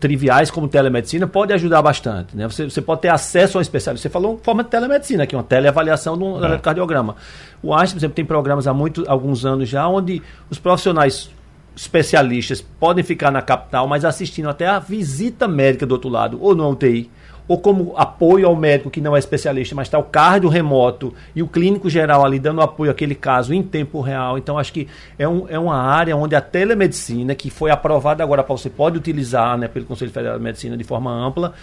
triviais 0.00 0.50
como 0.50 0.68
telemedicina 0.68 1.26
pode 1.26 1.52
ajudar 1.52 1.82
bastante. 1.82 2.34
Né? 2.34 2.48
Você, 2.48 2.64
você 2.64 2.80
pode 2.80 3.02
ter 3.02 3.08
acesso 3.08 3.58
a 3.58 3.60
um 3.60 3.62
especialista. 3.62 4.08
Você 4.08 4.12
falou 4.12 4.40
forma 4.42 4.64
de 4.64 4.70
telemedicina, 4.70 5.26
que 5.26 5.34
é 5.34 5.38
uma 5.38 5.44
teleavaliação 5.44 6.16
de 6.16 6.24
um 6.24 6.36
é. 6.36 6.46
eletrocardiograma. 6.46 7.16
O 7.62 7.74
Einstein, 7.74 7.92
por 7.92 7.98
exemplo, 7.98 8.14
tem 8.14 8.24
programas 8.24 8.66
há 8.66 8.72
muito, 8.72 9.04
alguns 9.06 9.44
anos 9.44 9.68
já, 9.68 9.86
onde 9.86 10.22
os 10.48 10.58
profissionais 10.58 11.30
especialistas 11.76 12.60
podem 12.60 13.04
ficar 13.04 13.30
na 13.30 13.42
capital, 13.42 13.86
mas 13.86 14.04
assistindo 14.04 14.48
até 14.48 14.66
a 14.66 14.78
visita 14.78 15.46
médica 15.46 15.84
do 15.84 15.92
outro 15.92 16.08
lado, 16.08 16.38
ou 16.40 16.54
no 16.54 16.68
UTI, 16.70 17.10
ou 17.48 17.58
como 17.58 17.94
apoio 17.96 18.46
ao 18.46 18.56
médico 18.56 18.90
que 18.90 19.00
não 19.00 19.14
é 19.14 19.18
especialista, 19.18 19.74
mas 19.74 19.86
está 19.86 19.98
o 19.98 20.02
cardio 20.02 20.48
remoto 20.48 21.14
e 21.34 21.42
o 21.42 21.48
clínico 21.48 21.88
geral 21.88 22.24
ali 22.24 22.38
dando 22.38 22.60
apoio 22.60 22.90
àquele 22.90 23.14
caso 23.14 23.54
em 23.54 23.62
tempo 23.62 24.00
real. 24.00 24.36
Então, 24.36 24.58
acho 24.58 24.72
que 24.72 24.88
é, 25.18 25.28
um, 25.28 25.46
é 25.48 25.58
uma 25.58 25.76
área 25.76 26.16
onde 26.16 26.34
a 26.34 26.40
telemedicina, 26.40 27.34
que 27.34 27.48
foi 27.48 27.70
aprovada 27.70 28.22
agora 28.22 28.42
para 28.42 28.56
você 28.56 28.68
pode 28.68 28.98
utilizar 28.98 29.56
né, 29.56 29.68
pelo 29.68 29.84
Conselho 29.84 30.10
Federal 30.10 30.38
de 30.38 30.42
Medicina 30.42 30.76
de 30.76 30.84
forma 30.84 31.12
ampla, 31.12 31.54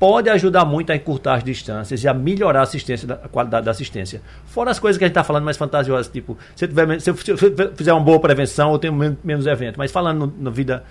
pode 0.00 0.30
ajudar 0.30 0.64
muito 0.64 0.90
a 0.90 0.96
encurtar 0.96 1.34
as 1.34 1.44
distâncias 1.44 2.02
e 2.02 2.08
a 2.08 2.14
melhorar 2.14 2.60
a 2.60 2.62
assistência, 2.62 3.06
a 3.22 3.28
qualidade 3.28 3.66
da 3.66 3.70
assistência. 3.70 4.22
Fora 4.46 4.70
as 4.70 4.78
coisas 4.78 4.96
que 4.96 5.04
a 5.04 5.06
gente 5.06 5.12
está 5.12 5.22
falando 5.22 5.44
mais 5.44 5.58
fantasiosas, 5.58 6.08
tipo, 6.08 6.38
se, 6.56 6.66
tiver, 6.66 6.98
se 6.98 7.10
eu 7.10 7.14
fizer 7.14 7.92
uma 7.92 8.00
boa 8.00 8.18
prevenção, 8.18 8.72
eu 8.72 8.78
tenho 8.78 8.94
menos, 9.22 9.46
evento. 9.46 9.76
Mas 9.76 9.92
falando 9.92 10.32
na 10.38 10.50
vida 10.50 10.82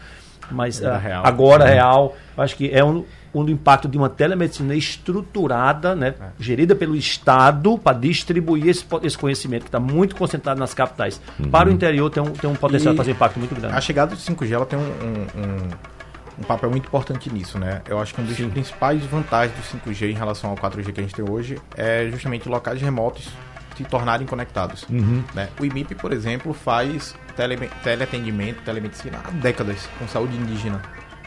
mais 0.51 0.79
uh, 0.79 0.97
real. 0.97 1.25
agora 1.25 1.65
é. 1.65 1.73
real, 1.75 2.15
acho 2.37 2.55
que 2.55 2.69
é 2.71 2.83
um, 2.83 3.03
um 3.33 3.47
impacto 3.49 3.87
de 3.87 3.97
uma 3.97 4.09
telemedicina 4.09 4.75
estruturada, 4.75 5.95
né, 5.95 6.13
é. 6.19 6.25
gerida 6.39 6.75
pelo 6.75 6.95
Estado 6.95 7.77
para 7.77 7.97
distribuir 7.97 8.67
esse, 8.67 8.85
esse 9.03 9.17
conhecimento 9.17 9.63
que 9.63 9.69
está 9.69 9.79
muito 9.79 10.15
concentrado 10.15 10.59
nas 10.59 10.73
capitais. 10.73 11.19
Uhum. 11.39 11.49
Para 11.49 11.69
o 11.69 11.71
interior 11.71 12.09
tem 12.09 12.21
um, 12.21 12.31
tem 12.31 12.49
um 12.49 12.55
potencial 12.55 12.93
de 12.93 12.97
fazer 12.97 13.11
um 13.11 13.15
impacto 13.15 13.39
muito 13.39 13.55
grande. 13.55 13.75
A 13.75 13.81
chegada 13.81 14.15
do 14.15 14.21
5G 14.21 14.51
ela 14.51 14.65
tem 14.65 14.77
um, 14.77 14.81
um 14.83 15.69
um 16.39 16.43
papel 16.43 16.69
muito 16.69 16.87
importante 16.87 17.31
nisso, 17.31 17.59
né? 17.59 17.81
Eu 17.87 17.99
acho 17.99 18.13
que 18.13 18.21
um 18.21 18.25
dos 18.25 18.37
Sim. 18.37 18.49
principais 18.49 19.03
vantagens 19.05 19.55
do 19.55 19.79
5G 19.79 20.09
em 20.09 20.13
relação 20.13 20.49
ao 20.49 20.55
4G 20.55 20.93
que 20.93 21.01
a 21.01 21.03
gente 21.03 21.13
tem 21.13 21.29
hoje 21.29 21.59
é 21.75 22.09
justamente 22.09 22.47
locais 22.47 22.81
remotos 22.81 23.29
se 23.75 23.83
tornarem 23.83 24.27
conectados. 24.27 24.85
Uhum. 24.89 25.23
Né? 25.33 25.49
O 25.59 25.65
IMIP, 25.65 25.95
por 25.95 26.11
exemplo, 26.11 26.53
faz 26.53 27.15
tele, 27.35 27.69
teleatendimento, 27.83 28.61
telemedicina 28.63 29.19
há 29.23 29.31
décadas 29.31 29.87
com 29.97 30.07
saúde 30.07 30.35
indígena. 30.35 30.81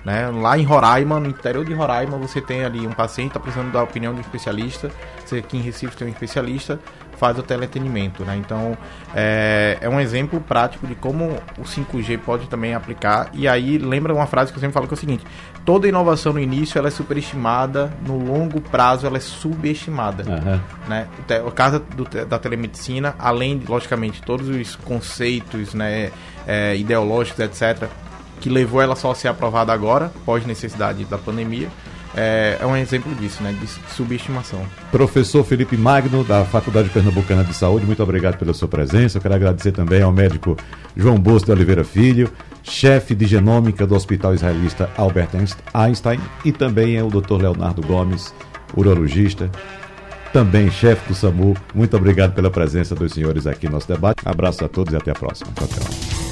Né? 0.05 0.29
Lá 0.29 0.59
em 0.59 0.65
Roraima, 0.65 1.21
no 1.21 1.29
interior 1.29 1.65
de 1.65 1.73
Roraima, 1.73 2.19
você 2.19 2.41
tem 2.41 2.65
ali 2.65 2.87
um 2.87 2.93
paciente 2.93 3.29
está 3.29 3.41
precisando 3.41 3.73
da 3.73 3.83
opinião 3.83 4.13
de 4.13 4.19
um 4.19 4.23
especialista. 4.23 4.91
Você 5.25 5.39
aqui 5.39 5.57
em 5.57 5.61
Recife 5.61 5.97
tem 5.97 6.09
um 6.09 6.11
especialista 6.11 6.79
faz 7.17 7.39
o 7.39 7.43
teleatendimento, 7.43 8.25
né? 8.25 8.37
Então 8.37 8.77
é, 9.15 9.79
é 9.81 9.89
um 9.89 10.01
exemplo 10.01 10.41
prático 10.41 10.87
de 10.87 10.95
como 10.95 11.39
o 11.59 11.63
5G 11.63 12.19
pode 12.19 12.49
também 12.49 12.75
aplicar. 12.75 13.31
E 13.33 13.47
aí 13.47 13.79
lembra 13.79 14.15
uma 14.15 14.27
frase 14.27 14.53
que 14.53 14.59
eu 14.59 14.61
sempre 14.61 14.75
falo 14.75 14.87
que 14.87 14.95
é 14.95 14.97
o 14.97 15.01
seguinte: 15.01 15.25
toda 15.65 15.89
inovação 15.89 16.33
no 16.33 16.41
início 16.41 16.79
ela 16.79 16.89
é 16.89 16.91
superestimada, 16.91 17.93
no 18.07 18.19
longo 18.19 18.61
prazo 18.61 19.07
ela 19.07 19.17
é 19.17 19.21
subestimada, 19.21 20.25
uhum. 20.29 20.61
né? 20.89 21.07
O 21.47 21.51
caso 21.51 21.81
do, 21.81 22.05
da 22.05 22.39
telemedicina, 22.39 23.15
além 23.19 23.59
de 23.59 23.67
logicamente 23.67 24.23
todos 24.23 24.49
os 24.49 24.77
conceitos, 24.77 25.75
né, 25.75 26.11
é, 26.47 26.77
ideológicos, 26.77 27.41
etc 27.41 27.89
que 28.43 28.51
levou 28.51 28.83
ela 28.83 28.97
só 28.97 29.13
a 29.13 29.15
ser 29.15 29.29
aprovada 29.29 29.73
agora, 29.73 30.11
pós 30.27 30.45
necessidade 30.45 31.05
da 31.05 31.17
pandemia, 31.17 31.69
é, 32.17 32.59
é, 32.61 32.67
um 32.67 32.77
exemplo 32.77 33.15
disso, 33.15 33.43
né? 33.43 33.55
De 33.59 33.67
subestimação. 33.95 34.61
Professor 34.91 35.45
Felipe 35.45 35.77
Magno, 35.77 36.25
da 36.25 36.45
Faculdade 36.45 36.89
Pernambucana 36.91 37.45
de 37.45 37.55
Saúde, 37.55 37.87
muito 37.87 38.03
obrigado 38.03 38.39
pela 38.39 38.53
sua 38.53 38.69
presença. 38.69 39.19
Eu 39.19 39.23
quero 39.23 39.35
agradecer 39.35 39.73
também 39.73 40.03
ao 40.03 40.13
médico 40.13 40.57
João 40.97 41.19
Bosco 41.19 41.47
de 41.47 41.53
Oliveira 41.53 41.85
Filho, 41.85 42.31
chefe 42.63 43.15
de 43.15 43.27
genômica 43.27 43.87
do 43.87 43.95
Hospital 43.95 44.35
Israelista 44.35 44.91
Albert 44.97 45.31
Einstein, 45.73 46.21
e 46.45 46.53
também 46.53 46.97
é 46.97 47.03
o 47.03 47.09
Dr. 47.09 47.41
Leonardo 47.41 47.83
Gomes, 47.83 48.35
urologista, 48.77 49.51
também 50.33 50.71
chefe 50.71 51.09
do 51.09 51.15
SAMU. 51.15 51.57
Muito 51.75 51.97
obrigado 51.97 52.35
pela 52.35 52.51
presença 52.51 52.95
dos 52.95 53.13
senhores 53.13 53.47
aqui 53.47 53.67
no 53.67 53.73
nosso 53.73 53.89
debate. 53.89 54.23
Abraço 54.25 54.65
a 54.65 54.69
todos 54.69 54.93
e 54.93 54.97
até 54.97 55.11
a 55.11 55.15
próxima. 55.15 55.51
Tchau, 55.55 55.69
tchau. 55.69 56.32